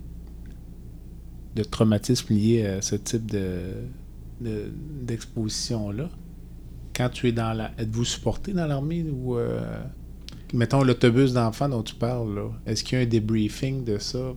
de 1.56 1.64
traumatisme 1.64 2.34
lié 2.34 2.66
à 2.66 2.82
ce 2.82 2.96
type 2.96 3.26
de 3.32 3.60
de- 4.42 4.70
d'exposition-là. 5.02 6.10
Quand 6.96 7.10
tu 7.10 7.28
es 7.28 7.32
dans 7.32 7.54
la... 7.54 7.72
Êtes-vous 7.80 8.06
supporté 8.06 8.54
dans 8.54 8.68
l'armée 8.68 9.04
ou... 9.04 9.36
euh, 9.38 9.84
Mettons 10.54 10.84
l'autobus 10.84 11.34
d'enfants 11.34 11.68
dont 11.68 11.84
tu 11.84 11.96
parles. 11.96 12.52
Est-ce 12.66 12.84
qu'il 12.84 12.98
y 12.98 13.02
a 13.02 13.04
un 13.04 13.08
débriefing 13.08 13.84
de 13.84 13.98
ça 13.98 14.34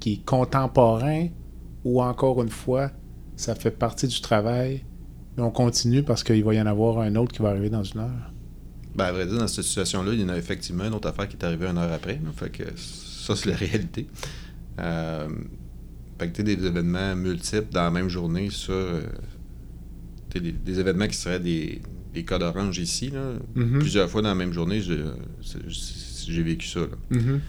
qui 0.00 0.14
est 0.14 0.24
contemporain 0.24 1.28
ou 1.84 2.02
encore 2.02 2.42
une 2.42 2.50
fois, 2.50 2.90
ça 3.36 3.54
fait 3.54 3.70
partie 3.70 4.08
du 4.08 4.20
travail, 4.20 4.84
mais 5.36 5.42
on 5.44 5.52
continue 5.52 6.02
parce 6.02 6.24
qu'il 6.24 6.42
va 6.42 6.54
y 6.54 6.60
en 6.60 6.66
avoir 6.66 6.98
un 6.98 7.14
autre 7.14 7.32
qui 7.32 7.42
va 7.42 7.50
arriver 7.50 7.70
dans 7.70 7.84
une 7.84 8.00
heure? 8.00 8.32
Ben, 8.96 9.04
à 9.04 9.12
vrai 9.12 9.26
dire, 9.26 9.38
dans 9.38 9.46
cette 9.46 9.64
situation-là, 9.64 10.12
il 10.14 10.20
y 10.20 10.24
en 10.24 10.30
a 10.30 10.36
effectivement 10.36 10.84
une 10.84 10.94
autre 10.94 11.08
affaire 11.08 11.28
qui 11.28 11.36
est 11.36 11.44
arrivée 11.44 11.66
une 11.66 11.78
heure 11.78 11.92
après. 11.92 12.20
fait 12.34 12.50
que 12.50 12.64
ça, 12.76 13.36
c'est 13.36 13.50
la 13.50 13.56
réalité. 13.56 14.08
Euh, 14.80 15.28
fait 16.18 16.32
que 16.32 16.42
des 16.42 16.66
événements 16.66 17.14
multiples 17.14 17.72
dans 17.72 17.82
la 17.82 17.90
même 17.90 18.08
journée, 18.08 18.48
euh, 18.70 19.02
sais, 20.32 20.40
des, 20.40 20.52
des 20.52 20.80
événements 20.80 21.06
qui 21.06 21.16
seraient 21.16 21.40
des, 21.40 21.82
les 22.16 22.24
codes 22.24 22.42
orange 22.42 22.78
ici, 22.78 23.10
là, 23.10 23.34
Mhm. 23.54 23.78
plusieurs 23.78 24.10
fois 24.10 24.22
dans 24.22 24.30
la 24.30 24.34
même 24.34 24.52
journée, 24.52 24.80
j'ai 24.80 26.42
vécu 26.42 26.66
ça. 26.66 26.80
là. 26.80 26.86
Mhm. 27.10 27.40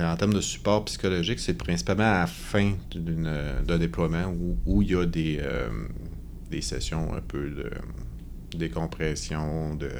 En 0.00 0.16
termes 0.16 0.34
de 0.34 0.40
support 0.42 0.84
psychologique, 0.84 1.38
c'est 1.38 1.54
principalement 1.54 2.04
à 2.04 2.20
la 2.20 2.26
fin 2.26 2.74
d'un 2.94 3.78
déploiement 3.78 4.26
où, 4.26 4.58
où 4.66 4.82
il 4.82 4.90
y 4.90 4.94
a 4.94 5.06
des, 5.06 5.38
euh, 5.40 5.70
des 6.50 6.60
sessions 6.60 7.14
un 7.14 7.22
peu 7.22 7.48
de 7.50 7.70
décompression, 8.58 9.74
de, 9.76 9.90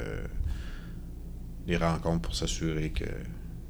des 1.66 1.76
rencontres 1.78 2.20
pour 2.22 2.34
s'assurer 2.34 2.90
que 2.90 3.04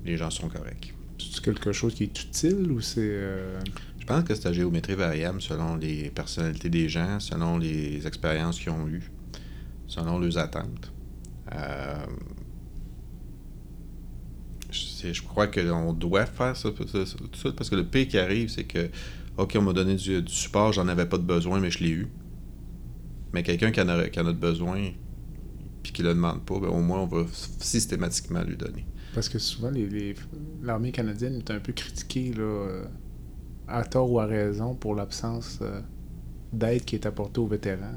les 0.04 0.16
gens 0.16 0.30
sont 0.30 0.48
corrects. 0.48 0.92
C'est 1.18 1.40
quelque 1.44 1.72
chose 1.72 1.94
qui 1.94 2.04
est 2.04 2.22
utile 2.22 2.70
ou 2.72 2.80
c'est. 2.80 2.98
euh, 3.00 3.60
Je 4.00 4.06
pense 4.06 4.24
que 4.24 4.34
c'est 4.34 4.44
la 4.46 4.52
géométrie 4.52 4.94
variable 4.94 5.40
selon 5.42 5.76
les 5.76 6.10
personnalités 6.10 6.70
des 6.70 6.88
gens, 6.88 7.20
selon 7.20 7.58
les 7.58 8.06
expériences 8.06 8.58
qu'ils 8.58 8.70
ont 8.72 8.88
eues, 8.88 9.02
selon 9.88 10.18
leurs 10.20 10.38
attentes. 10.38 10.92
Euh, 11.52 12.06
je, 14.70 15.22
crois 15.22 15.46
qu'on 15.46 15.92
doit 15.92 16.26
faire 16.26 16.56
ça, 16.56 16.70
tout 16.70 16.86
ça, 16.86 17.52
parce 17.56 17.70
que 17.70 17.74
le 17.76 17.86
pire 17.86 18.06
qui 18.06 18.18
arrive, 18.18 18.48
c'est 18.50 18.64
que, 18.64 18.90
OK, 19.38 19.56
on 19.58 19.62
m'a 19.62 19.72
donné 19.72 19.96
du, 19.96 20.22
du 20.22 20.32
support, 20.32 20.72
j'en 20.72 20.86
avais 20.88 21.06
pas 21.06 21.18
de 21.18 21.22
besoin, 21.22 21.58
mais 21.58 21.70
je 21.70 21.82
l'ai 21.82 21.90
eu. 21.90 22.08
Mais 23.32 23.42
quelqu'un 23.42 23.70
qui 23.70 23.80
en, 23.80 23.88
a, 23.88 24.08
qui 24.08 24.20
en 24.20 24.26
a 24.26 24.32
de 24.32 24.38
besoin, 24.38 24.90
puis 25.82 25.92
qui 25.92 26.02
le 26.02 26.10
demande 26.10 26.44
pas, 26.44 26.58
ben, 26.60 26.68
au 26.68 26.80
moins 26.80 27.00
on 27.00 27.06
va 27.06 27.24
systématiquement 27.60 28.42
lui 28.42 28.56
donner. 28.56 28.84
Parce 29.14 29.28
que 29.28 29.38
souvent, 29.38 29.70
les, 29.70 29.88
les- 29.88 30.14
l'armée 30.62 30.92
canadienne 30.92 31.36
est 31.36 31.50
un 31.50 31.60
peu 31.60 31.72
critiquée, 31.72 32.32
là, 32.34 32.42
euh, 32.42 32.84
à 33.66 33.84
tort 33.84 34.10
ou 34.10 34.20
à 34.20 34.26
raison, 34.26 34.74
pour 34.74 34.94
l'absence 34.94 35.58
euh, 35.62 35.80
d'aide 36.52 36.84
qui 36.84 36.96
est 36.96 37.06
apportée 37.06 37.40
aux 37.40 37.46
vétérans. 37.46 37.92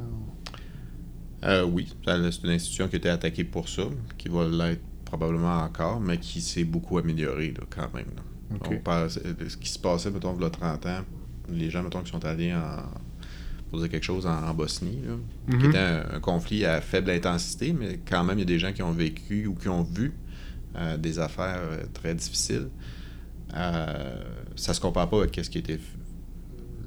Euh, 1.44 1.64
oui, 1.64 1.94
c'est 2.06 2.44
une 2.44 2.50
institution 2.52 2.88
qui 2.88 2.96
a 2.96 2.98
été 2.98 3.10
attaquée 3.10 3.44
pour 3.44 3.68
ça, 3.68 3.84
qui 4.18 4.30
va 4.30 4.48
l'être 4.48 4.82
probablement 5.06 5.58
encore, 5.64 6.00
mais 6.00 6.18
qui 6.18 6.39
s'est 6.42 6.64
beaucoup 6.64 6.98
améliorée 6.98 7.54
là, 7.58 7.64
quand 7.70 7.94
même. 7.94 8.06
là. 8.16 8.22
On 8.52 9.10
ce 9.10 9.58
qui 9.58 9.70
se 9.70 9.80
passait, 9.80 10.12
mettons, 10.12 10.36
il 10.38 10.42
y 10.42 10.46
a 10.46 10.50
30 10.50 10.86
ans, 10.86 11.02
les 11.50 11.70
gens, 11.70 11.84
mettons, 11.84 12.02
qui 12.02 12.12
sont 12.12 12.24
allés 12.26 12.54
en, 12.54 12.84
pour 13.70 13.80
dire 13.80 13.89
quelque 13.89 14.04
chose, 14.04 14.26
en, 14.26 14.44
en 14.48 14.54
Bosnie, 14.54 15.00
là, 15.08 15.16
qui 15.50 15.56
Mhm. 15.58 15.70
était 15.70 15.78
un, 15.78 16.06
un 16.16 16.20
conflit 16.20 16.66
à 16.66 16.80
faible 16.82 17.10
intensité, 17.12 17.74
mais 17.74 18.00
quand 18.08 18.24
même, 18.24 18.38
il 18.38 18.42
y 18.42 18.44
a 18.44 18.46
des 18.46 18.60
gens 18.60 18.74
qui 18.74 18.84
ont 18.84 18.92
vécu 18.92 19.48
ou 19.48 19.56
qui 19.56 19.70
ont 19.70 19.84
vu 19.84 20.14
euh, 20.76 20.98
des 20.98 21.18
affaires 21.20 21.60
euh, 21.64 21.84
très 21.94 22.14
difficiles. 22.14 22.68
Ça 23.54 24.74
se 24.74 24.80
compare 24.80 25.10
pas 25.10 25.18
avec 25.20 25.36
ce 25.44 25.50
qui 25.50 25.58
était 25.58 25.80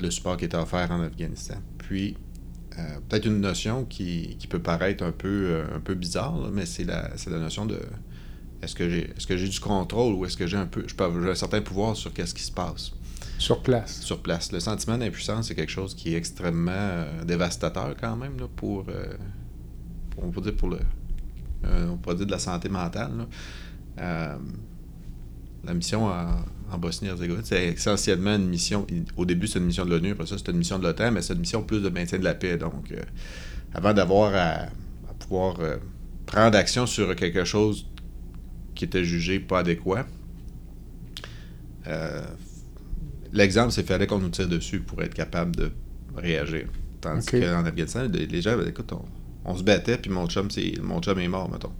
le 0.01 0.11
support 0.11 0.37
qui 0.37 0.45
était 0.47 0.57
offert 0.57 0.91
en 0.91 1.01
Afghanistan. 1.03 1.57
Puis, 1.79 2.17
euh, 2.79 2.99
peut-être 3.09 3.27
une 3.27 3.41
notion 3.41 3.85
qui, 3.85 4.37
qui 4.39 4.47
peut 4.47 4.59
paraître 4.59 5.05
un 5.05 5.12
peu, 5.12 5.29
euh, 5.29 5.77
un 5.77 5.81
peu 5.81 5.95
bizarre, 5.95 6.37
là, 6.39 6.49
mais 6.53 6.66
c'est 6.66 6.85
la, 6.85 7.16
c'est 7.16 7.31
la 7.31 7.39
notion 7.39 7.66
de 7.66 7.79
est-ce 8.62 8.75
que 8.75 8.89
j'ai 8.89 9.11
est-ce 9.16 9.27
que 9.27 9.37
j'ai 9.37 9.49
du 9.49 9.61
contrôle 9.61 10.14
ou 10.14 10.25
est-ce 10.25 10.37
que 10.37 10.47
j'ai 10.47 10.57
un 10.57 10.66
peu 10.66 10.85
je 10.87 10.95
peux 10.95 11.05
avoir- 11.05 11.22
j'ai 11.22 11.31
un 11.31 11.35
certain 11.35 11.61
pouvoir 11.61 11.97
sur 11.97 12.12
qu'est-ce 12.12 12.35
qui 12.35 12.43
se 12.43 12.53
passe? 12.53 12.93
Sur 13.39 13.62
place. 13.62 14.01
sur 14.01 14.22
place. 14.22 14.53
Le 14.53 14.61
sentiment 14.61 14.97
d'impuissance, 14.97 15.49
c'est 15.49 15.55
quelque 15.55 15.72
chose 15.72 15.95
qui 15.95 16.14
est 16.14 16.16
extrêmement 16.16 16.70
euh, 16.72 17.25
dévastateur 17.25 17.95
quand 18.01 18.16
même 18.16 18.39
là, 18.39 18.47
pour, 18.57 18.85
euh, 18.89 19.07
pour- 20.11 20.25
on 20.25 20.31
peut 20.31 20.41
dire 20.41 20.55
pour 20.57 20.68
le 20.70 20.79
euh, 21.66 21.89
on 21.89 21.97
pourrait 21.97 22.14
dire 22.16 22.27
de 22.27 22.31
la 22.33 22.39
santé 22.39 22.68
mentale. 22.68 23.11
là. 23.99 24.39
La 25.67 25.75
mission 25.75 26.07
en, 26.07 26.45
en 26.71 26.79
Bosnie-Herzégovine, 26.79 27.45
c'est 27.45 27.67
essentiellement 27.69 28.35
une 28.37 28.49
mission. 28.49 28.87
Au 29.17 29.25
début, 29.25 29.47
c'est 29.47 29.59
une 29.59 29.67
mission 29.67 29.85
de 29.85 29.91
l'ONU, 29.91 30.11
après 30.12 30.27
ça, 30.27 30.37
c'est 30.39 30.51
une 30.51 30.59
mission 30.59 30.79
de 30.79 30.85
l'OTAN, 30.85 31.11
mais 31.12 31.23
c'est 31.23 31.33
une 31.35 31.41
mission 31.41 31.62
plus 31.62 31.81
de 31.83 31.89
maintien 31.89 32.19
de 32.19 32.25
la 32.25 32.35
paix. 32.35 32.57
Donc, 32.59 32.93
euh, 32.93 33.01
avant 33.73 33.95
d'avoir 33.95 34.35
à, 34.35 34.65
à 35.11 35.15
pouvoir 35.19 35.61
euh, 35.61 35.77
prendre 36.27 36.57
action 36.57 36.87
sur 36.87 37.15
quelque 37.17 37.45
chose 37.45 37.87
qui 38.75 38.85
était 38.85 39.05
jugé 39.05 39.41
pas 39.41 39.61
adéquat, 39.61 40.07
euh, 41.87 42.23
l'exemple, 43.33 43.73
c'est 43.73 43.83
qu'il 43.83 43.93
fallait 43.93 44.07
qu'on 44.07 44.19
nous 44.19 44.31
tire 44.31 44.49
dessus 44.49 44.81
pour 44.81 45.03
être 45.03 45.15
capable 45.15 45.55
de 45.57 45.71
réagir. 46.17 46.67
Tandis 47.01 47.27
qu'en 47.27 47.65
Afghanistan, 47.65 48.07
les 48.12 48.41
gens, 48.43 48.57
ben, 48.57 48.67
écoute, 48.69 48.93
on, 48.93 49.05
on 49.45 49.57
se 49.57 49.62
battait, 49.62 49.99
puis 49.99 50.11
mon 50.11 50.27
chum, 50.27 50.51
c'est, 50.51 50.75
mon 50.83 51.01
chum 51.01 51.19
est 51.19 51.29
mort, 51.29 51.51
mettons. 51.51 51.73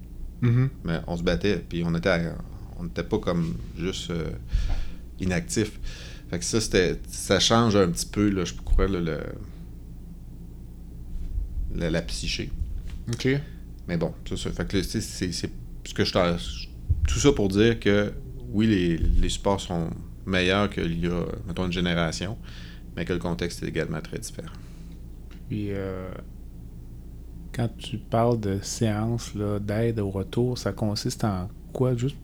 Mhm. 0.43 0.69
Mais 0.85 0.99
on 1.07 1.17
se 1.17 1.23
battait, 1.23 1.65
puis 1.67 1.83
on 1.87 1.95
était, 1.95 2.11
à- 2.11 2.37
on 2.79 2.85
n'était 2.85 3.05
pas 3.05 3.19
comme 3.19 3.57
juste 3.79 4.11
euh, 4.11 4.31
inactif. 5.21 5.79
Fait 6.31 6.39
que 6.39 6.45
ça, 6.45 6.61
c'était, 6.61 6.99
ça 7.09 7.39
change 7.39 7.77
un 7.77 7.89
petit 7.89 8.07
peu, 8.07 8.29
là, 8.31 8.45
je 8.45 8.55
crois, 8.55 8.89
là, 8.89 9.01
le, 9.01 9.21
la, 11.75 11.91
la 11.91 12.03
psyché. 12.03 12.51
OK. 13.13 13.29
Mais 13.89 13.97
bon, 13.97 14.13
c'est 14.29 14.39
ça. 14.39 14.51
Fait 14.51 14.67
que, 14.67 14.83
c'est, 14.83 15.01
ce 15.01 15.95
que 15.95 16.05
je 16.05 16.13
Tout 17.07 17.19
ça 17.19 17.33
pour 17.33 17.49
dire 17.49 17.79
que, 17.79 18.13
oui, 18.53 18.67
les, 18.67 18.97
les 18.97 19.29
supports 19.29 19.61
sont 19.61 19.91
meilleurs 20.27 20.71
qu'il 20.71 20.99
y 20.99 21.07
a, 21.07 21.25
mettons, 21.47 21.67
une 21.67 21.73
génération, 21.73 22.39
mais 22.97 23.05
que 23.05 23.13
le 23.13 23.19
contexte 23.19 23.63
est 23.63 23.69
également 23.69 24.01
très 24.01 24.19
différent. 24.19 24.53
Puis, 25.49 25.69
euh, 25.71 26.09
quand 27.53 27.69
tu 27.77 27.99
parles 27.99 28.41
de 28.41 28.59
séance 28.63 29.33
d'aide 29.61 30.01
au 30.01 30.11
retour, 30.11 30.57
ça 30.59 30.73
consiste 30.73 31.25
en 31.25 31.49
quoi? 31.73 31.95
Juste 31.95 32.17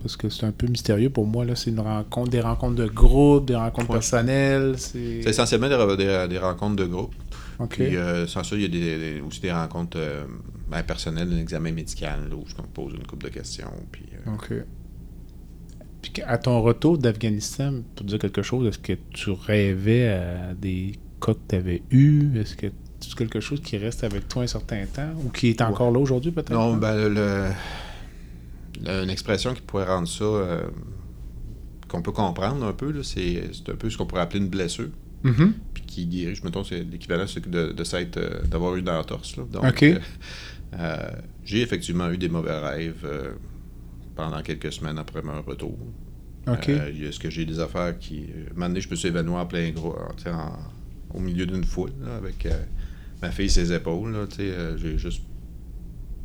parce 0.00 0.16
que 0.16 0.28
c'est 0.28 0.46
un 0.46 0.52
peu 0.52 0.66
mystérieux 0.66 1.10
pour 1.10 1.26
moi 1.26 1.44
là, 1.44 1.56
c'est 1.56 1.70
une 1.70 1.80
rencontre, 1.80 2.30
des 2.30 2.40
rencontres 2.40 2.76
de 2.76 2.86
groupe, 2.86 3.46
des 3.46 3.56
rencontres 3.56 3.90
Ouais. 3.90 3.96
personnelles, 3.96 4.74
c'est 4.78 5.20
essentiellement 5.26 5.68
des, 5.68 5.96
des- 5.96 6.28
des 6.28 6.38
rencontres 6.38 6.76
de 6.76 6.84
groupe. 6.86 7.14
Puis, 7.70 7.96
euh, 7.96 8.26
sans 8.28 8.44
ça, 8.44 8.54
il 8.54 8.62
y 8.62 8.64
a 8.64 8.68
des, 8.68 8.78
des- 8.80 9.20
aussi 9.20 9.40
des 9.40 9.50
rencontres 9.50 9.98
euh, 9.98 10.24
ben, 10.70 10.82
personnelles, 10.84 11.28
un 11.32 11.38
examen 11.38 11.72
médical, 11.72 12.20
là, 12.30 12.36
où 12.36 12.44
je 12.46 12.54
me 12.54 12.66
pose 12.68 12.92
une 12.94 13.04
couple 13.04 13.24
de 13.24 13.30
questions. 13.30 13.72
Puis, 13.90 14.04
euh, 14.26 14.34
OK. 14.34 14.64
Puis 16.02 16.22
à 16.24 16.38
ton 16.38 16.62
retour 16.62 16.96
d'Afghanistan, 16.98 17.72
pour 17.96 18.06
dire 18.06 18.18
quelque 18.20 18.42
chose, 18.42 18.68
est-ce 18.68 18.78
que 18.78 18.92
tu 19.10 19.30
rêvais 19.30 20.08
à 20.08 20.54
des 20.54 20.92
cas 21.20 21.34
que 21.34 21.38
tu 21.48 21.56
avais 21.56 21.82
eus? 21.90 22.30
Est-ce 22.38 22.54
que 22.54 22.68
c'est 23.00 23.14
quelque 23.16 23.40
chose 23.40 23.60
qui 23.60 23.76
reste 23.76 24.04
avec 24.04 24.28
toi 24.28 24.44
un 24.44 24.46
certain 24.46 24.84
temps 24.86 25.10
ou 25.24 25.28
qui 25.30 25.48
est 25.48 25.60
encore 25.60 25.90
là 25.90 25.98
aujourd'hui 25.98 26.30
peut-être? 26.30 26.52
Non, 26.52 26.76
ben, 26.76 27.08
le- 27.08 27.48
une 28.86 29.10
expression 29.10 29.54
qui 29.54 29.62
pourrait 29.62 29.86
rendre 29.86 30.08
ça, 30.08 30.24
euh, 30.24 30.62
qu'on 31.88 32.02
peut 32.02 32.12
comprendre 32.12 32.64
un 32.66 32.72
peu, 32.72 33.02
c'est 33.02 33.42
un 33.68 33.74
peu 33.76 33.88
ce 33.90 33.96
qu'on 33.96 34.06
pourrait 34.06 34.22
appeler 34.22 34.40
une 34.40 34.48
blessure, 34.50 34.88
Mhm. 35.24 35.52
puis 35.74 35.82
qui 35.86 36.06
guérit. 36.06 36.34
Je 36.34 36.44
me 36.44 36.50
trompe, 36.50 36.66
c'est 36.66 36.84
l'équivalent 36.84 37.24
de, 37.24 37.72
de 37.72 37.84
euh, 38.18 38.42
d'avoir 38.44 38.76
eu 38.76 38.80
une 38.80 38.88
entorse. 38.90 39.36
Là. 39.36 39.44
Donc, 39.50 39.64
euh, 39.94 39.98
euh, 40.78 41.10
j'ai 41.44 41.62
effectivement 41.62 42.10
eu 42.10 42.18
des 42.18 42.28
mauvais 42.28 42.58
rêves 42.58 43.04
euh, 43.04 43.32
pendant 44.14 44.40
quelques 44.42 44.72
semaines 44.72 44.98
après 44.98 45.22
mon 45.22 45.40
retour. 45.42 45.76
Euh, 46.68 47.08
Est-ce 47.08 47.18
que 47.18 47.30
j'ai 47.30 47.44
des 47.44 47.58
affaires 47.60 47.98
qui. 47.98 48.26
euh, 48.34 48.44
donné, 48.68 48.80
je 48.80 48.88
me 48.90 48.96
suis 48.96 49.08
évanoui 49.08 49.36
en 49.36 49.46
plein 49.46 49.70
gros, 49.70 49.96
en- 50.30 50.58
au 51.14 51.20
milieu 51.20 51.46
d'une 51.46 51.64
foule, 51.64 51.92
là, 52.02 52.16
avec 52.16 52.44
euh, 52.46 52.52
ma 53.22 53.30
fille 53.30 53.50
ses 53.50 53.72
épaules. 53.72 54.14
euh, 54.52 54.76
j'ai 54.76 54.98
juste 54.98 55.22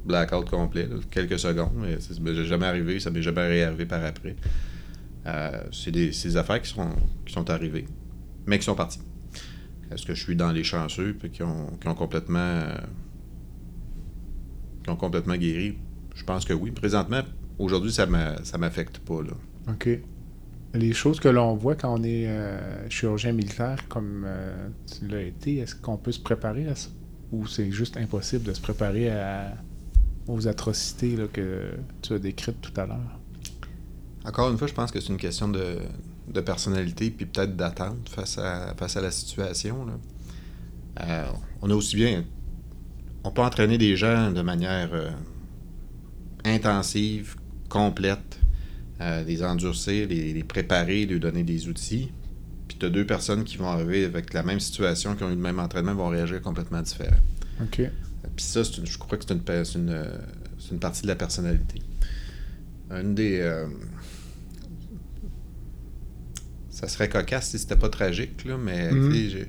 blackout 0.05 0.49
complet, 0.49 0.87
quelques 1.11 1.39
secondes. 1.39 1.71
Ben, 1.75 2.35
j'ai 2.35 2.45
jamais 2.45 2.65
arrivé, 2.65 2.99
ça 2.99 3.09
m'est 3.09 3.21
jamais 3.21 3.47
réarrivé 3.47 3.85
par 3.85 4.03
après. 4.03 4.35
Euh, 5.25 5.63
c'est 5.71 5.91
des, 5.91 6.37
affaires 6.37 6.61
qui 6.61 6.69
sont, 6.73 6.89
qui 7.25 7.33
sont 7.33 7.49
arrivées, 7.49 7.87
mais 8.45 8.59
qui 8.59 8.65
sont 8.65 8.75
parties. 8.75 8.99
Est-ce 9.91 10.05
que 10.05 10.13
je 10.13 10.21
suis 10.21 10.35
dans 10.35 10.51
les 10.51 10.63
chanceux 10.63 11.15
puis 11.17 11.29
qui 11.29 11.43
ont, 11.43 11.67
qui 11.79 11.87
ont 11.87 11.95
complètement. 11.95 12.39
euh, 12.39 12.75
qui 14.83 14.89
ont 14.89 14.95
complètement 14.95 15.35
guéri? 15.35 15.77
Je 16.15 16.23
pense 16.23 16.45
que 16.45 16.53
oui. 16.53 16.71
Présentement, 16.71 17.21
aujourd'hui, 17.57 17.91
ça 17.91 18.07
ça 18.43 18.57
m'affecte 18.57 18.99
pas. 18.99 19.21
Là. 19.21 19.33
OK. 19.71 19.89
Les 20.73 20.91
choses 20.93 21.19
que 21.19 21.29
l'on 21.29 21.55
voit 21.55 21.75
quand 21.75 21.93
on 21.99 22.03
est 22.03 22.25
euh, 22.27 22.89
chirurgien 22.89 23.31
militaire, 23.31 23.87
comme 23.87 24.27
tu 24.91 25.07
l'as 25.07 25.21
été, 25.21 25.57
est-ce 25.57 25.75
qu'on 25.75 25.97
peut 25.97 26.11
se 26.11 26.19
préparer 26.19 26.67
à 26.67 26.75
ça? 26.75 26.89
Ou 27.31 27.45
c'est 27.47 27.71
juste 27.71 27.95
impossible 27.97 28.43
de 28.43 28.53
se 28.53 28.61
préparer 28.61 29.09
à- 29.09 29.53
aux 30.27 30.47
atrocités 30.47 31.15
là, 31.15 31.27
que 31.31 31.71
tu 32.01 32.13
as 32.13 32.19
décrites 32.19 32.61
tout 32.61 32.79
à 32.79 32.85
l'heure? 32.85 33.19
Encore 34.25 34.49
une 34.49 34.57
fois, 34.57 34.67
je 34.67 34.73
pense 34.73 34.91
que 34.91 34.99
c'est 34.99 35.09
une 35.11 35.17
question 35.17 35.49
de, 35.49 35.77
de 36.27 36.41
personnalité 36.41 37.09
puis 37.09 37.25
peut-être 37.25 37.55
d'attente 37.55 38.09
face 38.09 38.37
à, 38.37 38.73
face 38.75 38.95
à 38.95 39.01
la 39.01 39.11
situation. 39.11 39.85
là. 39.85 39.93
Euh, 41.01 41.25
on 41.61 41.69
a 41.69 41.75
aussi 41.75 41.95
bien. 41.95 42.23
On 43.23 43.31
peut 43.31 43.41
entraîner 43.41 43.77
des 43.77 43.95
gens 43.95 44.31
de 44.31 44.41
manière 44.41 44.89
euh, 44.93 45.09
intensive, 46.45 47.35
complète, 47.69 48.39
euh, 49.01 49.23
les 49.23 49.43
endurcir, 49.43 50.07
les, 50.07 50.33
les 50.33 50.43
préparer, 50.43 51.05
leur 51.05 51.19
donner 51.19 51.43
des 51.43 51.67
outils. 51.67 52.11
Puis 52.67 52.77
tu 52.79 52.85
as 52.85 52.89
deux 52.89 53.05
personnes 53.05 53.43
qui 53.43 53.57
vont 53.57 53.67
arriver 53.67 54.05
avec 54.05 54.33
la 54.33 54.43
même 54.43 54.59
situation, 54.59 55.15
qui 55.15 55.23
ont 55.23 55.29
eu 55.29 55.35
le 55.35 55.41
même 55.41 55.59
entraînement, 55.59 55.95
vont 55.95 56.09
réagir 56.09 56.41
complètement 56.41 56.81
différent. 56.81 57.17
OK. 57.61 57.81
Puis 58.35 58.45
ça, 58.45 58.63
une- 58.79 58.85
je 58.87 58.97
crois 58.97 59.17
que 59.17 59.25
c'est 59.27 59.33
une, 59.33 59.41
pa- 59.41 59.63
c'est 59.65 59.77
une, 59.79 59.89
euh, 59.89 60.05
c'est 60.59 60.71
une 60.71 60.79
partie 60.79 61.01
de 61.03 61.07
la 61.07 61.15
personnalité. 61.15 61.81
Une 62.91 63.15
des. 63.15 63.39
euh, 63.39 63.67
ça 66.69 66.87
serait 66.87 67.09
cocasse 67.09 67.49
si 67.49 67.59
c'était 67.59 67.75
pas 67.75 67.89
tragique, 67.89 68.45
là, 68.45 68.57
mais 68.57 68.91
Mhm. 68.91 69.11
sais, 69.13 69.29
j'ai- 69.29 69.47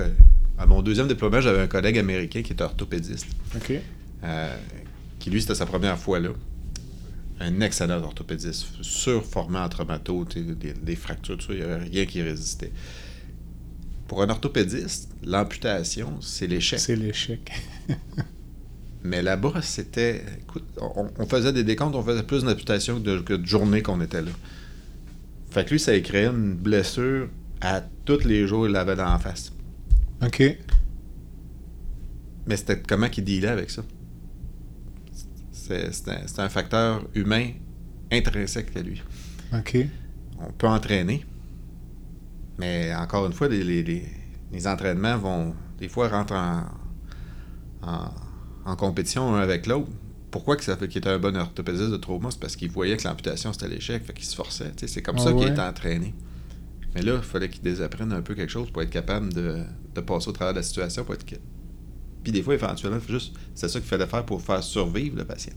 un, 0.00 0.10
à 0.58 0.66
mon 0.66 0.82
deuxième 0.82 1.08
diplôme, 1.08 1.38
j'avais 1.40 1.60
un 1.60 1.66
collègue 1.66 1.98
américain 1.98 2.42
qui 2.42 2.52
était 2.52 2.64
orthopédiste. 2.64 3.26
OK. 3.56 3.72
Euh, 4.24 4.56
qui 5.18 5.30
lui, 5.30 5.40
c'était 5.40 5.54
sa 5.54 5.66
première 5.66 5.98
fois 5.98 6.20
là. 6.20 6.30
Un 7.40 7.60
excellent 7.60 8.00
orthopédiste, 8.02 8.66
surformé 8.80 9.58
en 9.58 9.68
traumato, 9.68 10.24
des, 10.24 10.42
des, 10.54 10.72
fractures, 10.96 11.36
tout 11.36 11.46
ça, 11.48 11.52
il 11.52 11.58
n'y 11.58 11.62
avait 11.64 11.84
rien 11.84 12.06
qui 12.06 12.22
résistait. 12.22 12.70
Pour 14.08 14.22
un 14.22 14.28
orthopédiste, 14.28 15.10
l'amputation, 15.24 16.20
c'est 16.20 16.46
l'échec. 16.46 16.78
C'est 16.78 16.96
l'échec. 16.96 17.50
Mais 19.04 19.22
là-bas, 19.22 19.60
c'était. 19.62 20.22
Écoute, 20.40 20.64
on, 20.78 21.26
faisait 21.26 21.52
des 21.52 21.64
décomptes, 21.64 21.94
on 21.94 22.02
faisait 22.02 22.22
plus 22.22 22.44
d'amputations 22.44 23.00
que, 23.00 23.20
que 23.20 23.34
de, 23.34 23.46
journées 23.46 23.82
qu'on 23.82 24.00
était 24.00 24.22
là. 24.22 24.30
Fait 25.50 25.64
que 25.64 25.70
lui, 25.70 25.78
ça 25.78 25.92
a 25.92 26.00
créé 26.00 26.26
une 26.26 26.54
blessure 26.54 27.28
à 27.60 27.82
tous 28.04 28.24
les 28.24 28.46
jours, 28.46 28.66
il 28.66 28.72
l'avait 28.72 28.96
dans 28.96 29.10
la 29.10 29.18
face. 29.18 29.52
OK. 30.22 30.42
Mais 32.46 32.56
c'était 32.56 32.80
comment 32.80 33.08
qu'il 33.08 33.24
dealait 33.24 33.48
avec 33.48 33.70
ça? 33.70 33.82
C'est 35.52 36.38
un, 36.38 36.48
facteur 36.50 37.06
humain 37.14 37.50
intrinsèque 38.12 38.76
à 38.76 38.82
lui. 38.82 39.02
OK. 39.54 39.78
On 40.38 40.52
peut 40.52 40.66
entraîner, 40.66 41.24
mais 42.58 42.94
encore 42.94 43.26
une 43.26 43.32
fois, 43.32 43.48
les, 43.48 43.82
les, 43.82 44.66
entraînements 44.66 45.18
vont 45.18 45.54
des 45.78 45.88
fois 45.88 46.08
rentrer 46.08 46.36
en, 47.82 48.10
en, 48.64 48.76
compétition 48.76 49.34
un 49.34 49.40
avec 49.40 49.66
l'autre. 49.66 49.90
Pourquoi 50.30 50.56
que 50.56 50.64
ça 50.64 50.76
fait 50.76 50.88
qu'il 50.88 50.98
était 50.98 51.10
un 51.10 51.18
bon 51.18 51.36
orthopédiste 51.36 51.90
de 51.90 51.96
trauma? 51.96 52.30
C'est 52.30 52.40
parce 52.40 52.56
qu'il 52.56 52.70
voyait 52.70 52.96
que 52.96 53.06
l'amputation 53.06 53.52
c'était 53.52 53.68
l'échec, 53.68 54.04
fait 54.04 54.12
qu'il 54.12 54.24
se 54.24 54.34
forçait. 54.34 54.72
C'est 54.76 55.02
comme 55.02 55.16
ah 55.18 55.22
ça 55.22 55.32
qu'il 55.32 55.48
était 55.48 55.60
entraîné. 55.60 56.14
Mais 56.94 57.02
là, 57.02 57.14
il 57.16 57.22
fallait 57.22 57.48
qu'il 57.48 57.62
désapprenne 57.62 58.12
un 58.12 58.22
peu 58.22 58.34
quelque 58.34 58.50
chose 58.50 58.70
pour 58.70 58.82
être 58.82 58.90
capable 58.90 59.32
de, 59.32 59.64
de 59.94 60.00
passer 60.00 60.28
au 60.28 60.32
travers 60.32 60.54
de 60.54 60.58
la 60.58 60.62
situation, 60.62 61.04
pour 61.04 61.14
être 61.14 61.24
puis 62.24 62.32
des 62.32 62.42
fois, 62.42 62.54
éventuellement, 62.54 62.98
juste, 63.06 63.36
c'est 63.54 63.68
ça 63.68 63.78
qu'il 63.78 63.88
fallait 63.88 64.06
faire 64.06 64.24
pour 64.24 64.40
faire 64.40 64.64
survivre 64.64 65.18
le 65.18 65.26
patient. 65.26 65.52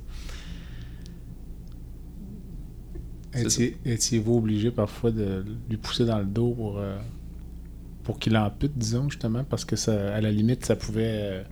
Étiez-vous 3.85 4.37
obligé 4.37 4.71
parfois 4.71 5.11
de 5.11 5.45
lui 5.69 5.77
pousser 5.77 6.05
dans 6.05 6.19
le 6.19 6.25
dos 6.25 6.51
pour, 6.51 6.77
euh, 6.77 6.97
pour 8.03 8.19
qu'il 8.19 8.35
ampute, 8.37 8.77
disons, 8.77 9.09
justement, 9.09 9.43
parce 9.43 9.65
que 9.65 9.75
ça, 9.75 10.15
à 10.15 10.21
la 10.21 10.31
limite, 10.31 10.65
ça 10.65 10.75
pouvait 10.75 11.03
euh, 11.05 11.43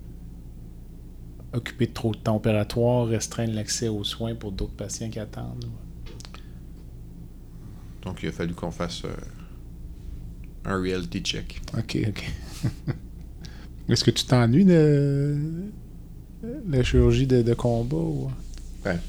occuper 1.54 1.88
trop 1.88 2.12
de 2.12 2.18
temps 2.18 2.36
opératoire, 2.36 3.08
restreindre 3.08 3.54
l'accès 3.54 3.88
aux 3.88 4.04
soins 4.04 4.36
pour 4.36 4.52
d'autres 4.52 4.76
patients 4.76 5.10
qui 5.10 5.20
attendent? 5.20 5.66
Donc, 8.04 8.22
il 8.24 8.30
a 8.30 8.32
fallu 8.32 8.54
qu'on 8.54 8.72
fasse 8.72 9.04
euh, 9.06 9.16
un 10.66 10.80
reality 10.80 11.22
check. 11.22 11.62
OK, 11.78 11.98
OK. 12.08 12.32
Est-ce 13.90 14.04
que 14.04 14.12
tu 14.12 14.26
t'ennuies 14.26 14.66
de 14.66 15.38
la 16.68 16.84
chirurgie 16.84 17.28
de, 17.28 17.54
combat? 17.54 17.98
Ou... 17.98 18.32
Ben, 18.84 19.00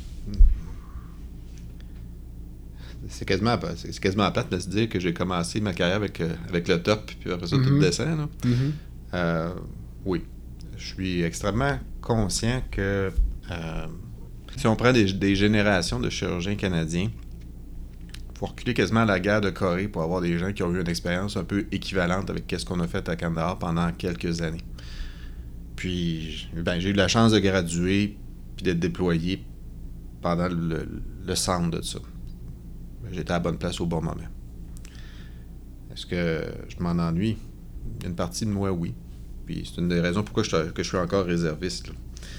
c'est 3.09 3.25
quasiment, 3.25 3.59
c'est 3.77 3.99
quasiment 3.99 4.31
plate 4.31 4.51
de 4.51 4.59
se 4.59 4.69
dire 4.69 4.89
que 4.89 5.01
j'ai 5.01 5.13
commencé 5.13 5.61
ma 5.61 5.73
carrière 5.73 5.97
avec, 5.97 6.21
euh, 6.21 6.35
avec 6.49 6.69
le 6.69 6.83
top, 6.83 7.11
puis 7.21 7.33
après 7.33 7.47
ça, 7.47 7.57
tout 7.57 7.63
le 7.63 7.79
mm-hmm. 7.79 7.81
dessin. 7.81 8.29
Mm-hmm. 8.45 8.71
Euh, 9.15 9.55
oui. 10.05 10.23
Je 10.77 10.87
suis 10.87 11.23
extrêmement 11.23 11.79
conscient 12.03 12.63
que 12.71 13.11
euh, 13.51 13.87
si 14.57 14.67
on 14.67 14.77
prend 14.77 14.93
des, 14.93 15.13
des, 15.13 15.35
générations 15.35 15.99
de 15.99 16.11
chirurgiens 16.11 16.55
canadiens, 16.55 17.11
il 17.11 18.39
faut 18.39 18.47
reculer 18.47 18.75
quasiment 18.75 19.01
à 19.01 19.07
la 19.07 19.19
guerre 19.19 19.41
de 19.41 19.49
Corée 19.49 19.89
pour 19.89 20.03
avoir 20.03 20.21
des 20.21 20.39
gens 20.39 20.53
qui 20.53 20.63
ont 20.63 20.73
eu 20.75 20.81
une 20.81 20.89
expérience 20.89 21.37
un 21.39 21.45
peu 21.45 21.67
équivalente 21.73 22.29
avec 22.29 22.55
ce 22.57 22.65
qu'on 22.65 22.81
a 22.81 22.87
fait 22.87 23.09
à 23.09 23.17
Kandahar 23.17 23.59
pendant 23.59 23.91
quelques 23.93 24.43
années. 24.43 24.61
Puis, 25.77 26.51
ben, 26.55 26.79
j'ai 26.79 26.91
eu 26.91 26.95
la 26.95 27.09
chance 27.09 27.33
de 27.33 27.39
graduer 27.39 28.17
puis 28.57 28.65
d'être 28.65 28.81
déployé 28.81 29.45
pendant 30.23 30.49
le, 30.49 31.35
centre 31.35 31.71
de 31.71 31.83
ça. 31.83 31.99
J'étais 33.13 33.31
à 33.31 33.35
la 33.35 33.41
bonne 33.41 33.59
place 33.59 33.81
au 33.81 33.87
bon 33.87 34.01
moment. 34.03 34.17
Est-ce 35.93 36.07
que 36.07 36.45
je 36.69 36.83
m'en 36.83 36.91
ennuie? 36.91 37.39
Une 38.05 38.15
partie 38.15 38.45
de 38.45 38.51
moi, 38.51 38.71
oui. 38.73 38.95
Puis 39.47 39.63
c'est 39.65 39.81
une 39.81 39.89
des 39.89 40.01
raisons 40.01 40.23
pourquoi 40.23 40.43
je, 40.43 40.71
que 40.71 40.83
je 40.83 40.89
suis 40.89 40.99
encore 40.99 41.25
réserviste. 41.25 41.91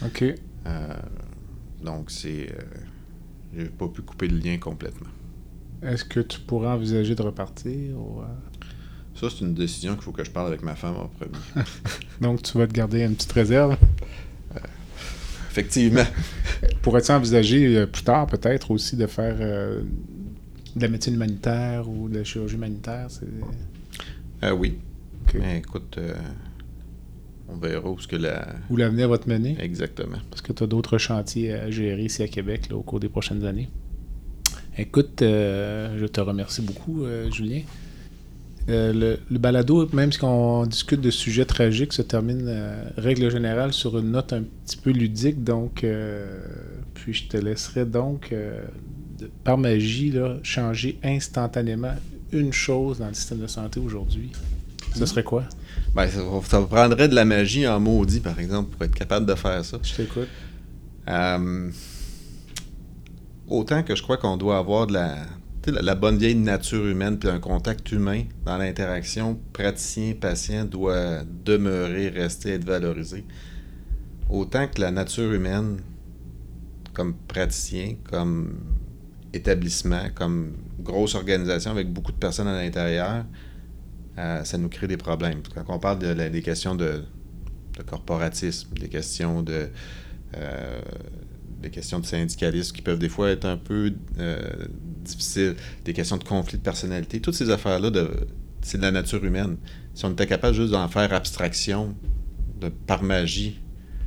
OK. 0.06 0.24
Euh, 0.24 0.94
donc, 1.82 2.12
c'est. 2.12 2.52
Euh, 2.52 2.64
j'ai 3.56 3.66
pas 3.66 3.88
pu 3.88 4.02
couper 4.02 4.28
le 4.28 4.38
lien 4.38 4.58
complètement. 4.58 5.08
Est-ce 5.82 6.04
que 6.04 6.20
tu 6.20 6.40
pourrais 6.40 6.68
envisager 6.68 7.16
de 7.16 7.22
repartir 7.22 7.98
ou, 7.98 8.22
euh? 8.22 8.26
Ça, 9.16 9.28
c'est 9.32 9.44
une 9.44 9.56
décision 9.56 9.94
qu'il 9.94 10.04
faut 10.04 10.12
que 10.12 10.24
je 10.24 10.30
parle 10.30 10.48
avec 10.48 10.62
ma 10.62 10.76
femme 10.76 10.96
en 10.98 11.08
premier. 11.08 11.32
Donc, 12.22 12.44
tu 12.44 12.58
vas 12.58 12.68
te 12.68 12.74
garder 12.74 13.02
une 13.02 13.16
petite 13.16 13.32
réserve? 13.32 13.76
Euh, 14.56 14.60
effectivement. 15.50 16.06
Pourrais-tu 16.84 17.12
envisager 17.12 17.88
plus 17.88 18.04
tard, 18.04 18.28
peut-être, 18.28 18.70
aussi, 18.70 18.96
de 18.96 19.08
faire 19.08 19.38
de 20.78 20.84
la 20.84 20.90
médecine 20.90 21.16
humanitaire 21.16 21.90
ou 21.90 22.10
de 22.10 22.18
la 22.18 22.24
chirurgie 22.24 22.56
humanitaire? 22.56 23.08
oui. 24.54 24.78
Mais 25.34 25.58
écoute, 25.58 26.00
on 27.50 27.58
verra 27.58 27.90
où 27.90 28.00
ce 28.00 28.08
que 28.08 28.16
la... 28.16 28.46
Où 28.70 28.76
l'avenir 28.76 29.10
va 29.10 29.18
te 29.18 29.30
mener? 29.30 29.56
Exactement. 29.60 30.18
Parce 30.30 30.42
que 30.42 30.52
tu 30.54 30.64
as 30.64 30.68
d'autres 30.68 30.98
chantiers 30.98 31.54
à 31.54 31.72
gérer 31.72 32.04
ici 32.04 32.22
à 32.24 32.28
Québec 32.28 32.70
au 32.72 32.82
cours 32.82 33.00
des 33.00 33.10
prochaines 33.10 33.46
années. 33.46 33.70
Écoute, 34.78 35.22
euh, 35.22 35.98
je 36.00 36.06
te 36.06 36.22
remercie 36.22 36.62
beaucoup, 36.62 37.04
euh, 37.04 37.32
Julien. 37.32 37.62
Euh, 38.70 39.18
le, 39.30 39.40
balado, 39.40 39.88
même 39.94 40.12
si 40.12 40.24
on 40.24 40.66
discute 40.66 41.00
de 41.00 41.10
sujets 41.10 41.46
tragiques, 41.46 41.94
se 41.94 42.02
termine, 42.02 42.54
règle 42.98 43.32
générale, 43.32 43.72
sur 43.72 43.98
une 43.98 44.12
note 44.12 44.34
un 44.34 44.44
petit 44.44 44.78
peu 44.78 44.92
ludique. 44.92 45.44
Donc, 45.44 45.86
puis 46.94 47.14
je 47.14 47.28
te 47.28 47.38
laisserai 47.38 47.86
donc, 47.86 48.36
par 49.44 49.58
magie, 49.58 50.14
changer 50.44 51.00
instantanément 51.04 51.96
une 52.32 52.54
chose 52.54 53.00
dans 53.00 53.08
le 53.08 53.14
système 53.14 53.40
de 53.40 53.48
santé 53.48 53.80
aujourd'hui. 53.80 54.32
Ce 54.96 55.06
serait 55.06 55.24
quoi? 55.24 55.44
Ben, 55.94 56.08
ça, 56.08 56.22
ça, 56.44 56.62
prendrait 56.62 57.08
de 57.08 57.16
la 57.16 57.26
magie 57.26 57.68
en 57.68 57.80
maudit, 57.80 58.20
par 58.20 58.40
exemple, 58.40 58.72
pour 58.72 58.84
être 58.84 58.96
capable 58.96 59.26
de 59.26 59.36
faire 59.36 59.64
ça. 59.64 59.78
Je 59.84 59.96
t'écoute 59.96 60.30
autant 63.48 63.84
que 63.84 63.96
je 63.96 64.04
crois 64.04 64.18
qu'on 64.18 64.38
doit 64.38 64.58
avoir 64.58 64.88
de 64.88 64.94
la, 64.94 65.26
la, 65.66 65.96
bonne 65.96 66.18
vieille 66.18 66.36
nature 66.36 66.86
humaine, 66.86 67.18
puis 67.18 67.30
un 67.30 67.40
contact 67.40 67.92
humain 67.92 68.24
dans 68.46 68.58
l'interaction 68.58 69.40
praticien-patient 69.54 70.66
doit 70.66 71.24
demeurer, 71.46 72.10
rester, 72.10 72.52
être 72.52 72.66
valorisé. 72.66 73.26
Autant 74.30 74.68
que 74.68 74.82
la 74.82 74.92
nature 74.92 75.32
humaine, 75.32 75.78
comme 76.94 77.14
praticien, 77.28 77.96
comme 78.10 78.60
établissement, 79.38 80.10
comme 80.14 80.54
grosse 80.80 81.16
organisation 81.16 81.72
avec 81.72 81.92
beaucoup 81.92 82.12
de 82.12 82.18
personnes 82.18 82.48
à 82.48 82.62
l'intérieur, 82.62 83.26
euh, 84.18 84.44
ça 84.44 84.58
nous 84.58 84.70
crée 84.70 84.88
des 84.88 84.98
problèmes. 84.98 85.42
Quand 85.54 85.64
on 85.76 85.80
parle 85.80 86.00
de, 86.00 86.14
des 86.14 86.42
questions 86.42 86.76
de, 86.76 87.04
corporatisme, 87.86 88.74
des 88.74 88.90
questions 88.90 89.44
de 89.44 89.70
euh, 90.36 90.82
des 91.62 91.70
questions 91.70 92.00
de 92.00 92.06
syndicalisme 92.06 92.76
qui 92.76 92.82
peuvent 92.82 93.00
des 93.00 93.10
fois 93.10 93.30
être 93.30 93.46
un 93.46 93.58
peu 93.58 93.94
euh, 94.20 94.40
difficiles, 95.04 95.56
des 95.86 95.94
questions 95.94 96.18
de 96.18 96.24
conflit 96.24 96.58
de 96.58 96.64
personnalité, 96.64 97.20
toutes 97.20 97.34
ces 97.34 97.50
affaires-là, 97.50 97.90
c'est 98.62 98.78
de 98.78 98.84
la 98.84 98.92
nature 98.92 99.24
humaine. 99.24 99.58
Si 99.96 100.06
on 100.06 100.12
était 100.12 100.28
capable 100.28 100.56
juste 100.56 100.72
d'en 100.72 100.88
faire 100.88 101.12
abstraction 101.14 101.96
de, 102.60 102.70
par 102.70 103.02
magie, 103.02 103.60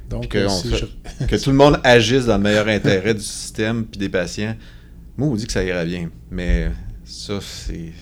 Donc, 0.09 0.28
que, 0.28 0.47
que, 1.26 1.37
tout 1.43 1.51
le 1.51 1.57
monde 1.57 1.81
agisse 1.83 2.26
dans 2.26 2.37
le 2.37 2.43
meilleur 2.43 2.68
intérêt 2.68 3.14
du 3.14 3.20
système 3.20 3.85
puis 3.85 3.99
des 3.99 4.09
patients, 4.09 4.57
moi, 5.16 5.28
on 5.28 5.34
dit 5.34 5.46
que 5.46 5.52
ça 5.52 5.64
ira 5.64 5.84
bien. 5.84 6.11
Mais 6.30 6.70
ça, 7.04 7.40
c'est 7.40 7.92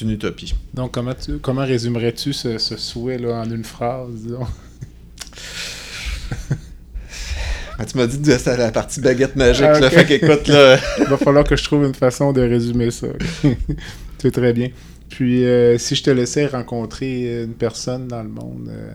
une 0.00 0.10
utopie. 0.10 0.54
Donc, 0.74 0.92
comment, 0.92 1.14
tu, 1.14 1.38
comment 1.38 1.64
résumerais-tu 1.64 2.32
ce, 2.32 2.58
ce 2.58 2.76
souhait-là 2.76 3.40
en 3.40 3.50
une 3.50 3.64
phrase, 3.64 4.22
disons? 4.22 4.46
Ah, 7.80 7.86
tu 7.86 7.96
m'as 7.96 8.06
dit 8.06 8.20
que 8.20 8.36
c'était 8.36 8.58
la 8.58 8.70
partie 8.70 9.00
baguette 9.00 9.36
magique. 9.36 9.64
Ah, 9.64 9.88
fait 9.88 10.04
qu'écoute, 10.04 10.48
là. 10.48 10.76
Il 10.98 11.06
va 11.06 11.16
falloir 11.16 11.44
que 11.44 11.56
je 11.56 11.64
trouve 11.64 11.84
une 11.84 11.94
façon 11.94 12.30
de 12.30 12.42
résumer 12.42 12.90
ça. 12.90 13.06
C'est 14.18 14.30
très 14.32 14.52
bien. 14.52 14.68
Puis, 15.08 15.46
euh, 15.46 15.78
si 15.78 15.94
je 15.94 16.02
te 16.02 16.10
laissais 16.10 16.44
rencontrer 16.44 17.42
une 17.44 17.54
personne 17.54 18.06
dans 18.06 18.22
le 18.22 18.28
monde, 18.28 18.68
euh, 18.68 18.92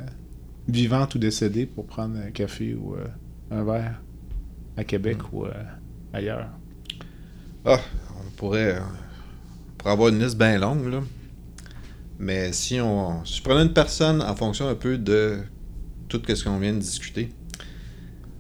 vivante 0.68 1.16
ou 1.16 1.18
décédée, 1.18 1.66
pour 1.66 1.88
prendre 1.88 2.20
un 2.20 2.30
café 2.30 2.76
ou 2.76 2.94
euh, 2.94 3.08
un 3.50 3.64
verre 3.64 4.04
à 4.78 4.84
Québec 4.84 5.18
hmm. 5.18 5.36
ou 5.36 5.46
ailleurs. 6.14 6.50
Ah, 7.66 7.80
on 8.20 8.30
pourrait, 8.36 8.80
avoir 9.84 10.10
une 10.10 10.20
liste 10.20 10.38
bien 10.38 10.58
longue, 10.60 10.88
là. 10.88 11.02
Mais 12.20 12.54
si 12.54 12.80
on. 12.80 13.26
Si 13.26 13.38
je 13.38 13.44
prenais 13.44 13.64
une 13.64 13.74
personne 13.74 14.22
en 14.22 14.36
fonction 14.36 14.70
un 14.70 14.76
peu 14.76 14.98
de 14.98 15.40
tout 16.08 16.22
ce 16.28 16.44
qu'on 16.44 16.60
vient 16.60 16.74
de 16.74 16.80
discuter, 16.80 17.32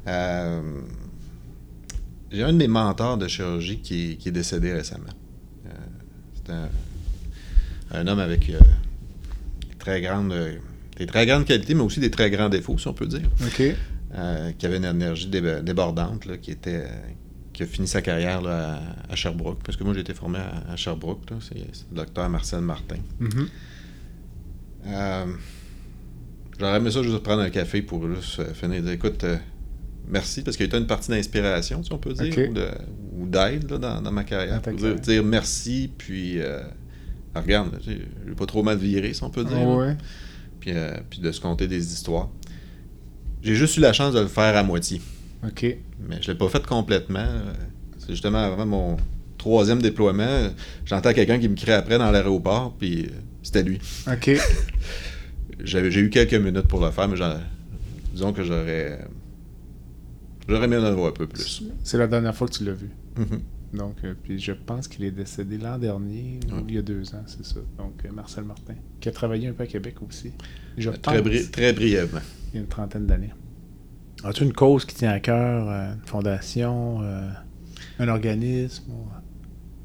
euh, 0.08 0.62
j'ai 2.32 2.44
un 2.44 2.54
de 2.54 2.58
mes 2.58 2.68
mentors 2.68 3.18
de 3.18 3.28
chirurgie 3.28 3.80
qui, 3.80 4.18
est 4.26 4.32
décédé 4.32 4.74
récemment. 4.74 5.10
Euh, 5.66 6.68
c'est 7.92 7.98
un, 7.98 8.08
homme 8.08 8.20
avec 8.20 8.50
euh, 8.50 8.60
très 9.80 10.02
grande 10.02 10.34
des 10.98 11.06
très 11.08 11.26
grandes 11.26 11.46
qualités, 11.46 11.74
mais 11.74 11.84
aussi 11.84 12.00
des 12.00 12.12
très 12.12 12.30
grands 12.30 12.50
défauts, 12.50 12.78
si 12.78 12.88
on 12.88 12.94
peut 12.94 13.08
dire. 13.08 13.30
OK. 13.46 13.64
Euh, 14.18 14.52
qui 14.54 14.66
avait 14.66 14.78
une 14.78 14.86
énergie 14.86 15.28
dé- 15.28 15.62
débordante, 15.62 16.26
là, 16.26 16.38
qui 16.38 16.52
était 16.52 16.86
euh, 16.86 17.10
qui 17.56 17.64
a 17.64 17.66
fini 17.66 17.88
sa 17.88 18.02
carrière 18.02 18.42
là, 18.42 18.80
à, 19.10 19.14
à 19.14 19.16
Sherbrooke. 19.16 19.60
Parce 19.64 19.78
que 19.78 19.84
moi, 19.84 19.94
j'ai 19.94 20.02
été 20.02 20.14
formé 20.14 20.40
à, 20.40 20.72
à 20.72 20.76
Sherbrooke. 20.76 21.22
C'est 21.40 21.56
le 21.56 21.96
docteur 21.96 22.30
Marcel 22.30 22.62
Martin. 22.62 22.98
Mhm. 23.20 23.48
Euh, 24.88 25.26
J'aurais 26.60 26.78
aimé 26.78 26.90
ça 26.92 27.02
juste 27.04 27.20
prendre 27.20 27.42
un 27.42 27.50
café 27.50 27.82
pour 27.82 28.08
juste 28.16 28.40
euh, 28.40 28.54
finir 28.54 28.82
dire 28.82 28.92
écoute, 28.94 29.24
euh, 29.26 29.36
merci, 30.08 30.42
parce 30.42 30.56
qu'il 30.56 30.70
y 30.70 30.74
a 30.74 30.78
eu 30.78 30.80
une 30.80 30.88
partie 30.88 31.10
d'inspiration, 31.12 31.84
si 31.84 31.92
on 31.92 31.98
peut 31.98 32.14
dire, 32.14 32.32
ou 32.50 32.54
de- 32.54 32.72
ou 33.18 33.26
d'aide 33.28 33.66
dans, 33.68 34.02
dans 34.02 34.12
ma 34.12 34.24
carrière. 34.24 34.62
Pour 34.62 34.80
dire, 35.02 35.24
merci, 35.24 35.90
puis 35.98 36.40
euh, 36.40 36.62
ah, 37.34 37.42
regarde, 37.42 37.78
j'ai 37.86 38.00
pas 38.38 38.46
trop 38.46 38.64
mal 38.64 38.78
viré, 38.78 39.14
si 39.14 39.22
on 39.24 39.30
peut 39.30 39.44
dire. 39.44 39.58
Là. 39.58 39.76
ouais. 39.76 39.98
Puis, 40.62 40.72
puis 41.10 41.20
de 41.20 41.32
se 41.32 41.42
conter 41.42 41.68
des 41.68 41.94
histoires. 41.94 42.30
J'ai 43.44 43.56
juste 43.56 43.76
eu 43.78 43.82
la 43.82 43.92
chance 43.94 44.14
de 44.14 44.20
le 44.22 44.28
faire 44.28 44.56
à 44.56 44.64
moitié. 44.64 45.02
OK. 45.44 45.64
Mais 46.08 46.22
je 46.22 46.32
l'ai 46.32 46.38
pas 46.38 46.50
fait 46.50 46.66
complètement. 46.66 47.26
C'est 47.98 48.10
justement 48.12 48.40
avant 48.40 48.66
mon 48.66 48.98
troisième 49.38 49.82
déploiement. 49.82 50.50
J'entends 50.86 51.14
quelqu'un 51.14 51.40
qui 51.40 51.50
me 51.50 51.56
crie 51.56 51.72
après 51.72 51.98
dans 51.98 52.12
l'aéroport, 52.12 52.76
puis 52.78 53.10
c'était 53.44 53.64
lui. 53.64 53.80
OK. 54.12 54.32
J'ai 55.64 55.80
eu 56.00 56.10
quelques 56.10 56.34
minutes 56.34 56.68
pour 56.68 56.84
le 56.84 56.92
faire, 56.92 57.08
mais 57.08 57.16
disons 58.14 58.34
que 58.34 58.44
j'aurais. 58.44 59.00
J'aurais 60.48 60.66
aimé 60.66 60.76
avoir 60.76 61.10
un 61.10 61.12
peu 61.12 61.26
plus. 61.28 61.64
C'est 61.84 61.98
la 61.98 62.08
dernière 62.08 62.36
fois 62.36 62.48
que 62.48 62.54
tu 62.54 62.64
l'as 62.66 62.74
vu. 62.74 62.90
Mhm. 63.18 63.42
Donc, 63.74 63.96
euh, 64.04 64.14
puis 64.24 64.40
je 64.40 64.52
pense 64.54 64.88
qu'il 64.88 65.04
est 65.04 65.12
décédé 65.12 65.58
l'an 65.58 65.78
dernier, 65.78 66.40
ou 66.52 66.64
il 66.68 66.76
y 66.76 66.78
a 66.78 66.82
deux 66.82 67.14
ans, 67.16 67.24
c'est 67.26 67.46
ça. 67.46 67.60
Donc, 67.78 67.94
euh, 68.06 68.12
Marcel 68.12 68.44
Martin, 68.44 68.76
qui 69.02 69.10
a 69.10 69.12
travaillé 69.12 69.48
un 69.48 69.54
peu 69.54 69.64
à 69.64 69.68
Québec 69.68 69.96
aussi. 70.08 70.32
Je 70.78 70.90
pense, 70.92 71.02
très, 71.02 71.22
bri- 71.22 71.50
très 71.50 71.74
brièvement. 71.74 72.22
il 72.54 72.58
y 72.58 72.60
a 72.60 72.62
une 72.62 72.68
trentaine 72.68 73.06
d'années. 73.06 73.34
As-tu 74.24 74.44
une 74.44 74.54
cause 74.54 74.86
qui 74.86 74.96
tient 74.96 75.12
à 75.12 75.20
cœur, 75.20 75.70
euh, 75.70 75.94
une 75.94 76.06
fondation, 76.06 77.00
euh, 77.02 77.30
un 78.00 78.08
organisme 78.08 78.84
ou- 78.90 79.08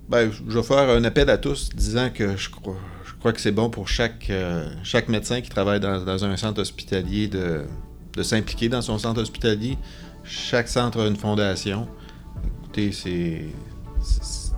Ben, 0.09 0.31
je 0.31 0.55
vais 0.55 0.63
faire 0.63 0.89
un 0.89 1.05
appel 1.05 1.29
à 1.31 1.39
tous 1.39 1.69
disant 1.71 2.11
que 2.11 2.37
je 2.37 2.51
crois, 2.51 2.77
je 3.05 3.13
crois 3.15 3.33
que 3.33 3.41
c'est 3.41 3.53
bon 3.53 3.71
pour 3.71 3.87
chaque, 3.87 4.29
euh, 4.31 4.69
chaque 4.83 5.09
médecin 5.09 5.41
qui 5.41 5.51
travaille 5.51 5.79
dans, 5.81 6.25
un 6.25 6.37
centre 6.37 6.61
hospitalier 6.61 7.29
de, 7.29 7.65
de 8.15 8.23
s'impliquer 8.23 8.69
dans 8.69 8.83
son 8.83 8.99
centre 8.99 9.21
hospitalier. 9.21 9.77
Chaque 10.25 10.69
centre 10.69 11.01
a 11.01 11.07
une 11.07 11.17
fondation. 11.17 11.87
Écoutez, 12.63 12.93
c'est, 12.93 13.45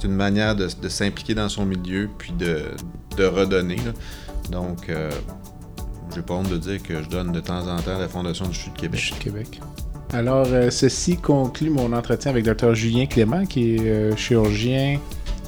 une 0.04 0.14
manière 0.14 0.56
de, 0.56 0.68
s'impliquer 0.88 1.34
dans 1.34 1.48
son 1.48 1.64
milieu 1.64 2.08
puis 2.18 2.32
de, 2.32 2.62
de 3.16 3.24
redonner. 3.24 3.78
Donc, 4.50 4.88
euh, 4.88 5.10
j'ai 6.14 6.22
pas 6.22 6.34
honte 6.34 6.48
de 6.50 6.58
dire 6.58 6.82
que 6.82 7.02
je 7.02 7.08
donne 7.08 7.32
de 7.32 7.40
temps 7.40 7.66
en 7.68 7.80
temps 7.80 7.96
à 7.96 7.98
la 7.98 8.08
Fondation 8.08 8.46
du 8.46 8.54
CHU 8.54 8.70
de 8.70 8.74
Je 8.76 8.80
Québec. 8.80 9.14
de 9.18 9.24
Québec. 9.24 9.60
Alors, 10.12 10.46
euh, 10.50 10.70
ceci 10.70 11.16
conclut 11.16 11.70
mon 11.70 11.92
entretien 11.92 12.30
avec 12.30 12.44
Dr. 12.44 12.74
Julien 12.74 13.06
Clément, 13.06 13.46
qui 13.46 13.76
est 13.76 13.88
euh, 13.88 14.16
chirurgien, 14.16 14.98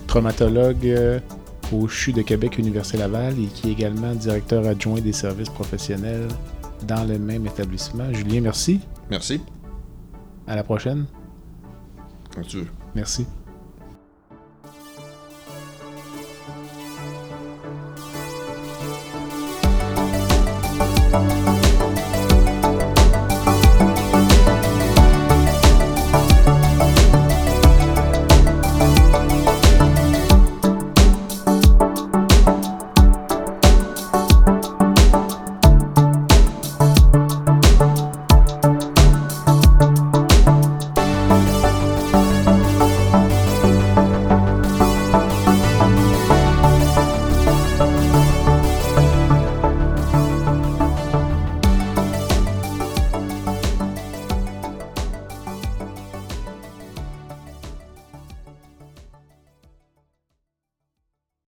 traumatologue 0.06 0.86
euh, 0.86 1.20
au 1.72 1.86
CHU 1.86 2.12
de 2.12 2.22
Québec, 2.22 2.56
Université 2.58 2.96
Laval, 2.98 3.38
et 3.38 3.46
qui 3.46 3.68
est 3.68 3.72
également 3.72 4.14
directeur 4.14 4.66
adjoint 4.66 5.00
des 5.00 5.12
services 5.12 5.50
professionnels 5.50 6.28
dans 6.86 7.04
le 7.04 7.18
même 7.18 7.46
établissement. 7.46 8.10
Julien, 8.12 8.40
merci. 8.40 8.80
Merci. 9.10 9.40
À 10.46 10.56
la 10.56 10.64
prochaine. 10.64 11.04
Quand 12.34 12.42
tu 12.42 12.58
veux. 12.58 12.66
Merci. 12.94 13.26